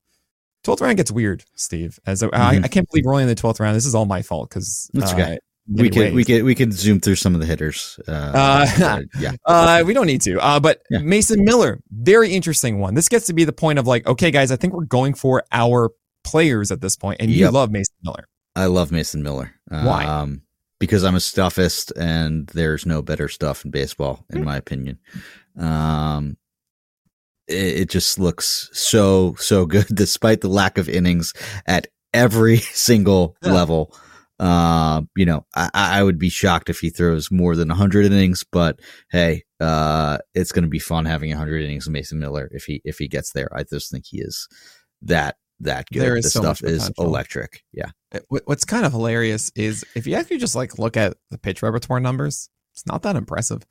[0.63, 1.99] twelfth round gets weird, Steve.
[2.05, 2.65] As I, I, Mhm.
[2.65, 3.75] I can't believe we're only in the twelfth round.
[3.75, 5.39] This is all my fault because That's okay.
[5.71, 7.99] we can we can we can zoom through some of the hitters.
[8.07, 9.31] Uh, Uh, yeah.
[9.45, 10.39] Uh, we don't need to.
[10.39, 10.99] Uh, but Yeah.
[10.99, 12.93] Mason Miller, very interesting one.
[12.95, 15.43] This gets to be the point of like, okay, guys, I think we're going for
[15.51, 15.91] our
[16.23, 17.53] players at this point, and you Yep.
[17.53, 18.25] love Mason Miller.
[18.55, 19.51] I love Mason Miller.
[19.69, 20.05] Why?
[20.05, 20.41] Um,
[20.79, 24.97] because I'm a stuffist, and there's no better stuff in baseball, in my opinion.
[25.57, 26.38] Um,
[27.52, 31.34] it, it just looks so so good, despite the lack of innings
[31.68, 33.53] at every single Yeah.
[33.53, 33.95] level.
[34.40, 38.44] Uh, you know, I, I would be shocked if he throws more than 100 innings,
[38.52, 38.80] but
[39.11, 42.82] hey, uh, it's going to be fun having 100 innings of Mason Miller if he
[42.84, 43.49] if he gets there.
[43.56, 44.48] I just think he is
[45.03, 46.02] that that good.
[46.02, 47.61] There is the so much stuff is electric.
[47.72, 47.91] Yeah.
[48.30, 51.99] What's kind of hilarious is if you actually just like look at the pitch repertoire
[51.99, 53.61] numbers, it's not that impressive.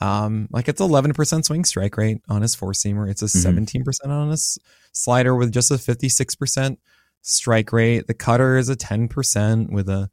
[0.00, 3.08] Um, like it's 11% swing strike rate on his four seamer.
[3.08, 3.42] It's a Mhm.
[3.42, 4.58] 17% on his
[4.92, 6.78] slider with just a 56%
[7.22, 8.06] strike rate.
[8.06, 10.10] The cutter is a 10% with a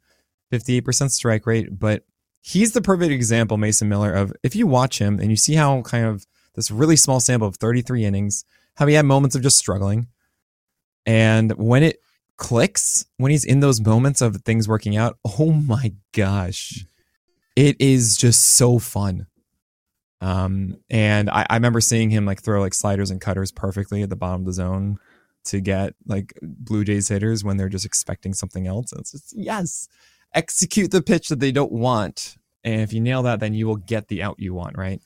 [0.50, 1.78] 58% strike rate.
[1.78, 2.04] But
[2.40, 5.82] he's the perfect example, Mason Miller, of if you watch him and you see how
[5.82, 8.44] kind of this really small sample of 33 innings,
[8.76, 10.08] how he had moments of just struggling.
[11.06, 11.98] And when it
[12.36, 16.86] clicks, when he's in those moments of things working out, oh my gosh,
[17.56, 19.26] it is just so fun.
[20.22, 24.08] Um, and I, I remember seeing him like throw like sliders and cutters perfectly at
[24.08, 24.98] the bottom of the zone
[25.46, 28.92] to get like Blue Jays hitters when they're just expecting something else.
[28.92, 29.88] It's just, yes,
[30.32, 32.36] execute the pitch that they don't want.
[32.62, 35.02] And if you nail that, then you will get the out you want, right?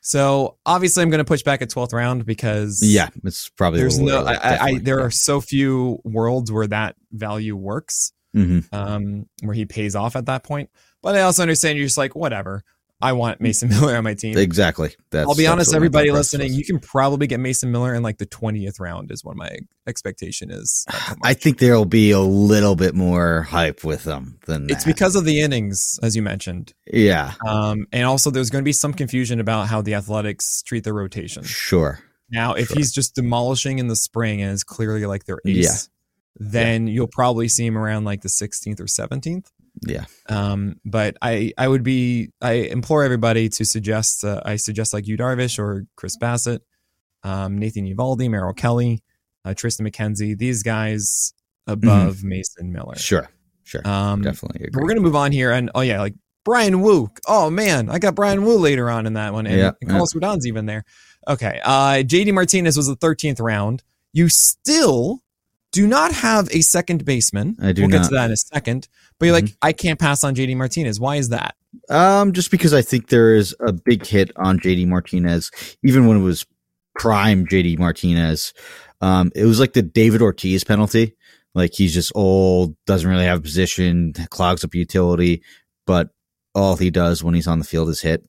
[0.00, 3.98] So obviously, I'm going to push back at 12th round because Yeah, it's probably there's
[3.98, 8.64] no, I, I, there are so few worlds where that value works, Mhm.
[8.72, 10.70] um, where he pays off at that point.
[11.02, 12.64] But I also understand you're just like, whatever.
[13.02, 14.36] I want Mason Miller on my team.
[14.36, 14.94] exactly.
[15.10, 18.26] That's, I'll be honest, everybody listening, you can probably get Mason Miller in like the
[18.26, 19.50] 20th round is what my
[19.86, 20.84] expectation is.
[21.22, 25.24] I think there'll be a little bit more hype with them than it's because of
[25.24, 26.74] the innings, as you mentioned.
[26.92, 30.84] yeah, Um, and also there's going to be some confusion about how the athletics treat
[30.84, 31.42] their rotation.
[31.42, 32.00] sure.
[32.32, 32.76] Now, if Sure.
[32.76, 35.88] he's just demolishing in the spring and is clearly like their ace,
[36.38, 36.46] Yeah.
[36.48, 39.46] then you'll probably see him around like the 16th or 17th.
[39.86, 44.92] Yeah, Um, but I, I would be, I implore everybody to suggest, uh, I suggest
[44.92, 46.60] like Yu Darvish or Chris Bassitt,
[47.22, 49.02] um, Nathan Eovaldi, Merrill Kelly,
[49.44, 51.32] uh, Triston McKenzie, these guys
[51.66, 52.96] above Mason Miller.
[52.96, 53.28] sure,
[53.64, 53.86] sure.
[53.86, 54.82] Um, Definitely but agree.
[54.82, 56.14] we're gonna move on here, and oh yeah, like
[56.44, 57.08] Bryan Woo.
[57.26, 60.14] Oh man, I got Bryan Woo later on in that one, and, Yeah, and Carlos
[60.14, 60.84] Rodon's even there.
[61.28, 63.82] Okay, uh, JD Martinez was the 13th round.
[64.12, 65.20] You still
[65.72, 67.56] do not have a second baseman.
[67.60, 68.88] I do we'll get to that in a second.
[69.18, 70.98] But you're like, I can't pass on JD Martinez.
[70.98, 71.54] Why is that?
[71.88, 75.50] Um, just because I think there is a big hit on JD Martinez,
[75.82, 76.46] even when it was
[76.96, 78.52] prime JD Martinez.
[79.00, 81.16] Um, it was like the David Ortiz penalty.
[81.54, 85.42] Like he's just old, doesn't really have a position, clogs up utility,
[85.86, 86.10] but
[86.54, 88.24] all he does when he's on the field is hit.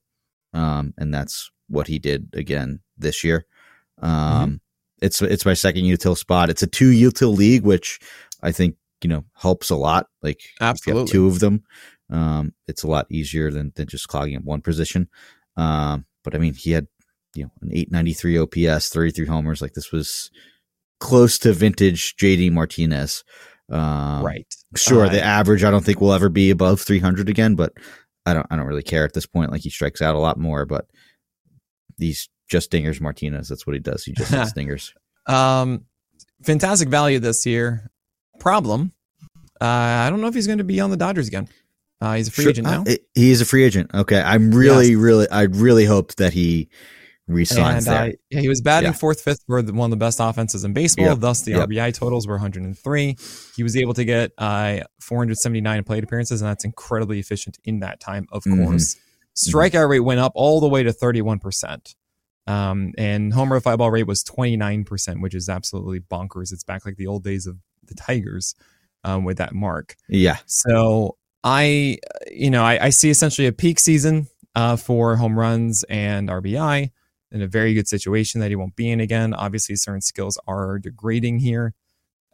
[0.54, 3.46] Um, and that's what he did again this year.
[4.02, 4.56] Um, mm-hmm.
[5.02, 6.50] It's it's my second util spot.
[6.50, 8.00] It's a two util league, which
[8.42, 10.08] I think you know helps a lot.
[10.22, 11.64] Like absolutely two of them,
[12.10, 15.10] um, it's a lot easier than than just clogging up one position.
[15.58, 16.88] Um, but I mean, he had
[17.34, 19.62] you know an 893 OPS, 33 homers.
[19.62, 20.30] Like this was
[21.00, 23.24] close to vintage JD Martinez.
[23.70, 24.48] Um, right.
[24.76, 27.74] Sure, uh, the average I don't think will ever be above 300 again, but
[28.26, 29.52] I don't I don't really care at this point.
[29.52, 30.86] Like he strikes out a lot more, but
[31.98, 33.48] these just dingers Martinez.
[33.48, 34.04] That's what he does.
[34.04, 34.94] He just hits dingers.
[35.26, 35.86] Um,
[36.44, 37.90] fantastic value this year.
[38.40, 38.92] Problem.
[39.60, 41.48] Uh, I don't know if he's going to be on the Dodgers again.
[42.02, 42.82] Uh, he's a free sure, agent now.
[42.82, 43.92] Uh, he's a free agent.
[43.94, 44.98] Okay, I'm really, yes.
[44.98, 46.68] really, I really hope that he
[47.28, 48.04] resigns and, there.
[48.04, 48.94] Uh, yeah, he was batting yeah.
[48.94, 51.06] fourth, fifth for the, one of the best offenses in baseball.
[51.06, 51.20] Yep.
[51.20, 51.70] Thus, the yep.
[51.70, 53.18] RBI totals were 103.
[53.56, 58.00] He was able to get uh, 479 plate appearances, and that's incredibly efficient in that
[58.00, 58.26] time.
[58.32, 58.66] Of mm-hmm.
[58.66, 58.98] course,
[59.36, 59.92] strikeout mm-hmm.
[59.92, 61.94] rate went up all the way to 31 percent.
[62.48, 66.52] Um, and home run fly ball rate was 29%, which is absolutely bonkers.
[66.52, 68.56] It's back like the old days of the Tigers
[69.04, 69.96] um, with that mark.
[70.10, 70.38] Yeah.
[70.46, 71.98] So I,
[72.32, 76.92] you know, I, I see essentially a peak season uh, for home runs and RBI
[77.32, 79.34] in a very good situation that he won't be in again.
[79.34, 81.74] Obviously, certain skills are degrading here.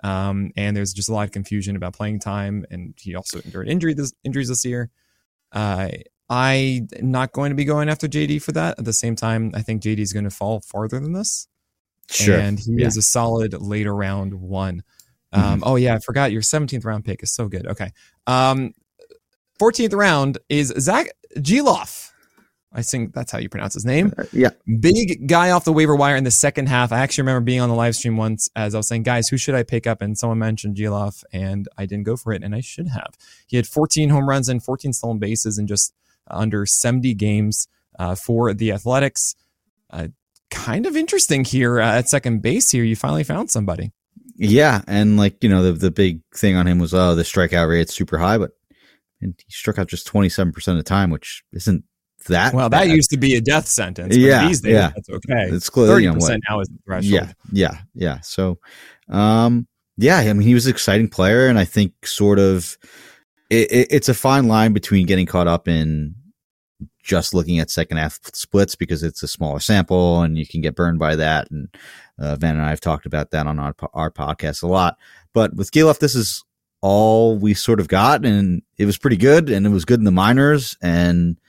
[0.03, 2.65] Um, and there's just a lot of confusion about playing time.
[2.69, 4.89] And he also endured injury this, injuries this year.
[5.51, 5.89] Uh,
[6.29, 8.77] I'm not going to be going after JD for that.
[8.77, 11.47] At the same time, I think JD is going to fall farther than this.
[12.09, 12.37] Sure.
[12.37, 12.87] And he yeah.
[12.87, 14.83] is a solid later round one.
[15.31, 15.63] Um, mm-hmm.
[15.63, 17.67] Oh, yeah, I forgot your 17th round pick is so good.
[17.67, 17.91] Okay.
[18.25, 18.73] Um,
[19.59, 22.11] 14th round is Zack Gelof.
[22.73, 24.13] I think that's how you pronounce his name.
[24.17, 24.49] Uh, yeah.
[24.79, 26.91] Big guy off the waiver wire in the second half.
[26.91, 29.37] I actually remember being on the live stream once as I was saying, guys, who
[29.37, 30.01] should I pick up?
[30.01, 33.15] And someone mentioned Gelof, and I didn't go for it, and I should have.
[33.47, 35.93] He had 14 home runs and 14 stolen bases and just
[36.29, 37.67] under 70 games
[37.99, 39.35] uh, for the Athletics.
[39.89, 40.09] Uh,
[40.49, 42.71] kind of interesting here uh, at second base.
[42.71, 43.91] Here, you finally found somebody.
[44.35, 47.69] Yeah, and like you know, the the big thing on him was oh, the strikeout
[47.69, 48.51] rate's super high, but
[49.19, 51.83] and he struck out just 27 percent of the time, which isn't
[52.27, 52.69] that well.
[52.69, 52.87] Bad.
[52.87, 54.15] That used to be a death sentence.
[54.15, 55.47] yeah, these days, yeah, that's okay.
[55.49, 55.87] It's clear.
[55.87, 57.13] Thirty percent now is the threshold.
[57.13, 58.19] Yeah, yeah, yeah.
[58.21, 58.59] So,
[59.09, 59.67] um,
[59.97, 62.77] yeah, I mean, he was an exciting player, and I think sort of
[63.49, 66.15] it, it, it's a fine line between getting caught up in
[67.01, 70.75] just looking at second half splits because it's a smaller sample and you can get
[70.75, 71.49] burned by that.
[71.49, 71.69] And
[72.19, 74.97] uh, Van and I have talked about that on our, our podcast a lot.
[75.33, 76.43] But with Gelof, this is
[76.81, 80.05] all we sort of got, and it was pretty good, and it was good in
[80.05, 80.77] the minors.
[80.81, 81.39] And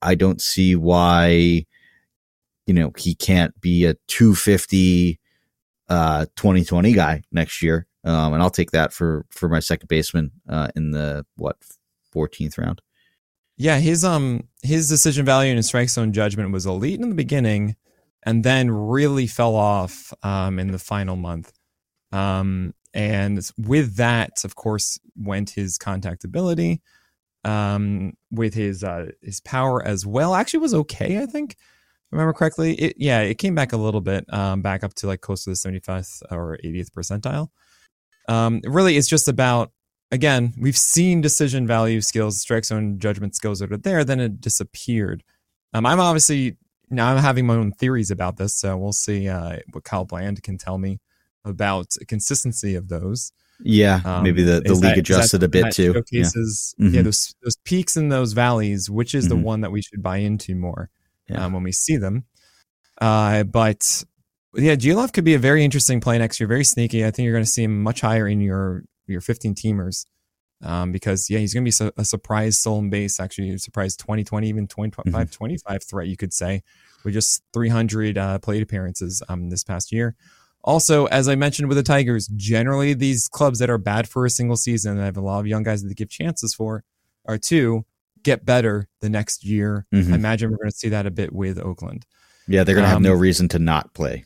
[0.00, 1.66] I don't see why,
[2.66, 5.20] you know, he can't be a 250
[5.90, 7.86] uh 2020 guy next year.
[8.04, 11.56] Um, and I'll take that for for my second baseman uh, in the what
[12.14, 12.82] 14th round.
[13.56, 17.14] Yeah, his um his decision value and his strike zone judgment was elite in the
[17.14, 17.76] beginning,
[18.24, 21.52] and then really fell off um, in the final month.
[22.12, 26.80] Um, and with that, of course, went his contact ability.
[27.44, 31.22] Um, with his uh, his power as well, actually was okay.
[31.22, 31.56] I think,
[32.10, 32.74] remember correctly.
[32.74, 35.50] It, yeah, it came back a little bit, um, back up to like close to
[35.50, 37.48] the 75th or 80th percentile.
[38.28, 39.72] Um, really, it's just about
[40.10, 44.40] again, we've seen decision value skills, strike zone judgment skills that are there, then it
[44.40, 45.24] disappeared.
[45.72, 46.56] Um, I'm obviously
[46.88, 50.42] now I'm having my own theories about this, so we'll see uh, what Kyle Bland
[50.42, 51.00] can tell me
[51.44, 53.32] about consistency of those.
[53.60, 55.92] Yeah, um, maybe the, the league that, adjusted that, a bit too.
[55.92, 56.86] Showcases, yeah.
[56.86, 56.94] Mm-hmm.
[56.94, 58.90] yeah, those those peaks and those valleys.
[58.90, 59.40] Which is mm-hmm.
[59.40, 60.90] the one that we should buy into more
[61.28, 61.44] yeah.
[61.44, 62.24] um, when we see them?
[63.00, 64.04] Uh, but
[64.56, 66.46] yeah, Gelof could be a very interesting play next year.
[66.46, 67.04] Very sneaky.
[67.04, 70.06] I think you're going to see him much higher in your your 15 teamers.
[70.62, 73.96] Um, because yeah, he's going to be su- a surprise stolen base, actually a surprise
[73.96, 75.24] 2020, even 25, mm-hmm.
[75.24, 76.62] 25 threat, you could say,
[77.04, 80.16] with just 300 uh, plate appearances um, this past year.
[80.62, 84.30] Also, as I mentioned with the Tigers, generally these clubs that are bad for a
[84.30, 86.82] single season, I have a lot of young guys that they give chances for,
[87.26, 87.84] are to
[88.22, 89.86] get better the next year.
[89.92, 90.12] Mm-hmm.
[90.14, 92.06] I imagine we're going to see that a bit with Oakland.
[92.48, 94.24] Yeah, they're going to have um, no reason to not play.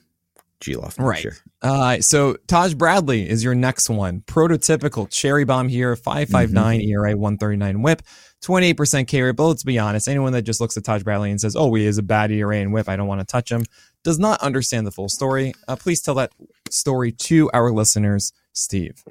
[0.61, 0.99] Gelof.
[0.99, 1.27] Right.
[1.63, 4.23] Uh, so Taj Bradley is your next one.
[4.23, 6.91] Prototypical cherry bomb here, 559 mm-hmm.
[6.91, 8.03] ERA, 139 whip,
[8.43, 9.37] 28% K rate.
[9.37, 11.85] But let's be honest, anyone that just looks at Taj Bradley and says, oh, he
[11.85, 13.65] is a bad ERA and whip, I don't want to touch him,
[14.05, 15.55] does not understand the full story.
[15.67, 16.33] Uh, please tell that
[16.71, 19.05] story to our listeners, Steve.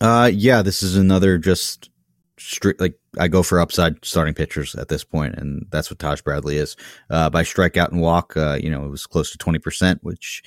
[0.00, 1.90] Uh, yeah, this is another just
[2.38, 6.20] straight, like I go for upside starting pitchers at this point, and that's what Taj
[6.20, 6.76] Bradley is.
[7.10, 10.42] Uh, by strikeout and walk, uh, you know, it was close to twenty percent, which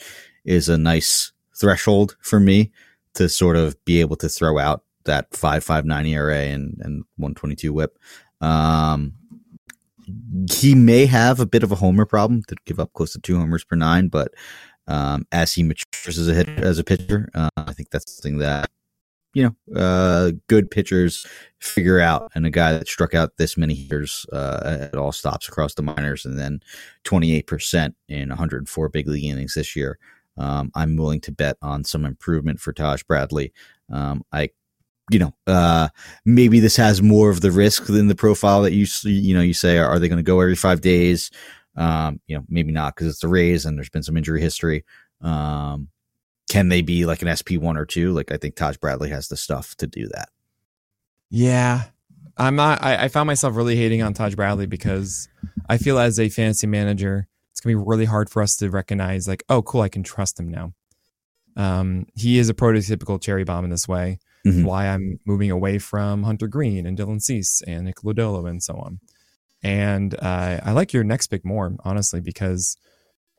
[0.46, 2.72] is a nice threshold for me
[3.16, 7.04] to sort of be able to throw out that five five nine ERA and and
[7.18, 7.98] one twenty two WHIP.
[8.42, 9.14] Um,
[10.52, 13.38] he may have a bit of a homer problem to give up close to two
[13.38, 14.34] homers per nine, but
[14.88, 18.40] um, as he matures as a hitter, as a pitcher, uh, I think that's something
[18.40, 18.70] that
[19.34, 21.26] you know uh, good pitchers
[21.60, 22.32] figure out.
[22.36, 25.82] And a guy that struck out this many hitters uh, at all stops across the
[25.82, 26.62] minors, and then
[27.04, 30.00] twenty eight percent in one hundred four big league innings this year.
[30.38, 33.52] Um, I'm willing to bet on some improvement for Taj Bradley.
[33.92, 34.50] Um, I
[35.12, 35.90] you know, uh,
[36.24, 39.54] maybe this has more of the risk than the profile that you you know you
[39.54, 41.32] say are they going to go every five days?
[41.76, 44.86] Um, you know, maybe not because it's the Rays and there's been some injury history.
[45.22, 45.90] Um,
[46.50, 48.12] can they be like an SP one or two?
[48.12, 50.30] Like I think Taj Bradley has the stuff to do that.
[51.30, 51.86] Yeah,
[52.38, 52.84] I'm not.
[52.84, 55.30] I, I found myself really hating on Taj Bradley because
[55.70, 59.28] I feel as a fantasy manager, it's gonna be really hard for us to recognize
[59.28, 60.74] like, oh, cool, I can trust him now.
[61.56, 64.64] Um, he is a prototypical cherry bomb in this way mm-hmm.
[64.64, 68.76] why I'm moving away from Hunter Greene and Dylan Cease and Nick Lodolo and so
[68.76, 69.00] on.
[69.62, 72.78] And uh, I like your next pick more, honestly, because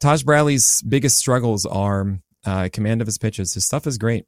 [0.00, 3.54] Taj Bradley's biggest struggles are uh, command of his pitches.
[3.54, 4.26] His stuff is great.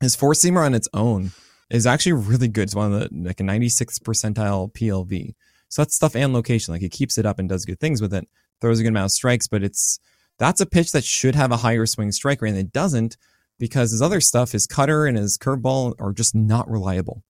[0.00, 1.32] His four seamer on its own
[1.70, 2.64] is actually really good.
[2.64, 5.34] It's one of the like a 96th percentile PLV.
[5.68, 6.72] So that's stuff and location.
[6.72, 8.28] Like he keeps it up and does good things with it.
[8.60, 9.98] Throws a good amount of strikes, but it's
[10.38, 13.16] that's a pitch that should have a higher swing strike rate and it doesn't
[13.58, 17.22] because his other stuff, his cutter and his curveball, are just not reliable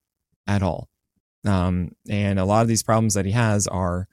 [0.46, 0.88] at all.
[1.44, 4.08] Um, and a lot of these problems that he has are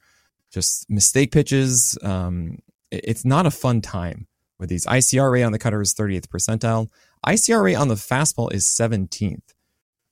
[0.51, 1.97] just mistake pitches.
[2.01, 2.59] Um,
[2.91, 4.27] it's not a fun time
[4.59, 4.85] with these.
[4.85, 6.89] ICRA on the cutter is 30th percentile.
[7.25, 9.53] ICRA on the fastball is 17th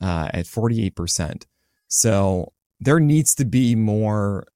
[0.02, 1.46] uh, at 48%.
[1.88, 4.48] So there needs to be more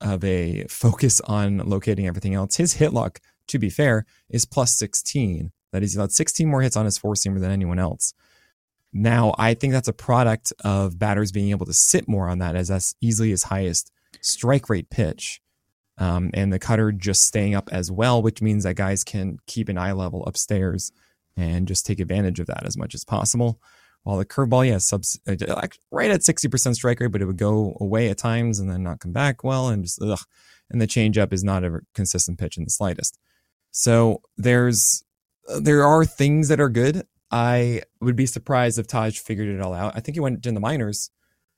[0.00, 2.56] of a focus on locating everything else.
[2.56, 6.76] His hit luck, to be fair, is plus 16 that he's allowed 16 more hits
[6.76, 8.14] on his four seamer than anyone else.
[8.92, 12.56] Now, I think that's a product of batters being able to sit more on that
[12.56, 13.92] as that's easily his highest
[14.22, 15.42] strike rate pitch.
[15.98, 19.68] Um, and the cutter just staying up as well, which means that guys can keep
[19.68, 20.92] an eye level upstairs
[21.36, 23.60] and just take advantage of that as much as possible.
[24.04, 27.76] While the curveball, yeah, subs, uh, right at 60% strike rate, but it would go
[27.80, 29.68] away at times and then not come back well.
[29.68, 30.20] And just, ugh.
[30.70, 33.18] And the changeup is not a consistent pitch in the slightest.
[33.70, 35.02] So there's
[35.60, 37.06] there are things that are good.
[37.30, 39.94] I would be surprised if Taj figured it all out.
[39.96, 41.10] I think he went in the minors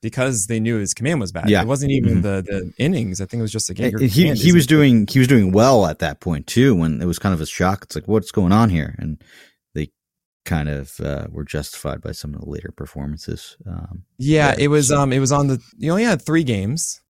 [0.03, 1.49] because they knew his command was bad.
[1.49, 1.63] Yeah.
[1.63, 2.23] It wasn't even mm-hmm.
[2.23, 3.21] the, the innings.
[3.21, 3.99] I think it was just a game.
[3.99, 6.75] He, he was doing he was doing well at that point too.
[6.75, 7.85] When it was kind of a shock.
[7.85, 9.23] It's like what's going on here, and
[9.75, 9.91] they
[10.45, 13.57] kind of uh, were justified by some of the later performances.
[13.67, 14.65] Um, yeah, there.
[14.65, 14.91] it was.
[14.91, 15.61] Um, it was on the.
[15.77, 17.01] You only had three games,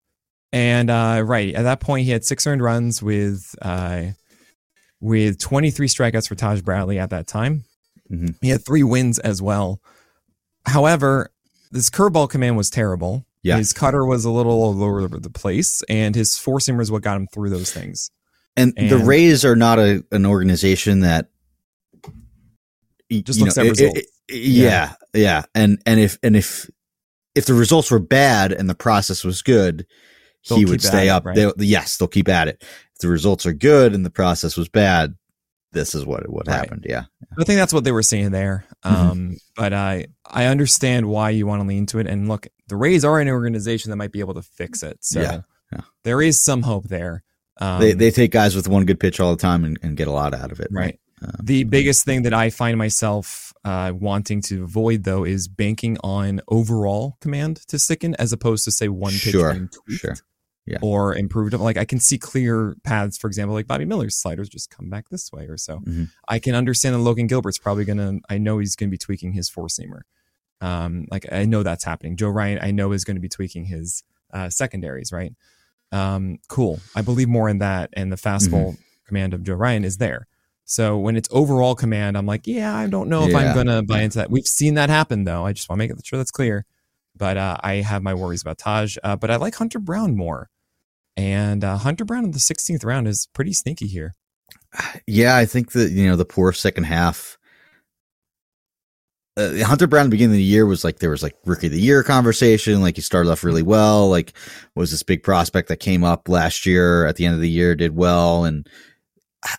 [0.53, 4.07] and uh, right at that point he had six earned runs with uh,
[5.01, 7.65] with 23 strikeouts for Taj Bradley at that time.
[8.11, 8.31] Mm-hmm.
[8.43, 9.81] He had three wins as well.
[10.67, 11.31] However,
[11.71, 13.27] this curveball command was terrible.
[13.43, 13.57] Yeah.
[13.57, 17.03] His cutter was a little all over the place, and his four seamer is what
[17.03, 18.11] got him through those things.
[18.57, 21.31] And, and the Rays are not a, an organization that
[23.11, 23.99] just looks know, at results.
[23.99, 26.69] It, it, yeah, yeah, yeah, and and if and if
[27.35, 29.87] if the results were bad and the process was good,
[30.49, 31.25] they'll he would stay up.
[31.25, 31.37] It, right?
[31.37, 34.69] they'll, yes, they'll keep at it If the results are good and the process was
[34.69, 35.15] bad,
[35.73, 36.57] this is what what right.
[36.57, 36.85] happened.
[36.89, 37.05] Yeah.
[37.39, 38.65] I think that's what they were saying there.
[38.85, 39.11] Mm-hmm.
[39.11, 42.07] Um, but I I understand why you want to lean to it.
[42.07, 44.99] And look, the Rays are an organization that might be able to fix it.
[45.01, 45.41] So yeah.
[45.73, 45.83] Yeah.
[46.03, 47.23] there is some hope there.
[47.61, 50.09] Um, they they take guys with one good pitch all the time and, and get
[50.09, 50.69] a lot out of it.
[50.71, 50.83] Right.
[50.83, 50.99] right?
[51.23, 55.99] Um, the biggest thing that I find myself uh, wanting to avoid though is banking
[56.03, 59.69] on overall command to stick in as opposed to say one pitch sure.
[59.89, 60.17] Sure
[60.67, 60.79] yeah.
[60.83, 61.53] or improved.
[61.55, 65.09] Like I can see clear paths, for example, like Bobby Miller's sliders just come back
[65.09, 65.79] this way or so.
[65.79, 66.05] Mm-hmm.
[66.29, 68.19] I can understand that Logan Gilbert's probably gonna.
[68.29, 70.03] I know he's gonna be tweaking his four seamer.
[70.61, 72.17] Um, like I know that's happening.
[72.17, 75.35] Joe Ryan, I know is going to be tweaking his uh, secondaries, right?
[75.93, 76.81] Um, cool.
[76.95, 78.83] I believe more in that, and the fastball mm-hmm.
[79.07, 80.27] command of Joe Ryan is there.
[80.65, 83.39] So when it's overall command, I'm like, yeah, I don't know if yeah.
[83.39, 84.31] I'm gonna buy into that.
[84.31, 85.45] We've seen that happen though.
[85.45, 86.65] I just want to make sure that's clear.
[87.17, 88.97] But uh, I have my worries about Taj.
[89.03, 90.49] Uh, but I like Hunter Brown more.
[91.17, 94.15] And uh, Hunter Brown in the 16th round is pretty sneaky here.
[95.07, 97.37] Yeah, I think that, you know, the poor second half.
[99.37, 101.73] Uh, Hunter Brown the beginning of the year was like there was like rookie of
[101.73, 102.81] the year conversation.
[102.81, 104.09] Like he started off really well.
[104.09, 104.33] Like
[104.75, 107.75] was this big prospect that came up last year at the end of the year,
[107.75, 108.69] did well, and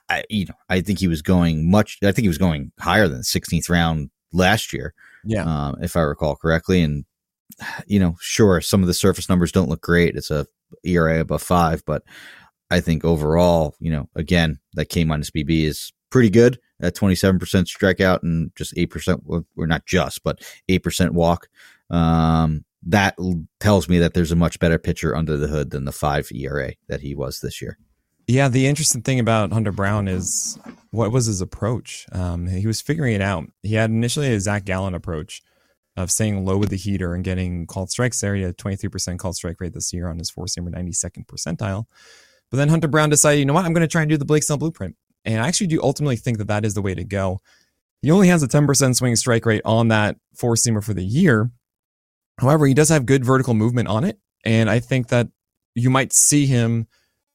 [0.09, 1.97] I, you know, I think he was going much.
[2.03, 4.93] I think he was going higher than the 16th round last year.
[5.23, 6.81] Yeah, um, if I recall correctly.
[6.81, 7.05] And
[7.87, 10.15] you know, sure, some of the surface numbers don't look great.
[10.15, 10.47] It's a
[10.83, 12.03] ERA above five, but
[12.69, 17.39] I think overall, you know, again, that K minus BB is pretty good at 27%
[17.39, 21.47] strikeout and just 8%, or not just, but 8% walk.
[21.89, 23.15] Um, that
[23.59, 26.73] tells me that there's a much better pitcher under the hood than the five ERA
[26.87, 27.77] that he was this year.
[28.27, 30.57] Yeah, the interesting thing about Hunter Brown is
[30.91, 32.05] what was his approach?
[32.11, 33.45] Um, he was figuring it out.
[33.61, 35.41] He had initially a Zac Gallen approach
[35.97, 38.35] of staying low with the heater and getting called strikes there.
[38.35, 41.85] He had 23% called strike rate this year on his four seamer 92nd percentile.
[42.49, 44.25] But then Hunter Brown decided, you know what, I'm going to try and do the
[44.25, 44.95] Blake Snell blueprint.
[45.25, 47.41] And I actually do ultimately think that that is the way to go.
[48.01, 51.51] He only has a 10% swing strike rate on that four seamer for the year.
[52.39, 54.17] However, he does have good vertical movement on it.
[54.43, 55.27] And I think that
[55.75, 56.87] you might see him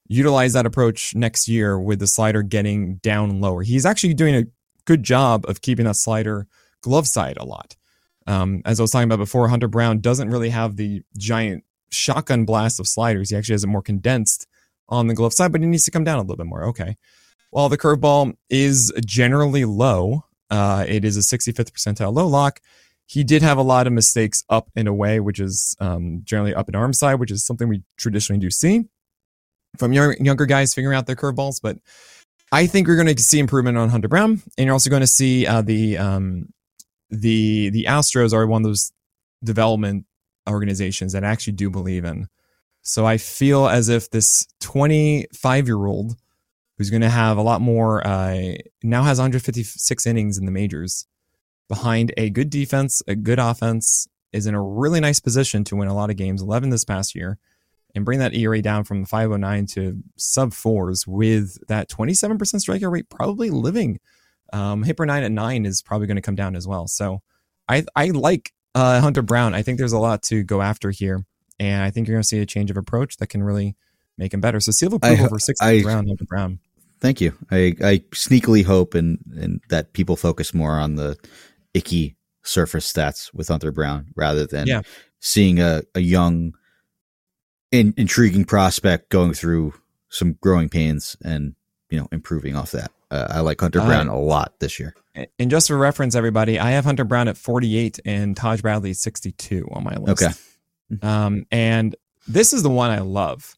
[0.07, 3.63] utilize that approach next year with the slider getting down lower.
[3.63, 4.45] He's actually doing a
[4.85, 6.47] good job of keeping that slider
[6.81, 7.75] glove side a lot.
[8.27, 12.45] Um, as I was talking about before, Hunter Brown doesn't really have the giant shotgun
[12.45, 13.29] blast of sliders.
[13.29, 14.47] He actually has it more condensed
[14.89, 16.65] on the glove side, but he needs to come down a little bit more.
[16.65, 16.97] Okay.
[17.49, 22.59] While the curveball is generally low, uh, it is a 65th percentile low lock.
[23.05, 26.67] He did have a lot of mistakes up and away, which is um, generally up
[26.67, 28.83] and arm side, which is something we traditionally do see
[29.77, 31.61] from younger guys figuring out their curveballs.
[31.61, 31.77] But
[32.51, 35.07] I think we're going to see improvement on Hunter Brown, and you're also going to
[35.07, 36.49] see uh, the um,
[37.09, 38.91] the the Astros are one of those
[39.43, 40.05] development
[40.47, 42.27] organizations that I actually do believe in.
[42.81, 46.15] So I feel as if this 25 year old
[46.77, 48.53] who's going to have a lot more uh,
[48.83, 51.07] now has 156 innings in the majors
[51.67, 55.87] behind a good defense, a good offense, is in a really nice position to win
[55.87, 56.41] a lot of games.
[56.41, 57.37] 11 this past year
[57.95, 63.09] and bring that ERA down from 509 to sub fours with that 27% strikeout rate
[63.09, 63.99] probably living.
[64.53, 66.87] Um, Hipper 9 at 9 is probably going to come down as well.
[66.87, 67.21] So
[67.67, 69.53] I, I like uh, Hunter Brown.
[69.53, 71.25] I think there's a lot to go after here.
[71.59, 73.75] And I think you're going to see a change of approach that can really
[74.17, 74.59] make him better.
[74.59, 76.59] So seal of approval I, for six round Hunter Brown.
[76.99, 77.33] Thank you.
[77.51, 81.17] I, I sneakily hope and, and that people focus more on the
[81.73, 84.81] icky surface stats with Hunter Brown rather than yeah.
[85.19, 86.53] seeing a, a young–
[87.71, 89.73] in, intriguing prospect going through
[90.09, 91.55] some growing pains and
[91.89, 92.91] you know improving off that.
[93.09, 94.93] Uh, I like Hunter Brown uh, a lot this year.
[95.39, 98.97] And just for reference, everybody, I have Hunter Brown at 48 and Taj Bradley at
[98.97, 100.23] 62 on my list.
[100.23, 100.33] Okay.
[101.01, 101.95] Um, and
[102.27, 103.55] this is the one I love.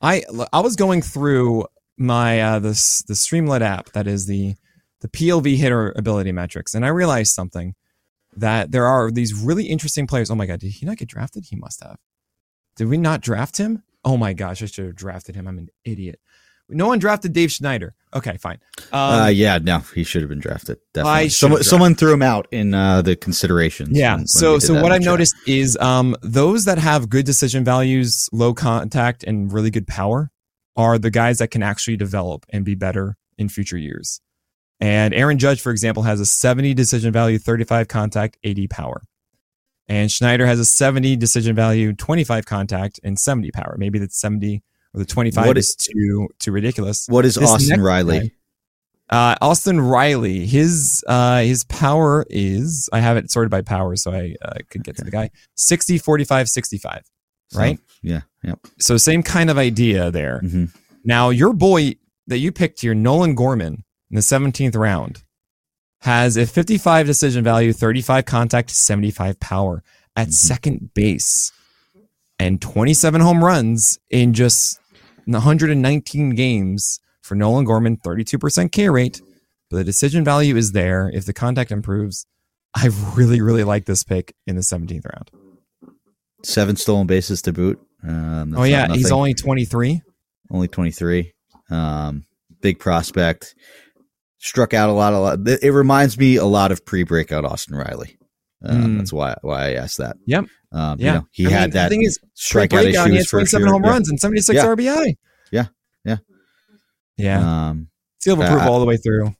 [0.00, 1.66] I I was going through
[1.96, 4.54] my uh, this the Streamlit app that is the
[5.00, 7.74] the PLV hitter ability metrics, and I realized something
[8.36, 10.30] that there are these really interesting players.
[10.30, 11.46] Oh my god, did he not get drafted?
[11.46, 11.98] He must have.
[12.76, 13.82] Did we not draft him?
[14.04, 15.46] Oh my gosh, I should have drafted him.
[15.46, 16.20] I'm an idiot.
[16.68, 17.94] No one drafted Davis Schneider.
[18.14, 18.58] Okay, fine.
[18.92, 20.78] Um, uh, yeah, no, he should have been drafted.
[20.92, 21.30] Definitely.
[21.30, 23.96] Someone, someone threw him out in uh, the considerations.
[23.96, 24.16] Yeah.
[24.16, 28.28] When, so, when so what I've noticed is um, those that have good decision values,
[28.32, 30.30] low contact, and really good power
[30.76, 34.20] are the guys that can actually develop and be better in future years.
[34.80, 39.02] And Aaron Judge, for example, has a 70 decision value, 35 contact, 80 power.
[39.88, 43.76] And Schneider has a 70 decision value, 25 contact, and 70 power.
[43.78, 44.62] Maybe that's 70
[44.94, 47.06] or the 25 what is, is too too ridiculous.
[47.08, 48.20] What is this Austin Riley?
[48.20, 48.30] Guy,
[49.10, 54.12] uh, Austin Riley, his uh, his power is I have it sorted by power, so
[54.12, 54.98] I uh, could get okay.
[54.98, 57.02] to the guy 60, 45, 65.
[57.54, 57.76] Right?
[57.76, 58.20] So, yeah.
[58.42, 58.58] Yep.
[58.80, 60.40] So same kind of idea there.
[60.42, 60.64] Mm-hmm.
[61.04, 61.96] Now your boy
[62.26, 65.22] that you picked here, Nolan Gorman, in the 17th round
[66.00, 69.82] has a 55 decision value, 35 contact, 75 power
[70.16, 70.32] at mm-hmm.
[70.32, 71.52] second base,
[72.38, 74.80] and 27 home runs in just
[75.26, 79.20] 119 games for Nolan Gorman, 32% K rate.
[79.70, 82.26] But the decision value is there if the contact improves.
[82.74, 85.30] I really, really like this pick in the 17th round.
[86.42, 87.80] Seven stolen bases to boot.
[88.06, 88.92] Um, oh, yeah.
[88.92, 90.02] He's only 23.
[90.50, 91.32] Only 23.
[91.70, 92.24] Um,
[92.60, 93.54] big prospect
[94.38, 95.12] struck out a lot.
[95.12, 95.38] A lot.
[95.46, 98.18] It reminds me a lot of pre-breakout Austin Riley.
[98.64, 98.98] Um, mm.
[98.98, 100.16] That's why why I asked that.
[100.26, 100.46] Yep.
[100.72, 101.06] Um, yeah.
[101.06, 101.84] You know, he I had mean, that.
[101.84, 103.06] The thing is, strikeout issues.
[103.06, 104.64] He had 27 home runs and 76 yeah.
[104.64, 105.16] RBI.
[105.50, 105.66] Yeah.
[106.04, 106.16] Yeah.
[107.16, 107.68] Yeah.
[107.68, 109.34] Um, Seal of approval uh, all the way through.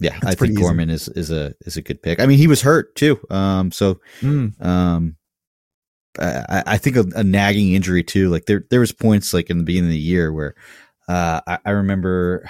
[0.00, 0.60] Yeah, That's I think easy.
[0.60, 2.20] Gorman is is a is a good pick.
[2.20, 3.20] I mean, he was hurt too.
[3.30, 4.60] Um, so mm.
[4.64, 5.16] um,
[6.18, 8.28] I, I think a, a, nagging injury too.
[8.28, 10.54] Like there there was points like in the beginning of the year where
[11.08, 12.48] uh, I, I remember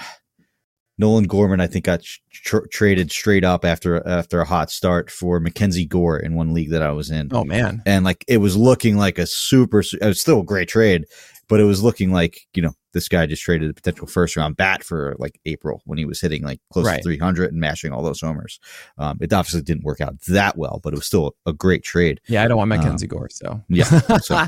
[0.97, 5.41] Nolan Gorman, I think, got tr- traded straight up after after a hot start for
[5.41, 7.29] MacKenzie Gore in one league that I was in.
[7.33, 7.83] Oh man!
[7.85, 9.81] And like it was looking like a super.
[9.81, 11.05] It was still a great trade,
[11.49, 14.57] but it was looking like you know this guy just traded a potential first round
[14.57, 16.97] bat for like April when he was hitting like close Right.
[16.97, 18.59] to 300 and mashing all those homers.
[18.97, 22.21] Um, it obviously didn't work out that well, but it was still a great trade.
[22.27, 23.85] Yeah, I don't want Um, Gore, so Yeah.
[24.21, 24.47] So,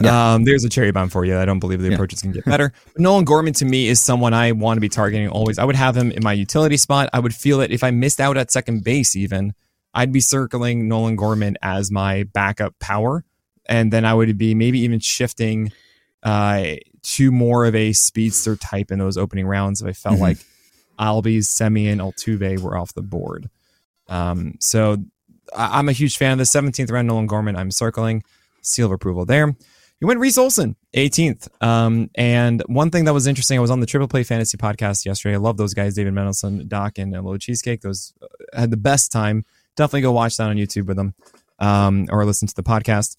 [0.08, 1.36] Um, there's a cherry bomb for you.
[1.38, 1.96] I don't believe the approach Yeah.
[1.96, 2.72] approaches can get better.
[2.92, 5.58] But Nolan Gorman to me is someone I want to be targeting always.
[5.58, 7.10] I would have him in my utility spot.
[7.12, 9.52] I would feel it if I missed out at second base, even
[9.94, 13.24] I'd be circling Nolan Gorman as my backup power,
[13.66, 15.72] and then I would be maybe even shifting
[16.22, 16.74] uh,
[17.14, 20.20] to more of a speedster type in those opening rounds if I felt Mhm.
[20.20, 20.38] like
[20.98, 23.48] Albies, Semien, Altuve were off the board.
[24.08, 24.96] Um, so
[25.54, 27.54] I- I'm a huge fan of the 17th round Nolan Gorman.
[27.56, 28.22] I'm circling
[28.62, 29.54] seal of approval there.
[30.00, 31.48] You went Reese Olson, 18th.
[31.62, 35.04] Um, and one thing that was interesting, I was on the Triple Play Fantasy podcast
[35.06, 35.34] yesterday.
[35.34, 37.80] I love those guys, David Mendelson, Doc, and uh, Low Cheesecake.
[37.82, 38.26] Those uh,
[38.60, 39.44] had the best time.
[39.76, 41.14] Definitely go watch that on YouTube with them
[41.60, 43.16] um, or listen to the podcast.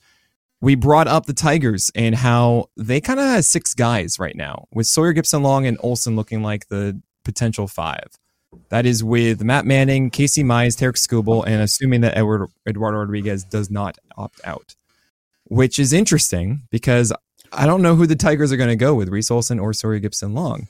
[0.60, 4.68] We brought up the Tigers and how they kind of have six guys right now,
[4.74, 8.08] with Sawyer Gipson-Long and Olson looking like the potential five.
[8.70, 13.44] That is with Matt Manning, Casey Mize, Tarik Skubal, and assuming that Edward Eduardo Rodriguez
[13.44, 14.76] does not opt out,
[15.44, 17.14] which is interesting because
[17.52, 20.00] I don't know who the Tigers are going to go with, Reese Olson or Sawyer
[20.00, 20.68] Gipson-Long.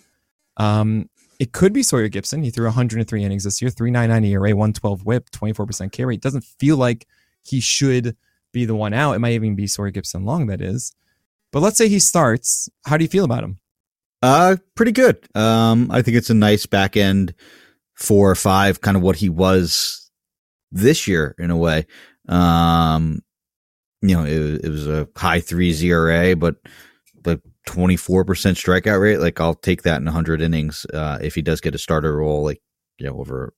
[0.57, 1.09] Um,
[1.39, 2.43] it could be Sawyer Gipson.
[2.43, 6.22] He threw 103 innings this year, 3.99 ERA, 112 WHIP, 24% K rate.
[6.22, 7.07] Doesn't feel like
[7.43, 8.15] he should
[8.58, 9.14] be the one out.
[9.14, 10.94] It might even be Sawyer Gipson-Long, that is.
[11.52, 12.70] But let's say he starts.
[12.86, 13.60] How do you feel about him?
[14.22, 15.28] Uh, pretty good.
[15.36, 17.36] Um, I think it's a nice back end
[17.94, 20.10] four or five, kind of what he was
[20.72, 21.86] this year in a way.
[22.28, 23.22] Um,
[24.02, 26.56] you know, it, it was a high three ERA, but
[27.26, 29.18] like 24% strikeout rate.
[29.18, 30.86] Like I'll take that in 100 innings.
[30.92, 32.62] Uh, if he does get a starter role, like,
[32.98, 33.54] you know, over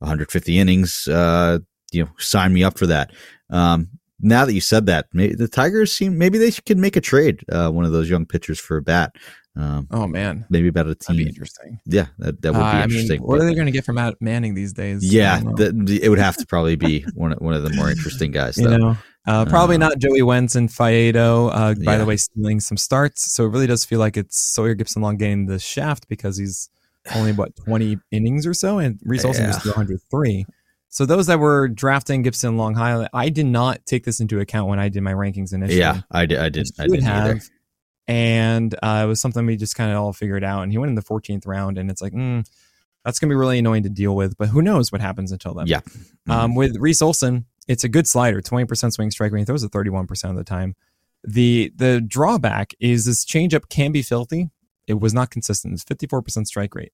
[0.00, 1.58] 150 innings, uh,
[1.92, 3.12] you know, sign me up for that.
[3.50, 7.00] Um, now that you said that, maybe the Tigers seem maybe they could make a
[7.00, 7.44] trade.
[7.50, 9.14] Uh, one of those young pitchers for a bat.
[9.56, 11.26] Um, Oh man, maybe about a team.
[11.26, 11.80] interesting.
[11.84, 13.22] Yeah, that, that would be Uh, I mean, interesting.
[13.22, 15.02] what are they going to get from Matt Manning these days?
[15.02, 18.30] Yeah, the, it would have to probably be one of- one of the more interesting
[18.30, 18.56] guys.
[18.56, 18.96] you know,
[19.26, 21.50] uh, probably Uh, not Joey Wentz and Faedo.
[21.52, 21.98] Uh, by Yeah.
[21.98, 25.46] the way, stealing some starts, so it really does feel like it's Sawyer Gipson-Long getting
[25.46, 26.68] the shaft because he's
[27.14, 29.52] only what twenty innings or so, and Reese Olson Yeah.
[29.52, 30.46] just 103.
[30.90, 34.78] So those that were drafting Gipson-Long high, I did not take this into account when
[34.78, 35.78] I did my rankings initially.
[35.78, 36.38] Yeah, I did.
[36.38, 36.72] I didn't.
[36.78, 37.34] I didn't either.
[37.34, 37.48] have.
[38.06, 40.62] And uh, it was something we just kind of all figured out.
[40.62, 42.46] And he went in the 14th round, and it's like, mm,
[43.04, 44.36] that's going to be really annoying to deal with.
[44.38, 45.66] But who knows what happens until then?
[45.66, 45.80] Yeah.
[46.28, 49.40] Um, with Reese Olson, it's a good slider, 20% swing strike rate.
[49.40, 50.74] He throws it 31% of the time.
[51.24, 54.50] The the drawback is this changeup can be filthy.
[54.86, 55.74] It was not consistent.
[55.74, 56.92] It's 54% strike rate.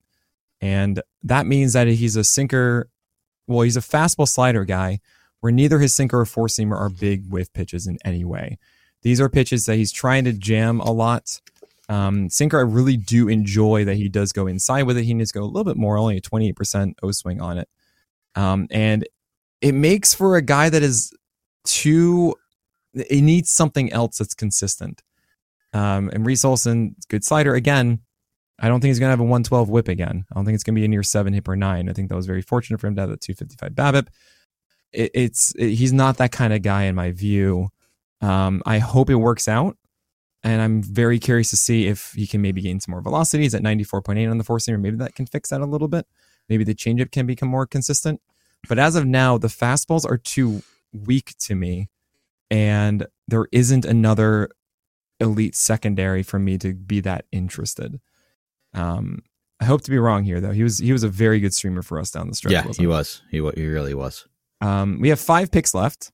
[0.61, 2.89] And that means that he's a sinker.
[3.47, 5.01] Well, he's a fastball slider guy
[5.41, 8.59] where neither his sinker or four seamer are big whiff pitches in any way.
[9.03, 11.41] These are pitches that he's trying to jam a lot.
[11.91, 15.05] Um, sinker, I really do enjoy that he does go inside with it.
[15.05, 17.69] He needs to go a little bit more, only a 28% O swing on it.
[18.35, 19.07] Um, and
[19.61, 21.13] it makes for a guy that is
[21.65, 22.35] too,
[22.95, 25.03] it needs something else that's consistent.
[25.75, 27.55] Um, and Reese Olson, good slider.
[27.55, 28.01] Again,
[28.59, 30.25] I don't think he's going to have a 112 whip again.
[30.31, 31.89] I don't think it's going to be a near seven hip or nine.
[31.89, 34.09] I think that was very fortunate for him to have that 255 BABIP.
[34.93, 37.71] It, it's it, he's not that kind of guy in my view.
[38.21, 39.77] Um, I hope it works out,
[40.43, 43.43] and I'm very curious to see if he can maybe gain some more velocity.
[43.43, 44.81] He's at 94.8 on the four seamer.
[44.81, 46.07] Maybe that can fix that a little bit.
[46.49, 48.21] Maybe the changeup can become more consistent.
[48.69, 50.63] But as of now, the fastballs are too
[50.93, 51.89] weak to me,
[52.51, 54.51] and there isn't another
[55.21, 58.01] elite secondary for me to be that interested.
[58.75, 59.23] Um,
[59.61, 60.51] I hope to be wrong here, though.
[60.51, 62.53] He was he was a very good streamer for us down the stretch.
[62.53, 63.23] Yeah, he was.
[63.31, 64.27] He he really was.
[64.61, 66.11] Um, we have five picks left,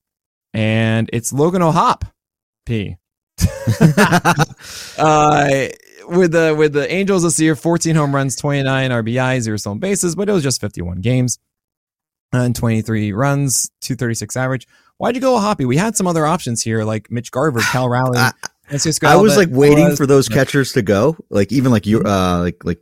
[0.53, 2.05] and it's Logan O'Hop.
[2.65, 2.97] P.
[4.97, 5.47] uh,
[6.07, 10.15] with the with the Angels this year, 14 home runs, 29 RBI, zero stolen bases,
[10.15, 11.39] but it was just 51 games
[12.33, 14.67] and 23 runs, 236 average.
[14.97, 15.65] Why'd you go Hoppy?
[15.65, 18.50] We had some other options here, like Mitch Garver, Cal I- Francisco.
[19.03, 19.97] I was like waiting Perez.
[19.97, 21.17] for those catchers to go.
[21.29, 22.79] Like even like you, uh, like like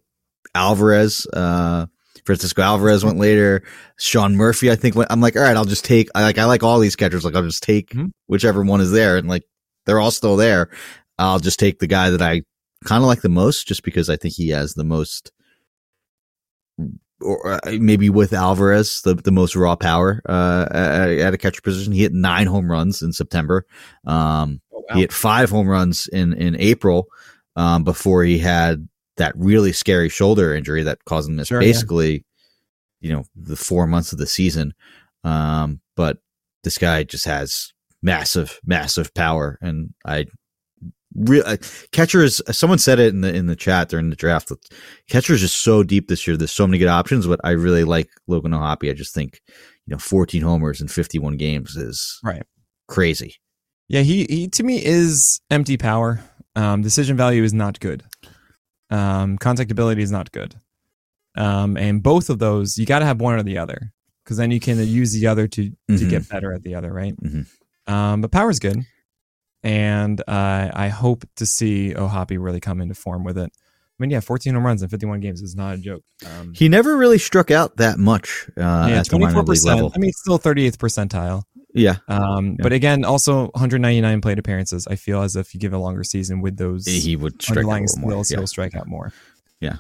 [0.56, 1.88] Alvarez, uh,
[2.26, 3.64] Francisco Alvarez went later.
[3.98, 4.96] Sean Murphy, I think.
[4.96, 6.10] Went, I'm like, all right, I'll just take.
[6.16, 7.26] I like I like all these catchers.
[7.26, 8.12] Like I'll just take Mhm.
[8.28, 9.44] whichever one is there, and like
[9.86, 10.70] they're all still there.
[11.18, 12.44] I'll just take the guy that I
[12.86, 15.32] kind of like the most, just because I think he has the most.
[17.22, 21.62] Or uh, maybe with Alvarez, the, the most raw power uh, at, at a catcher
[21.62, 21.92] position.
[21.92, 23.66] He hit nine home runs in September.
[24.08, 24.96] Um, wow.
[24.96, 27.08] he hit five home runs in in April
[27.56, 28.88] um, before he had
[29.18, 31.68] that really scary shoulder injury that caused him to miss Sure, yeah.
[31.68, 32.26] basically,
[33.02, 34.74] you know, the four months of the season.
[35.24, 36.18] Um, but
[36.64, 40.26] this guy just has massive, massive power, and I
[41.16, 41.58] real uh,
[41.92, 44.52] catcher is someone said it in the in the chat during the draft.
[45.10, 46.38] Catcher is just so deep this year.
[46.38, 48.90] There's so many good options, but I really like Logan O'Hoppe.
[48.90, 49.42] I just think
[49.86, 52.44] you know 14 homers in 51 games is Right.
[52.88, 53.36] crazy.
[53.90, 56.22] Yeah, he he to me is empty power.
[56.56, 58.04] Um, decision value is not good.
[58.90, 60.56] Um, contact ability is not good.
[61.36, 63.92] Um, and both of those, you got to have one or the other,
[64.24, 66.10] because then you can use the other to to Mhm.
[66.10, 67.16] get better at the other, right?
[67.22, 67.48] Mhm.
[67.88, 68.84] Um, but power's good,
[69.64, 73.52] and uh, I hope to see O'Hoppe really come into form with it.
[73.52, 76.04] I mean, yeah, 14 home runs in 51 games is not a joke.
[76.26, 79.92] Um, He never really struck out that much uh, yeah, at the minor league level.
[79.94, 81.44] I mean, still 38th percentile.
[81.74, 82.56] Yeah, Um, Yeah.
[82.64, 84.88] But again, also 199 plate appearances.
[84.88, 87.58] I feel as if you give a longer season with those he would strike out
[87.60, 88.10] underlying more.
[88.12, 88.38] skills, Yeah.
[88.38, 89.14] he'll strike out more.
[89.60, 89.78] Yeah.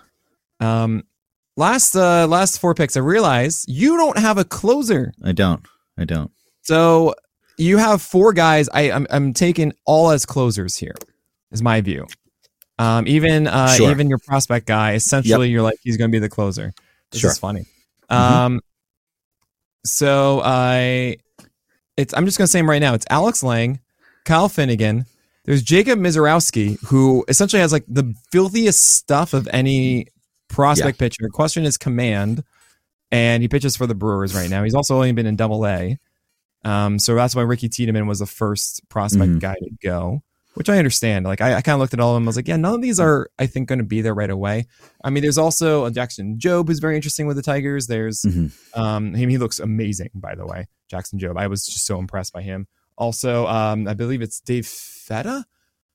[0.60, 1.04] Um,
[1.58, 5.14] last uh, last four picks, I realize you don't have a closer.
[5.24, 5.66] I don't.
[5.98, 6.32] I don't.
[6.62, 7.16] So
[7.58, 8.70] you have four guys.
[8.74, 10.96] I, I'm I'm taking all as closers here.
[11.52, 12.06] Is my view.
[12.78, 13.90] Um, even uh, Sure.
[13.90, 16.72] even your prospect guy, essentially, you're like he's going to be the closer.
[17.12, 17.32] This Sure.
[17.32, 17.66] is funny.
[18.12, 18.16] Mhm.
[18.16, 18.62] Um,
[19.86, 21.18] so I,
[22.00, 22.94] it's I'm just going to say him right now.
[22.94, 23.80] It's Alex Lange,
[24.26, 25.06] Kyle Finnegan.
[25.46, 30.08] There's Jacob Misiorowski, who essentially has like the filthiest stuff of any
[30.48, 31.28] prospect pitcher.
[31.30, 32.44] Question is command,
[33.12, 34.64] and he pitches for the Brewers right now.
[34.64, 35.98] He's also only been in Double A,
[36.64, 39.40] um, so that's why Ricky Tiedemann was the first prospect Mhm.
[39.40, 40.22] guy to go,
[40.56, 41.26] which I understand.
[41.26, 42.28] Like I, I kind of looked at all of them.
[42.28, 44.30] I was like, yeah, none of these are I think going to be there right
[44.30, 44.68] away.
[45.04, 47.88] I mean, there's also a Jackson Jobe who's very interesting with the Tigers.
[47.88, 48.52] There's Mhm.
[48.78, 49.30] um, him.
[49.30, 50.68] He looks amazing, by the way.
[50.90, 51.38] Jackson Jobe.
[51.38, 52.68] I was just so impressed by him.
[52.98, 55.46] Also, um, I believe it's Dave Feta,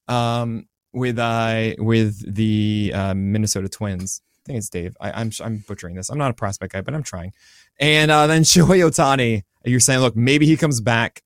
[0.08, 4.22] um, with uh, with the uh, Minnesota Twins.
[4.24, 4.96] I think it's Dave.
[5.00, 6.08] I, I'm I'm butchering this.
[6.08, 7.32] I'm not a prospect guy, but I'm trying.
[7.78, 9.42] And uh, then Shohei Ohtani.
[9.64, 11.22] You're saying, look, maybe he comes back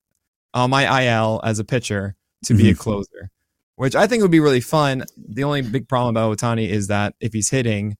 [0.53, 2.15] on my IL as a pitcher
[2.45, 3.29] to be a closer,
[3.75, 5.03] which I think would be really fun.
[5.17, 7.97] The only big problem about Otani is that if he's hitting,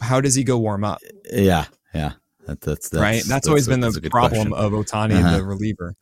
[0.00, 1.00] how does he go warm up?
[1.32, 1.66] Yeah.
[1.94, 2.12] Yeah.
[2.50, 3.22] That, that's, that's right?
[3.26, 4.52] That's, always a- been the problem question.
[4.54, 5.36] of Ohtani, Uh-huh.
[5.38, 5.94] the reliever.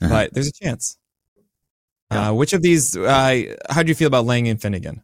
[0.00, 0.08] Uh-huh.
[0.08, 0.96] But there's a chance.
[2.12, 2.30] Yeah.
[2.30, 2.96] Uh, which of these?
[2.96, 5.02] Uh, how do you feel about Lange and Finnegan?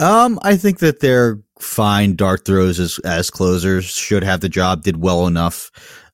[0.00, 3.84] Um, I think that they're fine dart throws as as closers.
[3.86, 4.82] Should have the job.
[4.82, 5.70] Did well enough.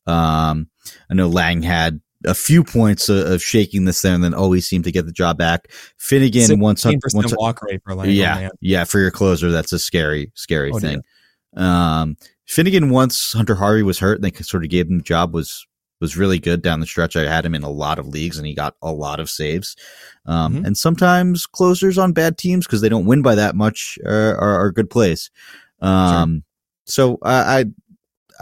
[0.06, 0.68] Um,
[1.10, 4.66] I know Lange had a few points of, of shaking this there, and then always
[4.66, 5.68] seemed to get the job back.
[5.98, 8.10] Finnegan once once walk rate for Lange.
[8.12, 11.02] yeah Oh, yeah for your closer that's a scary scary Oh, thing.
[11.56, 12.16] Um,
[12.48, 15.66] Finnegan once Hunter Harvey was hurt, and they sort of gave him the job was
[16.00, 17.16] was really good down the stretch.
[17.16, 19.74] I had him in a lot of leagues, and he got a lot of saves.
[20.26, 20.66] Um, Mhm.
[20.66, 24.60] And sometimes closers on bad teams because they don't win by that much are, are,
[24.60, 25.30] are good plays.
[25.80, 26.44] Um,
[26.86, 27.64] So I, I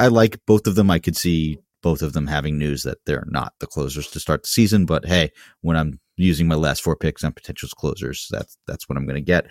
[0.05, 0.91] I like both of them.
[0.91, 4.43] I could see both of them having news that they're not the closers to start
[4.43, 4.85] the season.
[4.87, 8.97] But hey, when I'm using my last four picks on potential closers, that's that's what
[8.99, 9.47] I'm going to get.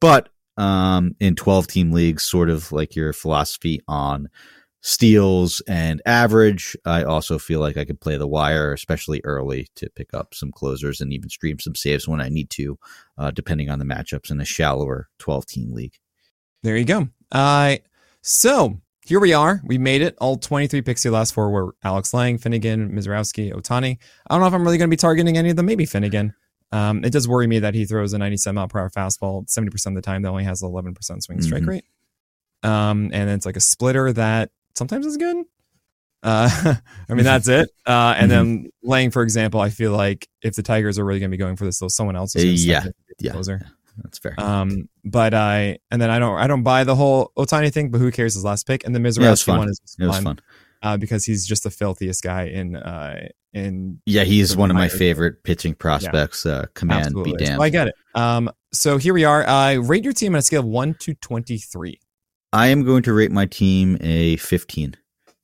[0.00, 4.28] But um, in 12 team leagues, sort of like your philosophy on
[4.82, 9.88] steals and average, I also feel like I could play the wire, especially early, to
[9.90, 12.78] pick up some closers and even stream some saves when I need to,
[13.16, 15.94] uh, depending on the matchups in a shallower 12 team league.
[16.62, 17.08] There you go.
[17.30, 17.76] Uh,
[18.22, 19.60] so here we are.
[19.64, 20.16] We made it.
[20.20, 23.98] All 23 picks the last four were Alex Lange, Finnegan, Misiorowski, Ohtani.
[24.28, 25.66] I don't know if I'm really going to be targeting any of them.
[25.66, 26.34] Maybe Finnegan.
[26.72, 29.86] Um, it does worry me that he throws a 97 mile per hour fastball 70%
[29.88, 31.68] of the time that only has 11% swing strike Mhm.
[31.68, 31.84] rate.
[32.62, 35.44] Um, and it's like a splitter that sometimes is good.
[36.22, 36.48] Uh,
[37.08, 37.68] I mean, that's it.
[37.86, 41.30] Uh, and then Lange, for example, I feel like if the Tigers are really going
[41.30, 43.16] to be going for this, though, someone else is going to Yeah, step in and
[43.18, 43.32] be yeah.
[43.32, 43.66] closer.
[44.04, 44.34] That's fair.
[44.40, 47.98] Um, but I and then I don't I don't buy the whole Ohtani thing, but
[47.98, 48.86] who cares his last pick?
[48.86, 50.38] And the Yeah, it was one is just it was fun, fun.
[50.82, 54.88] Uh, because he's just the filthiest guy in uh in Yeah, he's one of my
[54.88, 56.44] favorite pitching prospects.
[56.46, 57.32] Uh, command absolutely.
[57.34, 57.58] be damned.
[57.58, 57.94] So I get it.
[58.14, 59.46] Um, so here we are.
[59.46, 62.00] Uh, rate your team on a scale of one to twenty three.
[62.52, 64.94] I am going to rate my team a 15.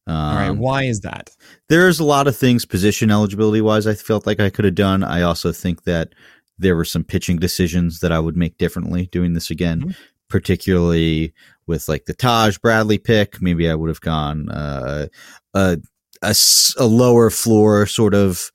[0.07, 1.31] Um, All right, why is that?
[1.69, 5.03] there's a lot of things position eligibility wise I felt like I could have done.
[5.05, 6.15] I also think that
[6.59, 9.95] there were some pitching decisions that I would make differently doing this again, Mhm.
[10.29, 11.33] particularly
[11.69, 13.41] with like the Taj Bradley pick.
[13.41, 15.07] Maybe I would have gone uh,
[15.55, 15.79] a,
[16.23, 16.35] a
[16.79, 18.51] a lower floor sort of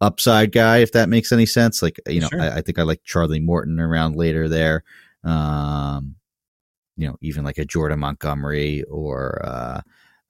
[0.00, 1.80] upside guy, if that makes any sense.
[1.82, 2.40] Like, you know, Sure.
[2.40, 4.84] I, I think I like Charlie Morton around later there.
[5.24, 6.16] Um,
[6.96, 9.80] you know, even like a Jordan Montgomery or uh,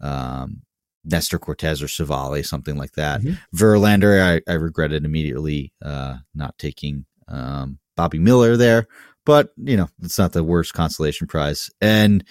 [0.00, 0.62] um,
[1.04, 3.20] Nestor Cortes or Savali, something like that.
[3.22, 3.38] Mhm.
[3.54, 8.88] Verlander, I, I regretted immediately uh, not taking um, Bobby Miller there,
[9.26, 11.68] but you know, it's not the worst consolation prize.
[11.82, 12.24] And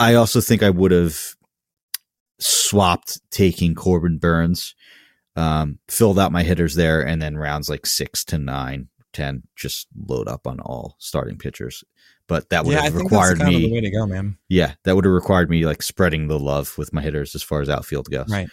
[0.00, 1.36] I also think I would have
[2.40, 4.74] swapped taking Corbin Burnes,
[5.36, 9.86] um, filled out my hitters there, and then rounds like six to nine ten, just
[10.08, 11.84] load up on all starting pitchers.
[12.26, 13.72] But that would yeah, have required that's kind of the me.
[13.72, 14.38] way to go, man.
[14.48, 17.60] Yeah, that would have required me like spreading the love with my hitters as far
[17.60, 18.28] as outfield goes.
[18.28, 18.48] Right.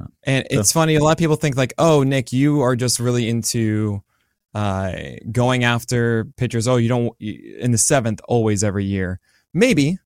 [0.00, 0.96] Uh, And it's funny.
[0.96, 4.02] A lot of people think like, "Oh, Nick, you are just really into
[4.54, 4.92] uh,
[5.30, 6.66] going after pitchers.
[6.66, 9.20] Oh, you don't in the seventh always every year.
[9.54, 9.98] Maybe,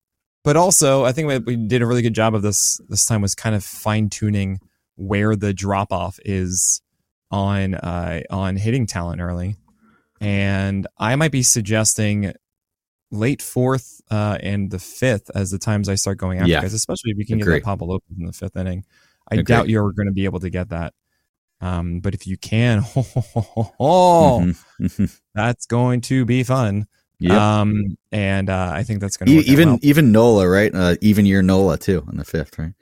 [0.43, 2.81] but also I think we, did a really good job of this.
[2.89, 4.59] This time was kind of fine tuning
[4.97, 6.81] where the drop off is
[7.31, 9.57] on uh, on hitting talent early,
[10.21, 12.33] and I might be suggesting
[13.11, 16.63] late fourth uh, and the fifth as the times I start going after Yeah.
[16.63, 17.55] guys, especially if you can Agree.
[17.55, 18.85] get that Pablo Lopez in the fifth inning.
[19.31, 19.45] I Agree.
[19.45, 20.95] doubt you're going to be able to get that.
[21.65, 22.83] Um, but if you can,
[23.81, 24.57] oh, Mhm.
[24.81, 25.21] Mhm.
[25.35, 26.87] that's going to be fun.
[27.21, 27.41] Yep.
[27.41, 29.79] Um, and uh, I think that's going to even well.
[29.83, 30.75] even Nola, right?
[30.75, 32.73] Uh, even year Nola too on the fifth, right?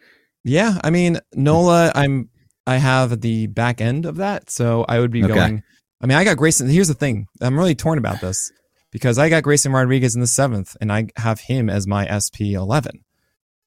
[0.44, 2.28] Yeah, I mean Nola, I'm
[2.66, 5.32] I have the back end of that, so I would be Okay.
[5.32, 5.62] going.
[6.00, 6.68] I mean, I got Grayson.
[6.68, 8.50] Here's the thing: I'm really torn about this
[8.90, 12.54] because I got Grayson Rodriguez in the seventh, and I have him as my SP
[12.54, 13.04] 11.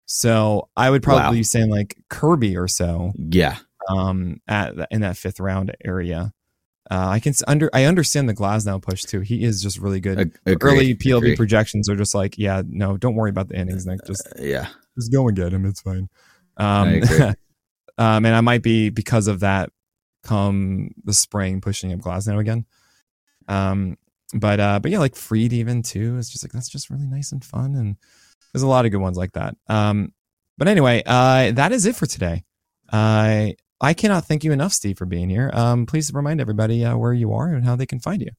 [0.06, 1.32] So I would probably Wow.
[1.32, 3.58] be saying like Kirby or so, Yeah,
[3.90, 6.32] um, at the- in that fifth round area.
[6.92, 9.22] Uh, I can under I understand the Glasnow push too.
[9.22, 10.20] He is just really good.
[10.20, 11.36] Ag- agree, Early PLB agree.
[11.36, 14.06] projections are just like, yeah, no, don't worry about the innings, Nick.
[14.06, 15.66] Just Uh, yeah, just go and get him.
[15.66, 16.10] It's fine.
[16.58, 17.36] Um, I
[17.98, 19.72] um, and I might be because of that
[20.24, 22.66] come the spring pushing up Glasnow again.
[23.48, 23.98] Um,
[24.36, 26.18] but uh, but yeah, like Fried even too.
[26.20, 27.96] It's just like that's just really nice and fun, and
[28.54, 29.56] there's a lot of good ones like that.
[29.68, 30.14] Um,
[30.58, 32.44] but anyway, uh, that is it for today.
[32.92, 33.50] Uh,
[33.86, 35.52] I cannot thank you enough, Steve, for being here.
[35.54, 38.32] Um, please remind everybody uh, where you are and how they can find you.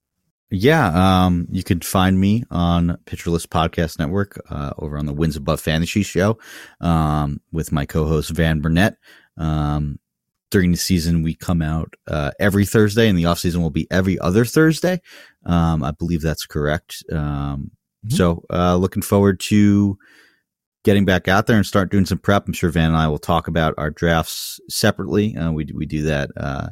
[0.51, 1.25] yeah.
[1.25, 5.37] Um, you could find me on Pitcher List Podcast Network uh, over on the Wins
[5.37, 6.39] Above Fantasy Show
[6.81, 8.97] um, with my co-host Van Burnett.
[9.37, 9.99] Um,
[10.51, 13.87] during the season, we come out uh, every Thursday, and the off season will be
[13.91, 15.01] every other Thursday.
[15.45, 17.05] Um, I believe that's correct.
[17.13, 17.71] Um,
[18.07, 18.13] Mhm.
[18.17, 19.99] So, uh, looking forward to
[20.87, 22.47] getting back out there and start doing some prep.
[22.47, 25.37] I'm sure Van and I will talk about our drafts separately.
[25.37, 26.69] Uh, we we do that uh,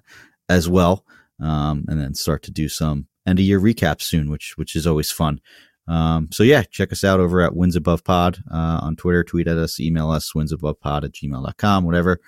[0.49, 1.05] as well,
[1.41, 4.87] um, and then start to do some end of year recaps soon, which which is
[4.87, 5.41] always fun.
[5.89, 9.25] Um, so yeah, check us out over at Wins Above Pod uh, on Twitter.
[9.25, 12.21] Tweet at us, email us winsabovepod at gmail.com, whatever.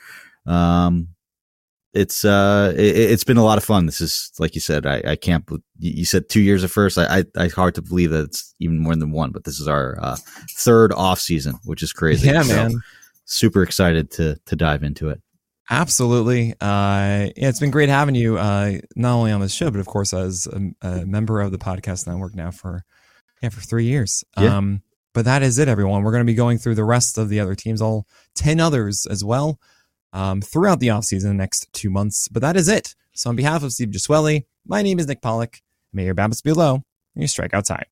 [0.45, 1.09] Um,
[1.97, 3.87] it's uh, it, it's been a lot of fun.
[3.87, 4.87] This is like you said.
[4.87, 5.45] I, I can't.
[5.51, 6.99] You you said two years at first.
[6.99, 9.31] I, I I hard to believe that it's even more than one.
[9.33, 10.17] But this is our uh,
[10.57, 12.29] third off season, which is crazy.
[12.29, 12.81] Yeah, So, man.
[13.25, 15.21] super excited to to dive into it.
[15.69, 16.53] Absolutely.
[16.61, 19.87] Uh, yeah, it's been great having you, uh, not only on this show, but of
[19.87, 22.85] course as a, a member of the podcast network now for,
[23.43, 24.23] yeah, for three years.
[24.39, 24.57] Yeah.
[24.57, 24.83] Um,
[25.13, 26.05] but that is it, everyone.
[26.05, 28.07] We're going to be going through the rest of the other teams, all
[28.37, 29.59] 10 others as well,
[30.17, 32.27] um, throughout the offseason, the next two months.
[32.29, 32.95] But that is it.
[33.13, 35.63] So on behalf of Steve Gesuele, my name is Nick Pollack.
[35.93, 36.85] May your BABIPs be low and
[37.17, 37.85] your strikeouts high.